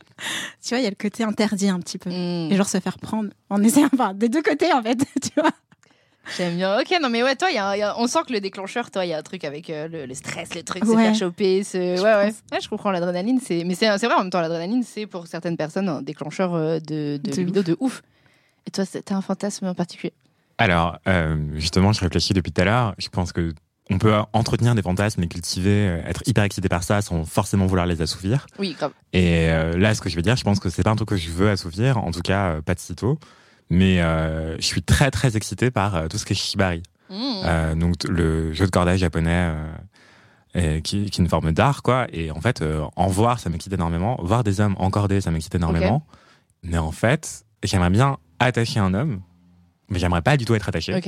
Tu 0.63 0.69
vois, 0.69 0.79
il 0.79 0.83
y 0.83 0.87
a 0.87 0.89
le 0.89 0.95
côté 0.95 1.23
interdit 1.23 1.69
un 1.69 1.79
petit 1.79 1.97
peu. 1.97 2.09
Hmm, 2.09 2.51
Et 2.51 2.55
genre 2.55 2.67
se 2.69 2.79
faire 2.79 2.97
prendre 2.99 3.29
en 3.49 3.61
essayant, 3.63 3.89
enfin, 3.93 4.13
des 4.13 4.29
deux 4.29 4.41
côtés, 4.41 4.71
en 4.73 4.81
fait, 4.83 4.97
tu 5.21 5.29
vois. 5.39 5.51
J'aime 6.37 6.55
bien. 6.57 6.79
Ok, 6.79 6.93
non, 7.01 7.09
mais 7.09 7.23
ouais, 7.23 7.35
toi, 7.35 7.49
il 7.49 7.55
y 7.55 7.57
a 7.57 7.67
un- 7.69 7.75
il 7.75 7.79
y 7.79 7.83
a- 7.83 7.97
on 7.99 8.07
sent 8.07 8.19
que 8.27 8.33
le 8.33 8.39
déclencheur, 8.39 8.91
toi, 8.91 9.05
il 9.05 9.09
y 9.09 9.13
a 9.13 9.17
un 9.17 9.21
truc 9.23 9.43
avec 9.43 9.69
euh, 9.69 9.87
le, 9.87 10.05
le 10.05 10.13
stress, 10.13 10.53
le 10.55 10.63
truc, 10.63 10.85
se 10.85 10.89
Ouais. 10.91 11.03
faire 11.03 11.15
choper. 11.15 11.63
ce- 11.63 11.95
Je 11.97 12.01
Ouais, 12.01 12.13
ouais. 12.15 12.59
je 12.61 12.67
comprends 12.67 12.91
l'adrénaline. 12.91 13.39
c'est- 13.39 13.63
Mais 13.63 13.75
c'est 13.75 13.97
c'est 13.97 14.05
vrai, 14.07 14.15
en 14.15 14.19
même 14.21 14.29
temps, 14.29 14.41
l'adrénaline, 14.41 14.83
c'est 14.83 15.05
pour 15.07 15.27
certaines 15.27 15.57
personnes 15.57 15.89
un 15.89 16.01
déclencheur 16.01 16.53
euh, 16.55 16.79
de, 16.79 17.19
de, 17.23 17.31
De 17.31 17.35
libido 17.37 17.63
de 17.63 17.75
ouf. 17.79 18.01
Et 18.67 18.71
toi, 18.71 18.83
t'as 18.85 19.15
un 19.15 19.21
fantasme 19.21 19.65
en 19.65 19.73
particulier? 19.73 20.13
Alors, 20.57 20.97
euh, 21.07 21.37
justement, 21.55 21.93
je 21.93 22.01
réfléchis 22.01 22.33
depuis 22.33 22.51
tout 22.51 22.61
à 22.61 22.65
l'heure. 22.65 22.95
Je 22.97 23.07
pense 23.09 23.31
que 23.31 23.53
on 23.91 23.97
peut 23.97 24.13
entretenir 24.33 24.75
des 24.75 24.83
fantasmes, 24.83 25.21
les 25.21 25.27
cultiver, 25.27 25.99
être 26.05 26.21
hyper 26.27 26.43
excité 26.43 26.69
par 26.69 26.83
ça 26.83 27.01
sans 27.01 27.23
forcément 27.25 27.65
vouloir 27.65 27.87
les 27.87 28.01
assouvir. 28.03 28.45
Oui, 28.59 28.75
grave. 28.77 28.91
Et 29.13 29.49
euh, 29.49 29.75
là, 29.77 29.95
ce 29.95 30.01
que 30.01 30.09
je 30.09 30.15
veux 30.15 30.21
dire, 30.21 30.35
je 30.35 30.43
pense 30.43 30.59
que 30.59 30.69
c'est 30.69 30.83
pas 30.83 30.91
un 30.91 30.95
truc 30.95 31.09
que 31.09 31.15
je 31.17 31.31
veux 31.31 31.49
assouvir, 31.49 31.97
en 31.97 32.11
tout 32.11 32.21
cas 32.21 32.49
euh, 32.51 32.61
pas 32.61 32.75
de 32.75 32.79
sitôt. 32.79 33.17
Mais 33.69 34.01
euh, 34.01 34.55
je 34.57 34.65
suis 34.65 34.81
très 34.81 35.11
très 35.11 35.37
excité 35.37 35.71
par 35.71 35.95
euh, 35.95 36.07
tout 36.07 36.17
ce 36.17 36.25
qui 36.25 36.33
est 36.33 36.35
shibari. 36.35 36.83
Hmm. 37.09 37.41
Euh, 37.43 37.75
donc 37.75 38.03
le 38.03 38.53
jeu 38.53 38.65
de 38.65 38.71
cordage 38.71 38.99
japonais 38.99 39.51
euh, 40.55 40.77
et 40.77 40.81
qui, 40.81 41.09
qui 41.09 41.21
est 41.21 41.23
une 41.23 41.29
forme 41.29 41.51
d'art, 41.51 41.83
quoi. 41.83 42.07
Et 42.11 42.31
en 42.31 42.41
fait, 42.41 42.61
euh, 42.61 42.85
en 42.95 43.07
voir, 43.07 43.39
ça 43.39 43.49
m'excite 43.49 43.73
énormément. 43.73 44.19
Voir 44.23 44.43
des 44.43 44.61
hommes 44.61 44.75
encordés, 44.79 45.21
ça 45.21 45.31
m'excite 45.31 45.55
énormément. 45.55 46.05
Mais 46.63 46.77
en 46.77 46.91
fait, 46.91 47.45
j'aimerais 47.63 47.89
bien 47.89 48.17
attacher 48.39 48.79
un 48.79 48.93
homme, 48.93 49.21
mais 49.89 49.99
j'aimerais 49.99 50.21
pas 50.21 50.37
du 50.37 50.45
tout 50.45 50.55
être 50.55 50.69
attaché. 50.69 50.95
Ok. 50.95 51.07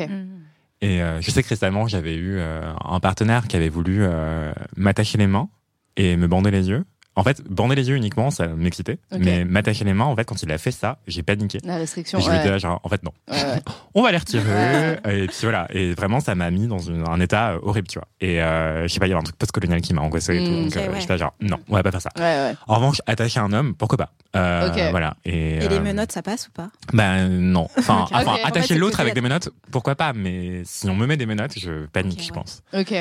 Et 0.82 1.02
euh, 1.02 1.22
je 1.22 1.30
sais 1.30 1.44
que 1.44 1.50
récemment, 1.50 1.88
j'avais 1.88 2.16
eu 2.16 2.38
euh, 2.40 2.74
un 2.84 3.00
partenaire 3.00 3.48
qui 3.48 3.56
avait 3.56 3.70
voulu 3.70 4.00
euh, 4.02 4.52
m'attacher 4.76 5.18
les 5.18 5.28
mains 5.28 5.50
et 5.96 6.18
me 6.18 6.28
bander 6.28 6.50
les 6.50 6.70
yeux. 6.70 6.86
En 7.16 7.24
fait, 7.24 7.42
bander 7.50 7.76
les 7.76 7.90
yeux 7.90 7.98
uniquement, 7.98 8.32
ça 8.32 8.48
m'excitait. 8.48 8.98
Mais 9.18 9.44
m'attacher 9.44 9.84
les 9.84 9.94
mains, 9.94 10.06
en 10.06 10.16
fait, 10.16 10.24
quand 10.24 10.42
il 10.44 10.52
a 10.52 10.58
fait 10.58 10.72
ça, 10.72 11.00
j'ai 11.08 11.24
paniqué. 11.24 11.58
La 11.66 11.76
restriction. 11.76 12.20
Et 12.20 12.22
je 12.22 12.30
lui 12.30 12.38
ouais. 12.38 12.60
genre, 12.60 12.80
en 12.84 12.90
fait, 12.90 13.04
non. 13.04 13.12
Ouais, 13.30 13.36
ouais. 13.44 13.62
On 13.96 14.02
va 14.02 14.12
les 14.12 14.18
retirer. 14.18 14.94
Et 15.10 15.28
puis 15.28 15.38
voilà. 15.44 15.68
Et 15.72 15.94
vraiment, 15.94 16.22
ça 16.22 16.36
m'a 16.36 16.50
mis 16.52 16.68
dans 16.68 16.80
une- 16.80 17.04
un 17.08 17.20
état 17.20 17.52
euh, 17.52 17.60
horrible, 17.64 17.88
tu 17.90 18.00
vois. 18.00 18.08
Et 18.22 18.42
euh, 18.42 18.84
je 18.84 18.94
sais 18.94 19.00
pas, 19.02 19.08
il 19.08 19.10
y 19.10 19.12
avait 19.12 19.20
un 19.20 19.24
truc 19.24 19.36
post-colonial 19.36 19.82
qui 19.82 19.94
m'a 19.94 20.02
angoissé 20.02 20.36
et 20.38 20.46
tout. 20.46 20.52
Mm, 20.52 20.64
Donc, 20.64 20.68
ok, 20.68 20.78
euh, 20.78 20.92
ouais. 20.94 21.02
j'étais 21.02 21.18
genre, 21.18 21.34
non, 21.42 21.58
on 21.68 21.74
va 21.76 21.84
pas 21.84 21.92
faire 21.92 22.02
ça. 22.02 22.12
Ouais, 22.18 22.24
ouais. 22.24 22.56
En 22.68 22.76
revanche, 22.76 23.02
attacher 23.08 23.42
un 23.42 23.52
homme, 23.52 23.76
pourquoi 23.76 23.98
pas? 23.98 24.12
Euh. 24.38 24.90
Voilà. 24.92 25.16
Et, 25.26 25.58
Et 25.58 25.68
les 25.68 25.80
menottes, 25.82 26.14
ça 26.14 26.22
passe 26.22 26.48
ou 26.48 26.52
pas? 26.52 26.70
Ben 26.94 27.28
non. 27.28 27.68
Enfin, 27.78 28.06
enfin. 28.14 28.36
En 28.44 28.54
fait, 28.54 28.76
l'autre 28.76 29.02
avec 29.02 29.14
des 29.16 29.22
menottes, 29.22 29.50
pourquoi 29.70 29.96
pas? 29.96 30.14
Mais 30.14 30.62
si 30.64 30.90
on 30.90 30.96
me 30.96 31.06
met 31.06 31.18
des 31.18 31.26
menottes, 31.26 31.60
je 31.60 31.86
panique, 31.88 32.22
je 32.22 32.30
ouais. 32.30 32.36
pense. 32.36 32.64
Ok. 32.74 32.94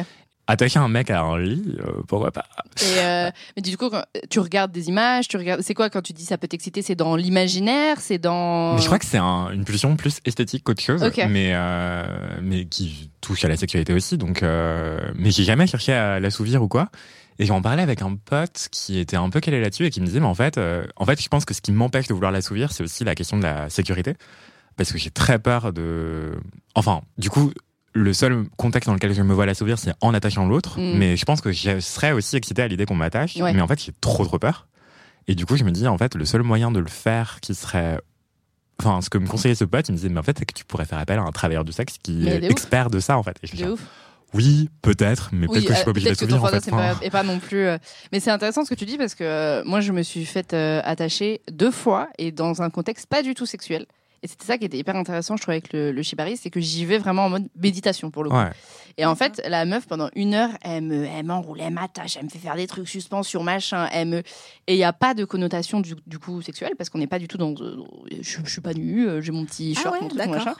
Et, 0.51 0.53
Attacher 0.53 0.79
un 0.81 0.89
mec 0.89 1.11
à 1.11 1.23
un 1.23 1.39
lit, 1.39 1.77
euh, 1.79 2.03
pourquoi 2.09 2.33
pas 2.33 2.45
euh, 2.83 3.31
mais 3.57 3.63
du 3.63 3.77
coup, 3.77 3.89
quand 3.91 4.03
tu 4.31 4.41
regardes 4.41 4.73
des 4.73 4.89
images, 4.89 5.29
tu 5.29 5.37
regardes. 5.37 5.61
C'est 5.63 5.75
quoi 5.75 5.91
quand 5.91 6.03
tu 6.03 6.13
dis 6.13 6.25
ça 6.25 6.39
peut 6.39 6.49
t'exciter? 6.49 6.83
C'est 6.83 6.95
dans 6.95 7.15
l'imaginaire? 7.15 8.01
C'est 8.01 8.19
dans. 8.19 8.75
Mais 8.75 8.81
je 8.81 8.87
crois 8.87 8.99
que 8.99 9.05
c'est 9.05 9.19
un- 9.19 9.51
une 9.51 9.65
pulsion 9.65 9.97
plus 9.97 10.21
esthétique 10.25 10.65
qu'autre 10.65 10.83
chose, 10.83 11.03
mais 11.29 11.51
euh, 11.55 12.05
mais 12.43 12.65
qui 12.65 13.11
touche 13.21 13.45
à 13.45 13.49
la 13.49 13.57
sexualité 13.57 13.93
aussi. 13.93 14.19
Donc, 14.19 14.43
mais 14.43 15.31
j'ai 15.31 15.45
jamais 15.45 15.67
cherché 15.67 15.93
à 15.93 16.21
l'assouvir 16.21 16.63
ou 16.63 16.69
quoi. 16.69 16.89
Et 17.39 17.47
j'en 17.47 17.63
parlais 17.63 17.83
avec 17.83 18.03
un 18.03 18.17
pote 18.17 18.69
qui 18.71 18.99
était 18.99 19.17
un 19.17 19.31
peu 19.31 19.41
calé 19.41 19.61
là-dessus 19.61 19.87
et 19.87 19.91
qui 19.91 20.01
me 20.01 20.07
disait, 20.07 20.21
mais 20.21 20.27
en 20.27 20.35
fait, 20.35 20.59
en 20.97 21.07
fait, 21.07 21.23
je 21.23 21.29
pense 21.29 21.45
que 21.45 21.55
ce 21.55 21.61
qui 21.61 21.73
m'empêche 21.73 22.07
de 22.07 22.15
vouloir 22.15 22.33
l'assouvir, 22.33 22.73
c'est 22.73 22.83
aussi 22.83 23.05
la 23.05 23.15
question 23.15 23.39
de 23.39 23.43
la 23.43 23.71
sécurité, 23.71 24.15
parce 24.77 24.93
que 24.93 24.99
j'ai 24.99 25.11
très 25.11 25.39
peur 25.39 25.73
de. 25.73 26.33
Enfin, 26.75 27.03
du 27.19 27.31
coup. 27.31 27.53
Le 27.93 28.13
seul 28.13 28.45
contexte 28.57 28.87
dans 28.87 28.95
lequel 28.95 29.13
je 29.13 29.23
me 29.23 29.35
vois 29.35 29.47
l'assouvir, 29.47 29.79
c'est 29.79 29.93
en 30.01 30.15
attachant 30.15 30.47
l'autre. 30.47 30.79
Mm. 30.79 30.99
Mais 30.99 31.17
je 31.17 31.25
pense 31.25 31.41
que 31.41 31.53
je 31.53 31.81
serais 31.81 32.13
aussi 32.13 32.37
excité 32.37 32.63
à 32.63 32.69
l'idée 32.69 32.87
qu'on 32.87 32.95
m'attache. 32.95 33.37
Ouais. 33.37 33.53
Mais 33.53 33.61
en 33.61 33.67
fait, 33.67 33.83
j'ai 33.83 33.93
trop 34.01 34.25
trop 34.25 34.39
peur. 34.39 34.69
Et 35.29 35.35
du 35.35 35.47
coup, 35.47 35.57
je 35.57 35.65
me 35.65 35.71
dis, 35.71 35.87
en 35.87 35.99
fait, 35.99 36.15
le 36.15 36.25
seul 36.25 36.43
moyen 36.43 36.71
de 36.71 36.81
le 36.81 36.89
faire 36.89 37.39
qui 37.41 37.55
serait 37.55 37.99
Enfin, 38.81 39.03
ce 39.03 39.11
que 39.11 39.19
me 39.19 39.27
conseillait 39.27 39.55
ce 39.55 39.65
pote, 39.65 39.89
il 39.89 39.93
me 39.93 39.97
disait, 39.97 40.09
mais 40.09 40.21
en 40.21 40.23
fait, 40.23 40.39
c'est 40.39 40.47
que 40.47 40.55
tu 40.55 40.65
pourrais 40.65 40.87
faire 40.87 40.99
appel 40.99 41.19
à 41.19 41.23
un 41.23 41.33
travailleur 41.33 41.65
du 41.65 41.73
sexe 41.73 41.97
qui 42.03 42.27
est 42.27 42.41
de 42.41 42.47
ouf. 42.47 42.51
expert 42.51 42.89
de 42.89 42.99
ça, 42.99 43.19
en 43.19 43.23
fait. 43.23 43.37
Et 43.43 43.47
je 43.47 43.65
De 43.65 43.77
oui, 44.33 44.71
peut-être, 44.81 45.31
mais 45.33 45.49
peut-être 45.49 45.67
que 45.67 45.71
je 45.71 45.75
suis 45.75 45.83
euh, 45.83 45.85
pas 45.85 45.91
obligé 45.91 46.07
peut-être 46.07 46.21
que 46.21 46.25
ton 46.25 46.41
d'assouvir, 46.41 46.55
en 46.55 46.61
fait. 46.61 46.71
pas, 46.71 47.05
est 47.05 47.11
pas 47.11 47.23
non 47.25 47.41
plus. 47.41 47.67
euh, 47.67 47.79
Mais 48.13 48.21
c'est 48.21 48.31
intéressant 48.31 48.65
ce 48.65 48.71
que 48.71 48.77
tu 48.77 48.87
dis 48.87 48.97
parce 48.97 49.15
que 49.17 49.25
euh, 49.25 49.65
moi, 49.65 49.81
je 49.81 49.93
me 49.93 50.03
suis 50.03 50.25
faite 50.25 50.55
euh, 50.55 50.81
attacher 50.85 51.41
deux 51.51 51.73
fois 51.73 52.09
et 52.17 52.31
dans 52.31 52.63
un 52.63 52.71
contexte 52.71 53.07
pas 53.07 53.23
du 53.23 53.35
tout 53.35 53.45
sexuel. 53.45 53.87
Et 54.23 54.29
c'était 54.29 54.45
ça 54.45 54.59
qui 54.59 54.67
était 54.67 54.77
hyper 54.77 54.97
intéressant, 54.97 55.37
je 55.37 55.43
trouvais, 55.43 55.57
avec 55.57 55.73
le, 55.73 55.93
le 55.93 56.03
shibari, 56.03 56.37
c'est 56.37 56.51
que 56.51 56.61
j'y 56.61 56.85
vais 56.85 56.99
vraiment 56.99 57.25
en 57.25 57.31
mode 57.31 57.49
méditation 57.57 58.11
pour 58.11 58.23
le 58.23 58.29
coup. 58.29 58.37
Ouais. 58.37 58.51
Et 58.99 59.07
en 59.07 59.15
fait, 59.15 59.41
la 59.49 59.65
meuf, 59.65 59.87
pendant 59.87 60.11
une 60.15 60.35
heure, 60.35 60.51
elle 60.61 60.83
me, 60.85 61.07
elle 61.07 61.25
m'enroule, 61.25 61.59
elle 61.63 61.73
m'attache, 61.73 62.19
elle 62.19 62.25
me 62.25 62.29
fait 62.29 62.39
faire 62.39 62.55
des 62.55 62.67
trucs 62.67 62.87
suspension, 62.87 63.43
machin, 63.43 63.89
elle 63.93 64.09
me... 64.09 64.19
Et 64.67 64.75
il 64.75 64.77
n'y 64.77 64.85
a 64.85 64.93
pas 64.93 65.15
de 65.15 65.25
connotation 65.25 65.81
du, 65.81 65.95
du 66.07 66.19
coup 66.19 66.43
sexuelle, 66.43 66.73
parce 66.77 66.91
qu'on 66.91 66.99
n'est 66.99 67.07
pas 67.07 67.19
du 67.19 67.29
tout 67.29 67.39
dans... 67.39 67.55
euh, 67.63 67.77
Je, 68.21 68.39
je 68.45 68.51
suis 68.51 68.61
pas 68.61 68.75
nue, 68.75 69.09
euh, 69.09 69.23
j'ai 69.23 69.33
mon 69.33 69.47
petit 69.47 69.75
Ah 69.79 69.81
short, 69.83 69.95
ouais, 69.95 70.01
mon 70.03 70.09
truc, 70.09 70.21
mon 70.27 70.33
d'accord. 70.33 70.47
machin. 70.47 70.57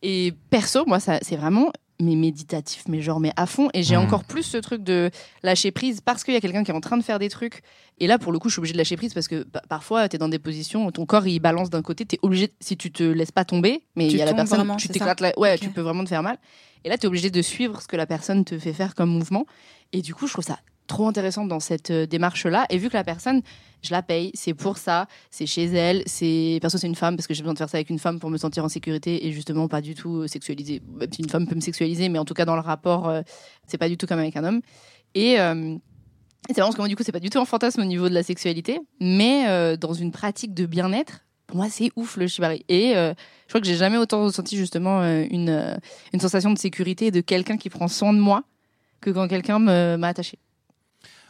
Et 0.00 0.32
perso, 0.48 0.86
moi, 0.86 0.98
ça, 0.98 1.18
c'est 1.20 1.36
vraiment 1.36 1.72
mais 2.00 2.16
méditatif, 2.16 2.84
mais 2.88 3.00
genre, 3.00 3.20
mais 3.20 3.32
à 3.36 3.46
fond. 3.46 3.68
Et 3.74 3.82
j'ai 3.82 3.96
Mhm. 3.96 4.02
encore 4.04 4.24
plus 4.24 4.42
ce 4.42 4.56
truc 4.56 4.82
de 4.82 5.10
lâcher 5.42 5.70
prise 5.70 6.00
parce 6.00 6.24
qu'il 6.24 6.34
y 6.34 6.36
a 6.36 6.40
quelqu'un 6.40 6.64
qui 6.64 6.70
est 6.70 6.74
en 6.74 6.80
train 6.80 6.96
de 6.96 7.02
faire 7.04 7.18
des 7.18 7.28
trucs. 7.28 7.62
Et 7.98 8.06
là, 8.08 8.18
pour 8.18 8.32
le 8.32 8.38
coup, 8.40 8.48
je 8.48 8.54
suis 8.54 8.58
obligée 8.60 8.72
de 8.72 8.78
lâcher 8.78 8.96
prise 8.96 9.14
parce 9.14 9.28
que 9.28 9.44
pa- 9.44 9.62
parfois, 9.68 10.08
tu 10.08 10.16
es 10.16 10.18
dans 10.18 10.28
des 10.28 10.40
positions 10.40 10.86
où 10.86 10.90
ton 10.90 11.06
corps, 11.06 11.26
il 11.26 11.38
balance 11.38 11.70
d'un 11.70 11.82
côté, 11.82 12.04
tu 12.04 12.16
es 12.16 12.18
obligé, 12.22 12.52
si 12.60 12.76
tu 12.76 12.90
te 12.90 13.04
laisses 13.04 13.30
pas 13.32 13.44
tomber, 13.44 13.82
mais 13.94 14.08
il 14.08 14.16
y 14.16 14.22
a 14.22 14.24
la 14.24 14.34
personne, 14.34 14.58
vraiment, 14.58 14.76
tu 14.76 14.88
t'éclates 14.88 15.20
là. 15.20 15.32
Ouais, 15.36 15.56
tu 15.58 15.70
peux 15.70 15.80
vraiment 15.82 16.02
te 16.02 16.08
faire 16.08 16.22
mal. 16.24 16.38
Et 16.84 16.88
là, 16.88 16.98
tu 16.98 17.04
es 17.04 17.06
obligé 17.06 17.30
de 17.30 17.40
suivre 17.42 17.80
ce 17.80 17.86
que 17.88 17.96
la 17.96 18.06
personne 18.06 18.44
te 18.44 18.58
fait 18.58 18.72
faire 18.72 18.94
comme 18.94 19.10
mouvement. 19.10 19.46
Et 19.92 20.02
du 20.02 20.14
coup, 20.14 20.26
je 20.26 20.32
trouve 20.32 20.44
ça 20.44 20.58
trop 20.86 21.06
intéressant 21.06 21.46
dans 21.46 21.60
cette 21.60 21.90
euh, 21.90 22.06
démarche-là. 22.06 22.66
Et 22.70 22.78
vu 22.78 22.88
que 22.88 22.94
la 22.94 23.04
personne, 23.04 23.42
je 23.84 23.90
la 23.92 24.02
paye, 24.02 24.30
c'est 24.34 24.54
pour 24.54 24.78
ça, 24.78 25.06
c'est 25.30 25.46
chez 25.46 25.64
elle, 25.64 26.02
c'est 26.06 26.58
perso 26.60 26.78
c'est 26.78 26.86
une 26.86 26.94
femme 26.94 27.16
parce 27.16 27.26
que 27.26 27.34
j'ai 27.34 27.42
besoin 27.42 27.52
de 27.52 27.58
faire 27.58 27.68
ça 27.68 27.76
avec 27.76 27.90
une 27.90 27.98
femme 27.98 28.18
pour 28.18 28.30
me 28.30 28.38
sentir 28.38 28.64
en 28.64 28.68
sécurité 28.68 29.26
et 29.26 29.32
justement 29.32 29.68
pas 29.68 29.80
du 29.80 29.94
tout 29.94 30.22
euh, 30.22 30.26
sexualisée. 30.26 30.82
Une 31.18 31.28
femme 31.28 31.46
peut 31.46 31.54
me 31.54 31.60
sexualiser, 31.60 32.08
mais 32.08 32.18
en 32.18 32.24
tout 32.24 32.34
cas 32.34 32.44
dans 32.44 32.54
le 32.54 32.62
rapport, 32.62 33.08
euh, 33.08 33.22
c'est 33.66 33.78
pas 33.78 33.88
du 33.88 33.96
tout 33.96 34.06
comme 34.06 34.18
avec 34.18 34.36
un 34.36 34.44
homme. 34.44 34.60
Et 35.14 35.38
euh, 35.38 35.76
c'est 36.48 36.58
marrant 36.58 36.68
parce 36.68 36.76
que 36.76 36.80
moi, 36.80 36.88
du 36.88 36.96
coup, 36.96 37.02
c'est 37.04 37.12
pas 37.12 37.20
du 37.20 37.30
tout 37.30 37.38
un 37.38 37.44
fantasme 37.44 37.82
au 37.82 37.84
niveau 37.84 38.08
de 38.08 38.14
la 38.14 38.22
sexualité, 38.22 38.80
mais 39.00 39.48
euh, 39.48 39.76
dans 39.76 39.92
une 39.92 40.12
pratique 40.12 40.54
de 40.54 40.66
bien-être, 40.66 41.20
pour 41.46 41.58
moi, 41.58 41.68
c'est 41.70 41.90
ouf 41.96 42.16
le 42.16 42.26
shibari. 42.26 42.64
Et 42.68 42.94
je 42.94 43.14
crois 43.48 43.60
que 43.60 43.66
j'ai 43.66 43.76
jamais 43.76 43.98
autant 43.98 44.24
ressenti 44.24 44.56
justement 44.56 45.04
une, 45.04 45.78
une 46.14 46.20
sensation 46.20 46.50
de 46.50 46.58
sécurité 46.58 47.10
de 47.10 47.20
quelqu'un 47.20 47.58
qui 47.58 47.68
prend 47.68 47.86
soin 47.86 48.14
de 48.14 48.18
moi 48.18 48.44
que 49.02 49.10
quand 49.10 49.28
quelqu'un 49.28 49.58
m'a 49.58 50.08
attaché. 50.08 50.38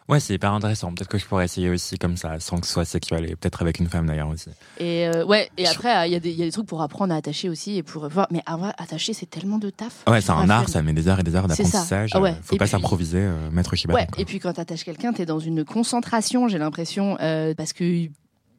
Ouais, 0.09 0.21
c'est 0.21 0.35
hyper 0.35 0.53
intéressant. 0.53 0.93
Peut-être 0.93 1.09
que 1.09 1.17
je 1.17 1.25
pourrais 1.25 1.47
essayer 1.47 1.71
aussi 1.71 1.97
comme 1.99 2.19
ça, 2.19 2.39
sans 2.39 2.59
que 2.59 2.67
ce 2.67 2.73
soit 2.75 2.85
sexuel, 2.85 3.25
et 3.25 3.37
peut-être 3.37 3.63
avec 3.63 3.79
une 3.81 3.89
femme 3.89 4.07
d'ailleurs 4.07 4.29
aussi. 4.29 4.51
Et 4.79 5.09
euh, 5.09 5.25
ouais, 5.25 5.51
et 5.57 5.67
après, 5.67 6.09
il 6.09 6.13
y, 6.13 6.15
a 6.15 6.21
des- 6.21 6.31
il 6.31 6.37
y 6.37 6.43
a 6.43 6.45
des 6.45 6.53
trucs 6.53 6.67
pour 6.67 6.83
apprendre 6.83 7.15
à 7.15 7.17
attacher 7.17 7.49
aussi 7.49 7.77
et 7.79 7.83
pour 7.83 8.07
voir. 8.11 8.27
Mais 8.31 8.43
vrai, 8.59 8.73
attacher, 8.77 9.15
c'est 9.15 9.25
tellement 9.31 9.57
de 9.59 9.71
taf. 9.71 10.05
Ouais, 10.07 10.21
c'est 10.21 10.31
un 10.33 10.51
art, 10.51 10.69
ça 10.69 10.83
met 10.83 10.93
des 10.93 11.09
heures 11.09 11.21
et 11.21 11.23
des 11.23 11.35
heures 11.35 11.49
d'apprentissage. 11.49 12.11
Ah 12.13 12.21
ouais. 12.21 12.33
euh, 12.33 12.43
Faut 12.43 12.55
Et 12.55 12.59
pas 12.59 12.67
s'improviser, 12.67 13.21
euh, 13.21 13.51
maître 13.51 13.75
Shiba. 13.77 13.95
Ouais, 13.95 14.07
et 14.19 14.27
puis 14.27 14.41
quand 14.41 14.53
t'attaches 14.53 14.85
quelqu'un, 14.85 15.15
t'es 15.15 15.25
dans 15.25 15.39
une 15.39 15.65
concentration, 15.65 16.49
j'ai 16.49 16.59
l'impression, 16.59 17.17
euh, 17.23 17.55
parce 17.55 17.73
que 17.73 18.09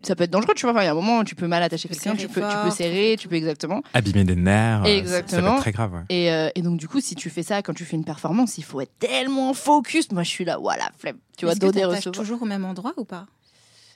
ça 0.03 0.15
peut 0.15 0.23
être 0.25 0.31
dangereux, 0.31 0.53
tu 0.55 0.63
vois. 0.65 0.71
Enfin, 0.71 0.81
il 0.83 0.85
y 0.85 0.87
a 0.87 0.91
un 0.91 0.95
moment 0.95 1.19
où 1.19 1.23
tu 1.23 1.35
peux 1.35 1.47
mal 1.47 1.63
attacher 1.63 1.87
Tu 1.89 1.95
peux 1.95 1.99
quelqu'un, 2.03 2.15
tu 2.15 2.27
peux, 2.27 2.41
tu 2.41 2.57
peux 2.63 2.69
serrer, 2.71 3.15
tu 3.17 3.27
peux 3.27 3.35
exactement. 3.35 3.81
Abîmer 3.93 4.23
des 4.23 4.35
nerfs, 4.35 4.81
euh, 4.81 4.85
ça- 4.85 4.87
peut 4.87 4.91
Exactement. 4.91 5.53
être 5.55 5.61
très 5.61 5.71
grave. 5.71 5.93
ouais. 5.93 6.01
Et, 6.09 6.31
euh, 6.31 6.49
et 6.55 6.61
donc, 6.61 6.77
du 6.77 6.87
coup, 6.87 7.01
si 7.01 7.15
tu 7.15 7.29
fais 7.29 7.43
ça 7.43 7.61
quand 7.61 7.73
tu 7.73 7.85
fais 7.85 7.95
une 7.95 8.05
performance, 8.05 8.57
il 8.57 8.63
faut 8.63 8.81
être 8.81 8.97
tellement 8.99 9.53
focus. 9.53 10.11
Moi, 10.11 10.23
je 10.23 10.29
suis 10.29 10.45
là, 10.45 10.57
voilà, 10.57 10.89
flemme. 10.97 11.17
Tu 11.37 11.45
vois, 11.45 11.53
Est-ce 11.53 11.59
que 11.59 11.65
donner, 11.65 11.81
t'attaches 11.81 11.97
recevoir. 12.05 12.15
toujours 12.23 12.41
au 12.43 12.45
même 12.45 12.65
endroit 12.65 12.93
ou 12.97 13.05
pas? 13.05 13.25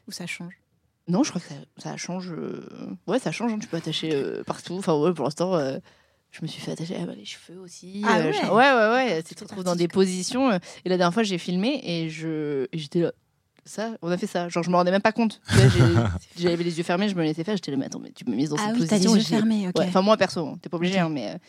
Ou 0.08 0.12
ça 0.12 0.26
change? 0.26 0.54
Non, 1.08 1.24
je 1.24 1.30
crois 1.30 1.42
que 1.42 1.48
ça, 1.48 1.56
ça 1.78 1.98
change. 1.98 2.32
euh, 2.32 2.62
Ouais, 3.08 3.20
ça 3.20 3.32
change. 3.32 3.54
hein, 3.54 3.60
Tu 3.60 3.68
peux 3.68 3.78
attacher 3.78 4.12
euh, 4.14 4.44
partout. 4.44 4.76
Enfin, 4.78 4.96
ouais, 4.96 5.14
pour 5.14 5.26
l'instant, 5.26 5.56
euh, 5.56 5.78
je 6.32 6.42
me 6.44 6.48
suis 6.48 6.62
fait 6.62 6.72
attacher 6.72 6.96
ah, 7.02 7.06
bah, 7.06 7.14
les 7.16 7.26
cheveux 7.26 7.60
aussi. 7.60 8.04
Ah 8.08 8.20
ouais? 8.20 8.32
je- 8.34 8.48
ouais, 8.48 8.52
ouais, 8.52 8.90
ouais. 9.16 9.24
Tu 9.24 9.34
te 9.34 9.40
C'est 9.40 9.46
retrouves 9.46 9.64
dans 9.64 9.76
des 9.76 9.88
positions. 9.88 10.52
Et 10.52 10.90
la 10.90 10.98
dernière 10.98 11.14
fois, 11.14 11.24
j'ai 11.24 11.38
filmé 11.40 11.82
et 11.84 12.10
je 12.10 12.66
et 12.72 12.78
j'étais 12.78 13.00
là. 13.02 13.12
Ça, 13.70 13.92
on 14.02 14.10
a 14.10 14.18
fait 14.18 14.26
ça. 14.26 14.50
Genre, 14.50 14.64
je 14.64 14.72
me 14.72 14.76
rendais 14.76 14.90
même 14.90 15.02
pas 15.02 15.12
compte. 15.12 15.42
J'ai- 15.54 15.70
J'avais 16.50 16.64
les 16.64 16.76
yeux 16.80 16.84
fermés, 16.84 17.08
je 17.08 17.14
me 17.14 17.22
laissais 17.22 17.44
faire. 17.44 17.56
J'étais 17.56 17.70
là, 17.70 17.78
mais 17.78 17.86
attends, 17.86 18.00
mais 18.00 18.12
tu 18.12 18.26
me 18.28 18.36
mets 18.36 18.48
dans 18.48 18.56
Ah 18.58 18.70
cette 18.72 18.80
oui, 18.82 18.88
t'as 18.88 18.96
les 18.98 19.04
position. 19.04 19.16
yeux 19.16 19.22
j'ai- 19.22 19.36
fermés, 19.36 19.68
ok. 19.68 19.78
Ouais, 19.80 19.86
Enfin, 19.88 20.02
moi, 20.02 20.18
perso, 20.18 20.48
hein, 20.48 20.58
t'es 20.60 20.70
pas 20.70 20.78
obligé, 20.78 20.98
hein, 20.98 21.10
mais 21.10 21.28
euh, 21.28 21.30
il 21.30 21.30
y 21.30 21.36
a 21.36 21.40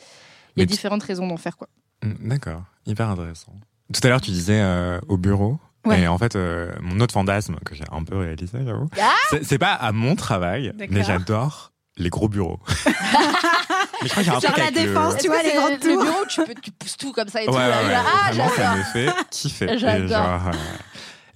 Mais 0.59 0.66
tu- 0.66 0.73
différentes 0.73 1.03
raisons 1.03 1.27
d'en 1.27 1.39
faire, 1.39 1.57
quoi. 1.57 1.68
Mm, 2.05 2.29
D'accord, 2.29 2.62
hyper 2.85 3.09
intéressant. 3.09 3.53
Tout 3.93 4.01
à 4.05 4.09
l'heure, 4.09 4.21
tu 4.21 4.33
disais 4.33 4.61
euh, 4.61 5.01
au 5.09 5.16
bureau. 5.16 5.59
Ouais. 5.87 6.03
Et 6.03 6.09
en 6.09 6.18
fait, 6.18 6.37
euh, 6.37 6.71
mon 6.83 7.01
autre 7.01 7.14
fantasme 7.14 7.57
que 7.64 7.75
j'ai 7.75 7.85
un 7.91 8.05
peu 8.05 8.18
réalisé, 8.18 8.59
j'avoue, 8.66 8.91
Ah 9.01 9.12
c'est- 9.43 9.57
pas 9.59 9.73
à 9.73 9.93
mon 9.93 10.14
travail, 10.14 10.75
mais 10.91 11.03
j'adore 11.03 11.73
les 11.97 12.11
gros 12.11 12.29
bureaux. 12.29 12.61
mais 14.03 14.09
je 14.09 14.12
crois 14.12 14.35
a 14.35 14.37
un 14.37 14.41
truc 14.41 14.57
la 14.59 14.66
le- 14.66 14.73
défense, 14.73 15.16
Tu 15.18 15.29
vois, 15.29 15.43
les 15.43 15.53
grandes 15.55 15.73
Le 15.73 15.79
tours 15.79 16.03
bureau, 16.05 16.27
tu, 16.29 16.45
peux, 16.45 16.55
tu 16.62 16.71
pousses 16.71 16.97
tout 16.99 17.12
comme 17.12 17.29
ça 17.29 17.43
et 17.43 17.47
Ouais, 17.47 17.53
tout. 17.53 17.59
ouais, 17.59 17.93
là, 17.93 18.03
ah, 18.07 18.33
ça 18.57 18.75
me 18.77 18.83
fait 18.83 19.09
kiffer. 19.31 19.79
J'adore. 19.79 20.51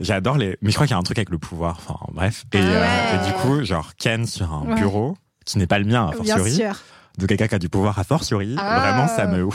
J'adore 0.01 0.37
les. 0.39 0.57
Mais 0.63 0.71
je 0.71 0.75
crois 0.75 0.87
qu'il 0.87 0.95
y 0.95 0.97
a 0.97 1.01
un 1.01 1.03
truc 1.03 1.19
avec 1.19 1.31
le 1.31 1.39
pouvoir. 1.39 1.77
Enfin, 1.79 1.99
bref. 2.13 2.45
Et, 2.53 2.59
Ah 2.59 2.63
euh, 2.63 3.23
et 3.23 3.27
du 3.27 3.33
coup, 3.35 3.65
genre, 3.65 3.93
Ken 3.97 4.27
sur 4.27 4.53
un 4.53 4.63
Ouais. 4.67 4.75
bureau 4.75 5.17
qui 5.45 5.59
n'est 5.59 5.67
pas 5.67 5.79
le 5.79 5.85
mien, 5.85 6.07
a 6.07 6.09
Bien 6.09 6.17
fortiori, 6.37 6.53
sûr. 6.55 6.75
de 7.19 7.27
quelqu'un 7.27 7.49
qui 7.49 7.55
a 7.55 7.59
du 7.59 7.69
pouvoir, 7.69 7.99
a 7.99 8.05
fortiori. 8.05 8.57
Ah. 8.59 8.81
Vraiment, 8.81 9.09
ça 9.09 9.27
me. 9.27 9.45
Ouh. 9.45 9.55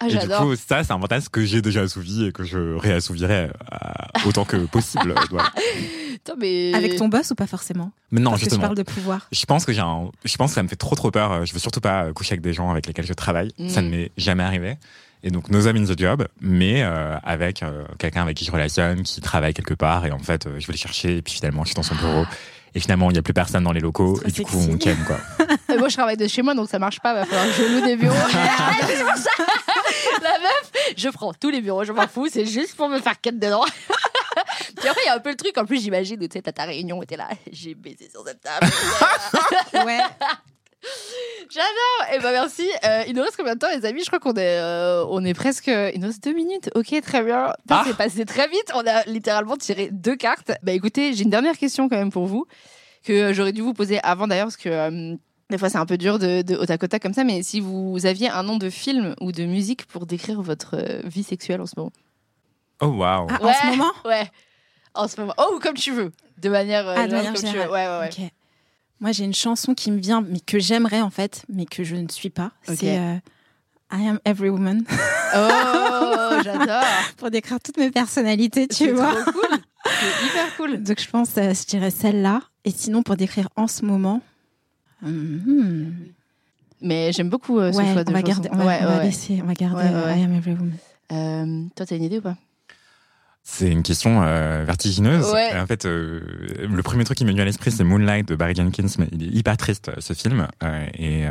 Ah, 0.00 0.08
et 0.08 0.16
du 0.16 0.28
coup, 0.28 0.54
ça, 0.56 0.82
c'est 0.84 0.92
un 0.92 0.98
fantasme 1.00 1.28
que 1.30 1.44
j'ai 1.44 1.62
déjà 1.62 1.80
assouvi 1.82 2.26
et 2.26 2.32
que 2.32 2.42
je 2.44 2.74
réassouvirai 2.76 3.44
euh, 3.44 3.48
autant 4.26 4.44
que 4.44 4.56
possible. 4.66 5.14
voilà. 5.30 5.48
Putain, 6.12 6.34
mais... 6.38 6.74
Avec 6.74 6.96
ton 6.96 7.08
boss 7.08 7.30
ou 7.30 7.34
pas 7.34 7.46
forcément? 7.46 7.90
Mais 8.10 8.20
non, 8.20 8.30
Parce 8.30 8.40
que 8.40 8.44
tu 8.46 8.50
justement. 8.50 8.62
parles 8.66 8.76
de 8.76 8.82
pouvoir. 8.82 9.28
Je 9.32 9.44
pense 9.46 9.64
que 9.64 9.72
j'ai 9.72 9.80
un... 9.80 10.10
je 10.24 10.36
pense 10.36 10.50
que 10.50 10.54
ça 10.56 10.62
me 10.62 10.68
fait 10.68 10.76
trop 10.76 10.94
trop 10.96 11.10
peur. 11.10 11.46
Je 11.46 11.52
veux 11.52 11.58
surtout 11.58 11.80
pas 11.80 12.12
coucher 12.12 12.32
avec 12.32 12.42
des 12.42 12.52
gens 12.52 12.70
avec 12.70 12.86
lesquels 12.86 13.06
je 13.06 13.12
travaille. 13.14 13.50
Mm. 13.58 13.68
Ça 13.68 13.80
ne 13.82 13.88
m'est 13.88 14.10
jamais 14.18 14.42
arrivé. 14.42 14.76
Et 15.26 15.30
donc, 15.30 15.48
nos 15.48 15.66
amis 15.66 15.80
in 15.80 15.84
the 15.86 15.98
job, 15.98 16.28
mais 16.42 16.82
euh, 16.82 17.16
avec 17.24 17.62
euh, 17.62 17.84
quelqu'un 17.98 18.20
avec 18.20 18.36
qui 18.36 18.44
je 18.44 18.52
relationne, 18.52 19.02
qui 19.02 19.22
travaille 19.22 19.54
quelque 19.54 19.72
part. 19.72 20.04
Et 20.04 20.12
en 20.12 20.18
fait, 20.18 20.46
euh, 20.46 20.60
je 20.60 20.66
vais 20.66 20.74
le 20.74 20.78
chercher. 20.78 21.16
Et 21.16 21.22
puis 21.22 21.32
finalement, 21.32 21.64
je 21.64 21.68
suis 21.68 21.74
dans 21.74 21.82
son 21.82 21.94
bureau. 21.94 22.26
Et 22.74 22.80
finalement, 22.80 23.08
il 23.08 23.14
n'y 23.14 23.18
a 23.18 23.22
plus 23.22 23.32
personne 23.32 23.64
dans 23.64 23.72
les 23.72 23.80
locaux. 23.80 24.20
Et 24.26 24.30
du 24.30 24.42
coup, 24.42 24.58
on 24.70 24.76
ken, 24.76 24.98
quoi. 25.06 25.16
Et 25.74 25.78
moi, 25.78 25.88
je 25.88 25.96
travaille 25.96 26.18
de 26.18 26.28
chez 26.28 26.42
moi, 26.42 26.54
donc 26.54 26.68
ça 26.68 26.78
marche 26.78 27.00
pas. 27.00 27.14
Va 27.14 27.24
falloir 27.24 27.46
que 27.46 27.52
je 27.52 27.62
loue 27.62 27.86
des 27.86 27.96
bureaux. 27.96 28.14
Ah, 28.34 28.72
c'est 28.86 29.02
pour 29.02 29.16
ça. 29.16 29.30
La 30.22 30.38
meuf, 30.40 30.94
je 30.94 31.08
prends 31.08 31.32
tous 31.32 31.50
les 31.50 31.62
bureaux, 31.62 31.84
je 31.84 31.92
m'en 31.92 32.06
fous. 32.06 32.28
C'est 32.30 32.44
juste 32.44 32.76
pour 32.76 32.90
me 32.90 33.00
faire 33.00 33.18
quête 33.18 33.38
dedans. 33.38 33.64
Puis 34.76 34.88
après, 34.88 35.00
il 35.04 35.06
y 35.06 35.10
a 35.10 35.14
un 35.14 35.20
peu 35.20 35.30
le 35.30 35.36
truc. 35.36 35.56
En 35.56 35.64
plus, 35.64 35.82
j'imagine, 35.82 36.18
tu 36.18 36.28
sais, 36.30 36.42
t'as 36.42 36.52
ta 36.52 36.64
réunion 36.64 37.02
et 37.02 37.06
t'es 37.06 37.16
là. 37.16 37.28
J'ai 37.50 37.74
baisé 37.74 38.10
sur 38.10 38.26
cette 38.26 38.42
table. 38.42 38.66
Ouais. 39.86 40.00
J'adore. 41.50 42.14
Et 42.14 42.18
ben 42.22 42.32
merci. 42.32 42.68
Euh, 42.84 43.02
il 43.06 43.14
nous 43.14 43.22
reste 43.22 43.36
combien 43.36 43.54
de 43.54 43.58
temps, 43.58 43.68
les 43.74 43.84
amis? 43.86 44.00
Je 44.02 44.06
crois 44.06 44.18
qu'on 44.18 44.34
est, 44.34 44.58
euh, 44.58 45.04
on 45.08 45.24
est 45.24 45.34
presque. 45.34 45.66
Il 45.68 46.00
nous 46.00 46.06
reste 46.08 46.24
deux 46.24 46.32
minutes. 46.32 46.70
Ok, 46.74 46.94
très 47.02 47.22
bien. 47.22 47.46
Ça 47.48 47.54
Ah. 47.68 47.84
c'est 47.86 47.96
passé 47.96 48.24
très 48.24 48.48
vite. 48.48 48.72
On 48.74 48.86
a 48.86 49.02
littéralement 49.04 49.56
tiré 49.56 49.88
deux 49.92 50.16
cartes. 50.16 50.52
Bah 50.62 50.72
écoutez, 50.72 51.12
j'ai 51.14 51.22
une 51.24 51.30
dernière 51.30 51.56
question 51.58 51.88
quand 51.88 51.96
même 51.96 52.10
pour 52.12 52.26
vous 52.26 52.46
que 53.04 53.32
j'aurais 53.32 53.52
dû 53.52 53.60
vous 53.60 53.74
poser 53.74 54.00
avant 54.02 54.26
d'ailleurs 54.26 54.46
parce 54.46 54.56
que. 54.56 54.68
euh, 54.68 55.14
des 55.50 55.58
fois, 55.58 55.68
c'est 55.68 55.76
un 55.78 55.84
peu 55.86 55.98
dur 55.98 56.18
de, 56.18 56.40
de 56.40 56.56
au 56.56 56.64
tac 56.64 56.82
au 56.82 56.86
tac 56.86 57.02
comme 57.02 57.12
ça, 57.12 57.22
mais 57.22 57.42
si 57.42 57.60
vous 57.60 58.06
aviez 58.06 58.30
un 58.30 58.42
nom 58.42 58.56
de 58.56 58.70
film 58.70 59.14
ou 59.20 59.30
de 59.30 59.44
musique 59.44 59.84
pour 59.84 60.06
décrire 60.06 60.40
votre 60.40 60.76
vie 61.04 61.22
sexuelle 61.22 61.60
en 61.60 61.66
ce 61.66 61.74
moment? 61.76 61.92
Oh, 62.80 62.86
waouh. 62.86 63.26
Ah, 63.30 63.38
Ouais. 63.42 63.50
En 63.50 63.52
ce 63.52 63.66
moment? 63.76 63.92
Ouais, 64.06 64.30
en 64.94 65.06
ce 65.06 65.20
moment. 65.20 65.34
Oh, 65.36 65.52
ou 65.54 65.60
comme 65.60 65.74
tu 65.74 65.92
veux. 65.92 66.12
De 66.38 66.48
manière, 66.48 66.88
euh, 66.88 66.94
Ah, 66.96 67.06
de 67.06 67.12
manière 67.12 67.32
comme 67.34 67.40
tu 67.42 67.46
veux. 67.46 67.52
générale. 67.52 67.70
Ouais, 67.70 67.86
ouais, 67.86 67.98
ouais. 68.00 68.24
Ok. 68.26 68.32
Moi, 69.00 69.12
j'ai 69.12 69.24
une 69.24 69.34
chanson 69.34 69.74
qui 69.74 69.90
me 69.90 69.98
vient, 69.98 70.22
mais 70.22 70.40
que 70.40 70.58
j'aimerais 70.58 71.00
en 71.00 71.10
fait, 71.10 71.44
mais 71.48 71.66
que 71.66 71.84
je 71.84 71.96
ne 71.96 72.08
suis 72.08 72.30
pas. 72.30 72.52
C'est 72.64 72.98
euh, 72.98 73.16
I 73.92 74.08
Am 74.08 74.18
Every 74.24 74.48
Woman 74.48 74.82
Oh, 75.36 76.40
j'adore. 76.44 76.84
pour 77.16 77.30
décrire 77.30 77.58
toutes 77.60 77.76
mes 77.76 77.90
personnalités, 77.90 78.66
tu 78.68 78.90
vois. 78.92 79.12
trop 79.14 79.32
cool. 79.32 79.58
C'est 79.84 80.26
hyper 80.26 80.56
cool. 80.56 80.82
Donc 80.82 81.00
je 81.00 81.08
pense, 81.10 81.36
euh, 81.36 81.52
je 81.52 81.66
dirais 81.66 81.90
celle-là. 81.90 82.40
Et 82.64 82.70
sinon, 82.70 83.02
pour 83.02 83.16
décrire 83.16 83.48
en 83.56 83.66
ce 83.66 83.84
moment, 83.84 84.22
hmm, 85.02 85.90
Mais 86.80 87.12
j'aime 87.12 87.28
beaucoup 87.28 87.58
euh, 87.58 87.72
ce 87.72 87.78
ouais, 87.78 87.92
choix 87.92 88.04
de 88.04 88.10
on 88.10 88.14
va 88.14 88.20
chanson. 88.20 88.40
garder, 88.42 88.48
on 88.52 88.56
va, 88.56 88.64
Ouais, 88.64 88.78
on 88.80 88.86
va 88.86 88.98
ouais, 88.98 89.04
laisser, 89.04 89.40
on 89.42 89.46
va 89.46 89.54
garder. 89.54 89.84
I 89.84 90.22
Am 90.24 90.32
Every 90.32 90.52
Woman. 90.54 91.68
Toi, 91.76 91.84
t'as 91.86 91.96
une 91.96 92.04
idée 92.04 92.18
ou 92.18 92.22
pas? 92.22 92.36
C'est 93.46 93.70
une 93.70 93.82
question 93.82 94.22
euh, 94.22 94.64
vertigineuse. 94.66 95.30
Ouais. 95.30 95.50
En 95.60 95.66
fait, 95.66 95.84
euh, 95.84 96.20
le 96.66 96.82
premier 96.82 97.04
truc 97.04 97.18
qui 97.18 97.24
m'est 97.26 97.30
venu 97.32 97.42
à 97.42 97.44
l'esprit, 97.44 97.70
c'est 97.70 97.84
Moonlight 97.84 98.26
de 98.26 98.36
Barry 98.36 98.54
Jenkins, 98.54 98.86
mais 98.98 99.06
il 99.12 99.22
est 99.22 99.38
hyper 99.38 99.58
triste 99.58 99.90
ce 99.98 100.14
film. 100.14 100.48
Euh, 100.62 100.86
et 100.94 101.26
euh, 101.28 101.30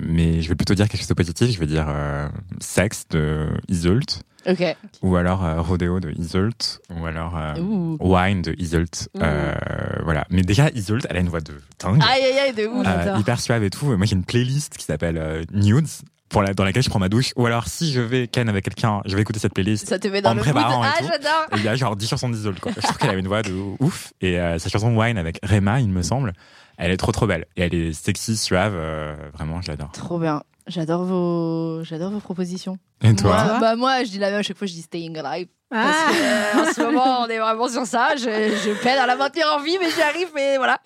mais 0.00 0.40
je 0.40 0.48
vais 0.48 0.54
plutôt 0.54 0.74
dire 0.74 0.88
quelque 0.88 1.00
chose 1.00 1.08
de 1.08 1.14
positif. 1.14 1.52
Je 1.52 1.58
vais 1.60 1.66
dire 1.66 1.84
euh, 1.88 2.28
Sex 2.60 3.04
de 3.10 3.48
Iseult, 3.68 4.22
Ok. 4.46 4.64
ou 5.02 5.16
alors 5.16 5.44
euh, 5.44 5.60
Rodeo 5.60 6.00
de 6.00 6.12
Iseult, 6.12 6.80
ou 6.90 7.04
alors 7.04 7.36
euh. 7.36 7.52
Wine 8.00 8.40
de. 8.40 8.52
Ouh. 8.52 9.20
Euh, 9.22 9.54
voilà. 10.02 10.24
Mais 10.30 10.40
déjà, 10.42 10.70
Iseult, 10.70 11.00
elle 11.10 11.18
a 11.18 11.20
une 11.20 11.28
voix 11.28 11.42
de 11.42 11.52
dingue, 11.78 12.00
Aïe, 12.02 12.22
aïe, 12.24 12.38
aïe, 12.38 12.54
de 12.54 12.66
ouf. 12.66 12.86
Euh, 12.86 13.18
hyper 13.18 13.38
suave 13.38 13.62
et 13.64 13.70
tout. 13.70 13.84
Moi, 13.84 14.06
j'ai 14.06 14.16
une 14.16 14.24
playlist 14.24 14.78
qui 14.78 14.84
s'appelle 14.86 15.18
euh, 15.18 15.42
Nudes. 15.52 15.88
Pour 16.34 16.42
la, 16.42 16.52
dans 16.52 16.64
laquelle 16.64 16.82
je 16.82 16.90
prends 16.90 16.98
ma 16.98 17.08
douche. 17.08 17.32
Ou 17.36 17.46
alors, 17.46 17.66
si 17.68 17.92
je 17.92 18.00
vais 18.00 18.26
ken 18.28 18.48
avec 18.48 18.64
quelqu'un, 18.64 19.00
je 19.06 19.14
vais 19.16 19.22
écouter 19.22 19.38
cette 19.38 19.54
playlist. 19.54 19.88
Ça 19.88 19.98
te 19.98 20.08
met 20.08 20.20
dans 20.20 20.30
en 20.30 20.34
le 20.34 20.40
mood. 20.42 20.52
préparant 20.52 20.84
et 20.84 20.88
Ah, 20.88 20.98
j'adore. 21.00 21.46
Il 21.56 21.62
y 21.62 21.68
a 21.68 21.76
genre 21.76 21.94
10 21.96 22.08
chansons 22.08 22.28
d'Isolde, 22.28 22.58
quoi. 22.60 22.72
Je 22.76 22.82
trouve 22.82 22.98
qu'elle 22.98 23.10
a 23.10 23.14
une 23.14 23.28
voix 23.28 23.42
de 23.42 23.52
ouf. 23.78 24.12
Et 24.20 24.38
euh, 24.38 24.58
sa 24.58 24.68
chanson 24.68 24.94
Wine 24.96 25.16
avec 25.16 25.38
Rema, 25.44 25.80
il 25.80 25.88
me 25.88 26.02
semble, 26.02 26.32
elle 26.76 26.90
est 26.90 26.96
trop 26.96 27.12
trop 27.12 27.26
belle. 27.28 27.46
Et 27.56 27.62
elle 27.62 27.74
est 27.74 27.92
sexy, 27.92 28.36
suave, 28.36 28.74
euh, 28.74 29.14
vraiment, 29.32 29.62
je 29.62 29.70
l'adore. 29.70 29.92
Trop 29.92 30.18
bien. 30.18 30.42
J'adore 30.66 31.04
vos, 31.04 31.84
j'adore 31.84 32.10
vos 32.10 32.20
propositions. 32.20 32.78
Et 33.02 33.14
toi 33.14 33.44
moi, 33.44 33.58
bah, 33.60 33.76
moi, 33.76 34.02
je 34.04 34.10
dis 34.10 34.18
la 34.18 34.30
même 34.30 34.40
à 34.40 34.42
chaque 34.42 34.58
fois, 34.58 34.66
je 34.66 34.72
dis 34.72 34.82
Staying 34.82 35.16
Alive. 35.18 35.46
Parce 35.70 35.96
Ah, 35.96 36.10
que, 36.10 36.16
euh, 36.16 36.62
en 36.62 36.72
ce 36.72 36.80
moment, 36.82 37.20
on 37.22 37.26
est 37.28 37.38
vraiment 37.38 37.68
sur 37.68 37.86
ça. 37.86 38.16
Je, 38.16 38.22
je 38.22 38.82
peine 38.82 38.98
à 38.98 39.06
la 39.06 39.14
maintenir 39.14 39.46
en 39.56 39.62
vie, 39.62 39.76
mais 39.80 39.88
j'y 39.90 40.02
arrive, 40.02 40.28
mais 40.34 40.56
voilà. 40.56 40.80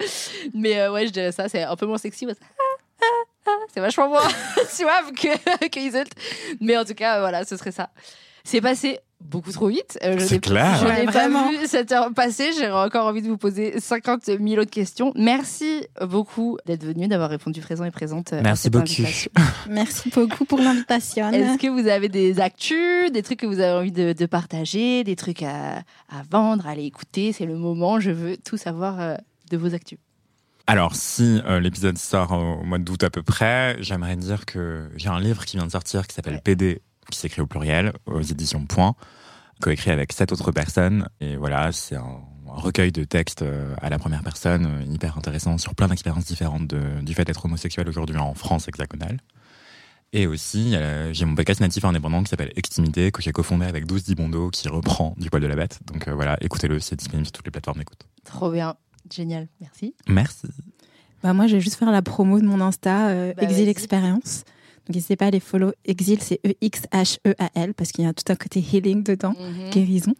Mais 0.53 0.79
euh, 0.81 0.93
ouais, 0.93 1.07
je 1.07 1.13
dirais 1.13 1.33
ça, 1.33 1.49
c'est 1.49 1.63
un 1.63 1.77
peu 1.77 1.87
moins 1.87 1.97
sexy. 1.99 2.27
parce 2.27 2.39
C'est 3.75 3.81
vachement 3.81 4.09
moins 4.09 4.29
suave 4.69 5.13
que, 5.13 5.69
que 5.69 5.79
Isolde. 5.81 6.09
Mais 6.61 6.77
en 6.77 6.85
tout 6.85 6.95
cas, 6.95 7.21
voilà, 7.21 7.45
ce 7.45 7.57
serait 7.57 7.73
ça. 7.73 7.91
C'est 8.45 8.61
passé 8.63 8.99
beaucoup 9.21 9.53
trop 9.53 9.67
vite. 9.69 9.99
Euh, 10.05 10.17
C'est 10.21 10.39
clair. 10.39 10.79
Je 10.81 10.87
Ouais, 10.87 11.01
n'ai 11.01 11.05
pas 11.07 11.11
vraiment. 11.29 11.51
vu 11.51 11.59
cette 11.67 11.93
heure 11.93 12.15
passer. 12.15 12.51
J'ai 12.57 12.71
encore 12.71 13.05
envie 13.07 13.21
de 13.21 13.29
vous 13.29 13.37
poser 13.37 13.79
50 13.79 14.25
000 14.25 14.41
autres 14.61 14.71
questions. 14.71 15.13
Merci 15.17 15.85
beaucoup 16.07 16.57
d'être 16.65 16.83
venu, 16.85 17.09
d'avoir 17.09 17.29
répondu 17.29 17.61
présent 17.61 17.85
et 17.85 17.91
présente. 17.91 18.33
à 18.33 18.41
Merci 18.41 18.63
cette 18.65 18.73
beaucoup. 18.73 18.85
invitation. 18.85 19.31
merci 19.69 20.09
beaucoup 20.11 20.45
pour 20.47 20.61
l'invitation. 20.61 21.31
Est-ce 21.31 21.59
que 21.59 21.67
vous 21.67 21.89
avez 21.89 22.09
des 22.09 22.41
actus, 22.41 23.13
des 23.13 23.23
trucs 23.23 23.41
que 23.41 23.47
vous 23.47 23.61
avez 23.61 23.77
envie 23.77 23.93
de, 23.93 24.15
de 24.15 24.27
partager, 24.27 25.05
des 25.05 25.17
trucs 25.17 25.43
à, 25.43 25.79
à 26.09 26.23
vendre, 26.31 26.67
à 26.67 26.71
aller 26.71 26.85
écouter? 26.85 27.33
C'est 27.35 27.45
le 27.45 27.57
moment, 27.57 28.01
je 28.01 28.13
veux 28.13 28.37
tout 28.39 28.57
savoir 28.57 28.99
euh, 29.01 29.15
de 29.51 29.57
vos 29.59 29.75
actus. 29.75 29.99
Alors, 30.71 30.95
si 30.95 31.41
euh, 31.47 31.61
l'épisode 31.61 31.97
sort 31.97 32.33
au 32.33 32.63
mois 32.63 32.79
d'août 32.79 33.03
à 33.03 33.09
peu 33.11 33.23
près, 33.23 33.77
j'aimerais 33.81 34.17
dire 34.17 34.45
que 34.45 34.91
j'ai 34.97 35.09
un 35.09 35.19
livre 35.19 35.45
qui 35.47 35.57
vient 35.57 35.65
de 35.67 35.71
sortir 35.73 36.07
qui 36.07 36.15
s'appelle 36.15 36.35
Ouais. 36.35 36.41
PD, 36.43 36.83
qui 37.11 37.19
s'écrit 37.19 37.41
au 37.41 37.47
pluriel, 37.47 37.95
aux 38.05 38.21
éditions 38.21 38.65
Point, 38.67 38.95
coécrit 39.63 39.91
avec 39.93 40.13
sept 40.13 40.31
autres 40.31 40.53
personnes. 40.53 41.09
Et 41.23 41.37
voilà, 41.37 41.73
c'est 41.73 41.97
un, 41.97 42.21
un 42.49 42.53
recueil 42.61 42.93
de 42.93 43.05
textes 43.05 43.41
euh, 43.41 43.75
à 43.81 43.89
la 43.89 43.99
première 43.99 44.23
personne, 44.23 44.67
euh, 44.67 44.93
hyper 44.93 45.17
intéressant, 45.17 45.57
sur 45.57 45.75
plein 45.75 45.89
d'expériences 45.89 46.27
différentes 46.27 46.67
de- 46.67 47.01
du 47.01 47.15
fait 47.15 47.25
d'être 47.25 47.47
homosexuel 47.47 47.89
aujourd'hui 47.89 48.19
en 48.19 48.35
France 48.35 48.69
hexagonale. 48.69 49.19
Et 50.13 50.27
aussi, 50.27 50.75
euh, 50.77 51.13
j'ai 51.15 51.25
mon 51.25 51.35
podcast 51.35 51.61
natif 51.61 51.85
indépendant 51.87 52.23
qui 52.23 52.29
s'appelle 52.29 52.53
Extimité, 52.57 53.11
que 53.11 53.21
j'ai 53.23 53.33
cofondé 53.33 53.65
avec 53.67 53.87
12 53.87 54.05
Dibondo, 54.05 54.51
qui 54.51 54.69
reprend 54.69 55.15
du 55.19 55.31
poil 55.31 55.43
de 55.43 55.47
la 55.47 55.57
bête. 55.57 55.81
Donc 55.87 56.09
euh, 56.09 56.15
voilà, 56.15 56.37
écoutez-le, 56.43 56.79
c'est 56.79 56.97
disponible 56.97 57.27
sur 57.27 57.33
toutes 57.33 57.47
les 57.47 57.51
plateformes 57.51 57.79
d'écoute. 57.79 58.07
Trop 58.25 58.51
bien, 58.51 58.77
génial, 59.13 59.49
merci. 59.61 59.95
Merci. 60.09 60.47
Bah, 61.23 61.33
moi, 61.35 61.47
je 61.47 61.55
vais 61.57 61.61
juste 61.61 61.77
faire 61.77 61.91
la 61.91 62.03
promo 62.03 62.41
de 62.41 62.45
mon 62.47 62.61
Insta, 62.61 63.09
euh, 63.09 63.33
Bah, 63.37 63.43
Exil. 63.43 63.69
Experience. 63.69 64.45
Donc, 64.87 64.95
n'hésitez 64.95 65.17
pas 65.17 65.27
à 65.27 65.31
les 65.31 65.41
follow. 65.41 65.73
Exil, 65.85 66.19
c'est 66.23 66.41
E 66.47 66.51
E-X-H-E-A-L, 66.63 67.75
parce 67.75 67.93
qu'il 67.93 68.05
y 68.05 68.09
a 68.09 68.13
tout 68.13 68.31
un 68.33 68.37
côté 68.37 68.61
healing 68.61 69.03
dedans, 69.03 69.35
Mhm. 69.39 69.71
guérison. 69.71 70.15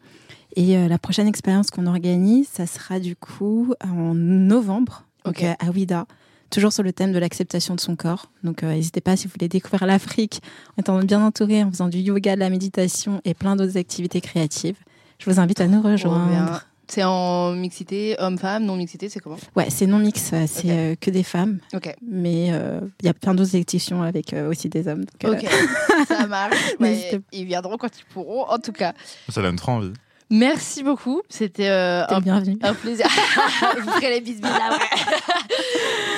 Et 0.57 0.77
euh, 0.77 0.89
la 0.89 0.99
prochaine 0.99 1.27
expérience 1.29 1.71
qu'on 1.71 1.87
organise, 1.87 2.49
ça 2.49 2.67
sera 2.67 2.99
du 3.01 3.15
coup 3.17 3.75
en 3.85 4.15
novembre, 4.15 5.05
donc 5.25 5.37
Ok. 5.39 5.43
euh, 5.45 5.53
à 5.61 5.71
Ouida, 5.71 6.07
toujours 6.51 6.73
sur 6.73 6.83
le 6.83 6.93
thème 6.93 7.13
de 7.13 7.19
l'acceptation 7.19 7.75
de 7.75 7.81
son 7.81 7.95
corps. 7.97 8.31
Donc 8.43 8.63
euh, 8.63 8.73
n'hésitez 8.75 9.01
pas 9.01 9.17
si 9.17 9.27
vous 9.27 9.35
voulez 9.39 9.49
découvrir 9.49 9.87
l'Afrique 9.87 10.41
en 10.77 10.81
étant 10.81 10.99
bien 11.05 11.25
entouré, 11.25 11.63
en 11.63 11.71
faisant 11.71 11.89
du 11.89 11.99
yoga, 11.99 12.35
de 12.35 12.41
la 12.41 12.51
méditation 12.51 13.21
et 13.25 13.35
plein 13.35 13.57
d'autres 13.57 13.77
activités 13.77 14.21
créatives. 14.21 14.77
Je 15.19 15.31
vous 15.31 15.39
invite 15.39 15.61
à 15.61 15.67
nous 15.69 15.83
rejoindre. 15.83 16.65
C'est 16.91 17.05
en 17.05 17.53
mixité, 17.53 18.17
homme-femme, 18.19 18.65
non-mixité, 18.65 19.09
c'est 19.11 19.21
comment? 19.21 19.37
Ouais, 19.55 19.69
c'est 19.69 19.87
non 19.87 19.99
mix, 19.99 20.31
euh, 20.33 20.45
c'est 20.47 20.71
euh, 20.71 20.95
que 20.99 21.11
des 21.11 21.23
femmes, 21.23 21.59
Ok. 21.75 21.95
mais 22.03 22.49
euh, 22.51 22.81
il 23.03 23.07
y 23.07 23.09
a 23.11 23.15
plein 23.15 23.35
d'autres 23.35 23.57
éditions 23.57 24.03
avec 24.03 24.33
euh, 24.33 24.49
aussi 24.49 24.69
des 24.71 24.89
hommes. 24.89 25.05
Donc, 25.21 25.25
euh, 25.25 25.33
Ok, 25.35 26.07
ça 26.09 26.27
marche. 26.29 26.57
Mais 26.81 27.21
ils 27.33 27.45
viendront 27.45 27.77
quand 27.77 27.91
ils 27.99 28.05
pourront, 28.13 28.45
en 28.49 28.59
tout 28.59 28.73
cas. 28.73 28.95
Ça 29.29 29.43
donne 29.43 29.57
trop 29.57 29.73
envie. 29.73 29.93
Merci 30.31 30.83
beaucoup. 30.83 31.23
C'était 31.31 31.69
euh, 31.69 32.05
un, 32.07 32.17
un 32.63 32.75
plaisir. 32.75 33.07
vous 33.83 33.91
ferez 33.93 34.11
les 34.11 34.21
bisbis 34.21 34.47
après. 34.47 34.85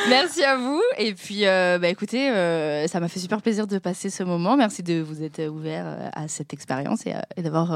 Merci 0.08 0.42
à 0.42 0.56
vous. 0.56 0.80
Et 0.98 1.14
puis, 1.14 1.46
euh, 1.46 1.78
bah, 1.80 1.88
écoutez, 1.88 2.28
euh, 2.30 2.86
ça 2.88 2.98
m'a 3.00 3.08
fait 3.08 3.20
super 3.20 3.40
plaisir 3.42 3.66
de 3.66 3.78
passer 3.78 4.10
ce 4.10 4.22
moment. 4.22 4.56
Merci 4.56 4.82
de 4.82 5.00
vous 5.00 5.22
être 5.22 5.46
ouvert 5.48 5.84
euh, 5.86 6.08
à 6.12 6.26
cette 6.28 6.52
expérience 6.52 7.06
et, 7.06 7.12
euh, 7.14 7.20
et 7.36 7.42
d'avoir 7.42 7.72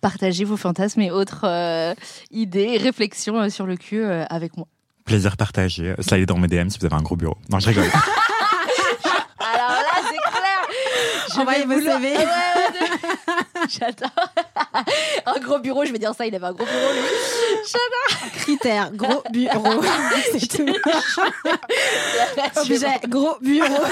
partagé 0.00 0.44
vos 0.44 0.56
fantasmes 0.56 1.00
et 1.02 1.10
autres 1.10 1.42
euh, 1.44 1.94
idées 2.30 2.76
réflexions 2.78 3.38
euh, 3.40 3.48
sur 3.48 3.66
le 3.66 3.76
cul 3.76 4.02
euh, 4.02 4.24
avec 4.30 4.56
moi. 4.56 4.66
Plaisir 5.04 5.36
partagé. 5.36 5.94
Slidez 6.00 6.26
dans 6.26 6.38
mes 6.38 6.48
DM 6.48 6.68
si 6.68 6.78
vous 6.78 6.86
avez 6.86 6.94
un 6.94 7.02
gros 7.02 7.16
bureau. 7.16 7.36
Non, 7.50 7.58
je 7.58 7.68
rigole. 7.68 7.84
Alors 9.40 9.70
là, 9.70 10.02
c'est 10.02 10.30
clair. 10.30 10.68
Je 11.34 11.40
Envoyez 11.40 11.64
vais 11.66 11.74
vos 11.74 11.80
vouloir- 11.80 12.00
CV. 12.00 12.12
Ouais, 12.16 12.24
ouais, 12.24 12.24
de- 12.26 13.68
J'adore. 13.70 14.10
un 15.26 15.40
gros 15.40 15.58
bureau, 15.58 15.84
je 15.84 15.92
vais 15.92 15.98
dire 15.98 16.14
ça, 16.14 16.26
il 16.26 16.34
avait 16.34 16.46
un 16.46 16.52
gros 16.52 16.64
bureau, 16.64 16.92
lui. 16.92 18.40
Critères, 18.40 18.90
gros 18.92 19.22
bureau. 19.32 19.82
c'est 20.32 20.46
tout. 20.48 20.66
Objet, 22.56 23.00
gros 23.08 23.36
bureau. 23.40 23.84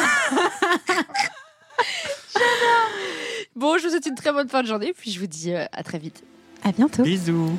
Bon, 3.56 3.76
je 3.76 3.84
vous 3.84 3.90
souhaite 3.90 4.06
une 4.06 4.14
très 4.14 4.32
bonne 4.32 4.48
fin 4.48 4.62
de 4.62 4.68
journée, 4.68 4.92
puis 4.96 5.10
je 5.10 5.18
vous 5.18 5.26
dis 5.26 5.52
euh, 5.52 5.64
à 5.72 5.82
très 5.82 5.98
vite. 5.98 6.22
À 6.62 6.70
bientôt. 6.70 7.02
Bisous. 7.02 7.50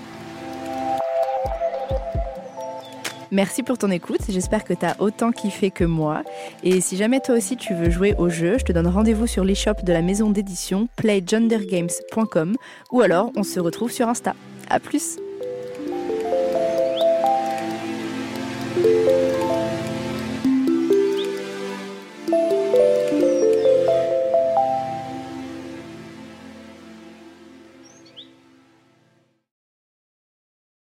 Merci 3.32 3.62
pour 3.62 3.78
ton 3.78 3.92
écoute, 3.92 4.22
j'espère 4.28 4.64
que 4.64 4.74
t'as 4.74 4.96
autant 4.98 5.32
kiffé 5.32 5.70
que 5.70 5.84
moi. 5.84 6.24
Et 6.64 6.82
si 6.82 6.98
jamais 6.98 7.20
toi 7.20 7.36
aussi 7.36 7.58
tu 7.58 7.76
veux 7.76 7.92
jouer 7.92 8.16
au 8.18 8.30
jeu, 8.30 8.58
je 8.58 8.64
te 8.64 8.72
donne 8.72 8.88
rendez-vous 8.88 9.28
sur 9.28 9.44
l'e-shop 9.44 9.84
de 9.84 9.94
la 9.94 10.02
maison 10.02 10.32
d'édition 10.32 10.88
playgendergames.com 10.96 12.56
ou 12.92 13.02
alors 13.02 13.32
on 13.36 13.44
se 13.44 13.60
retrouve 13.60 13.92
sur 13.92 14.08
Insta. 14.08 14.34
A 14.70 14.80
plus 14.80 15.18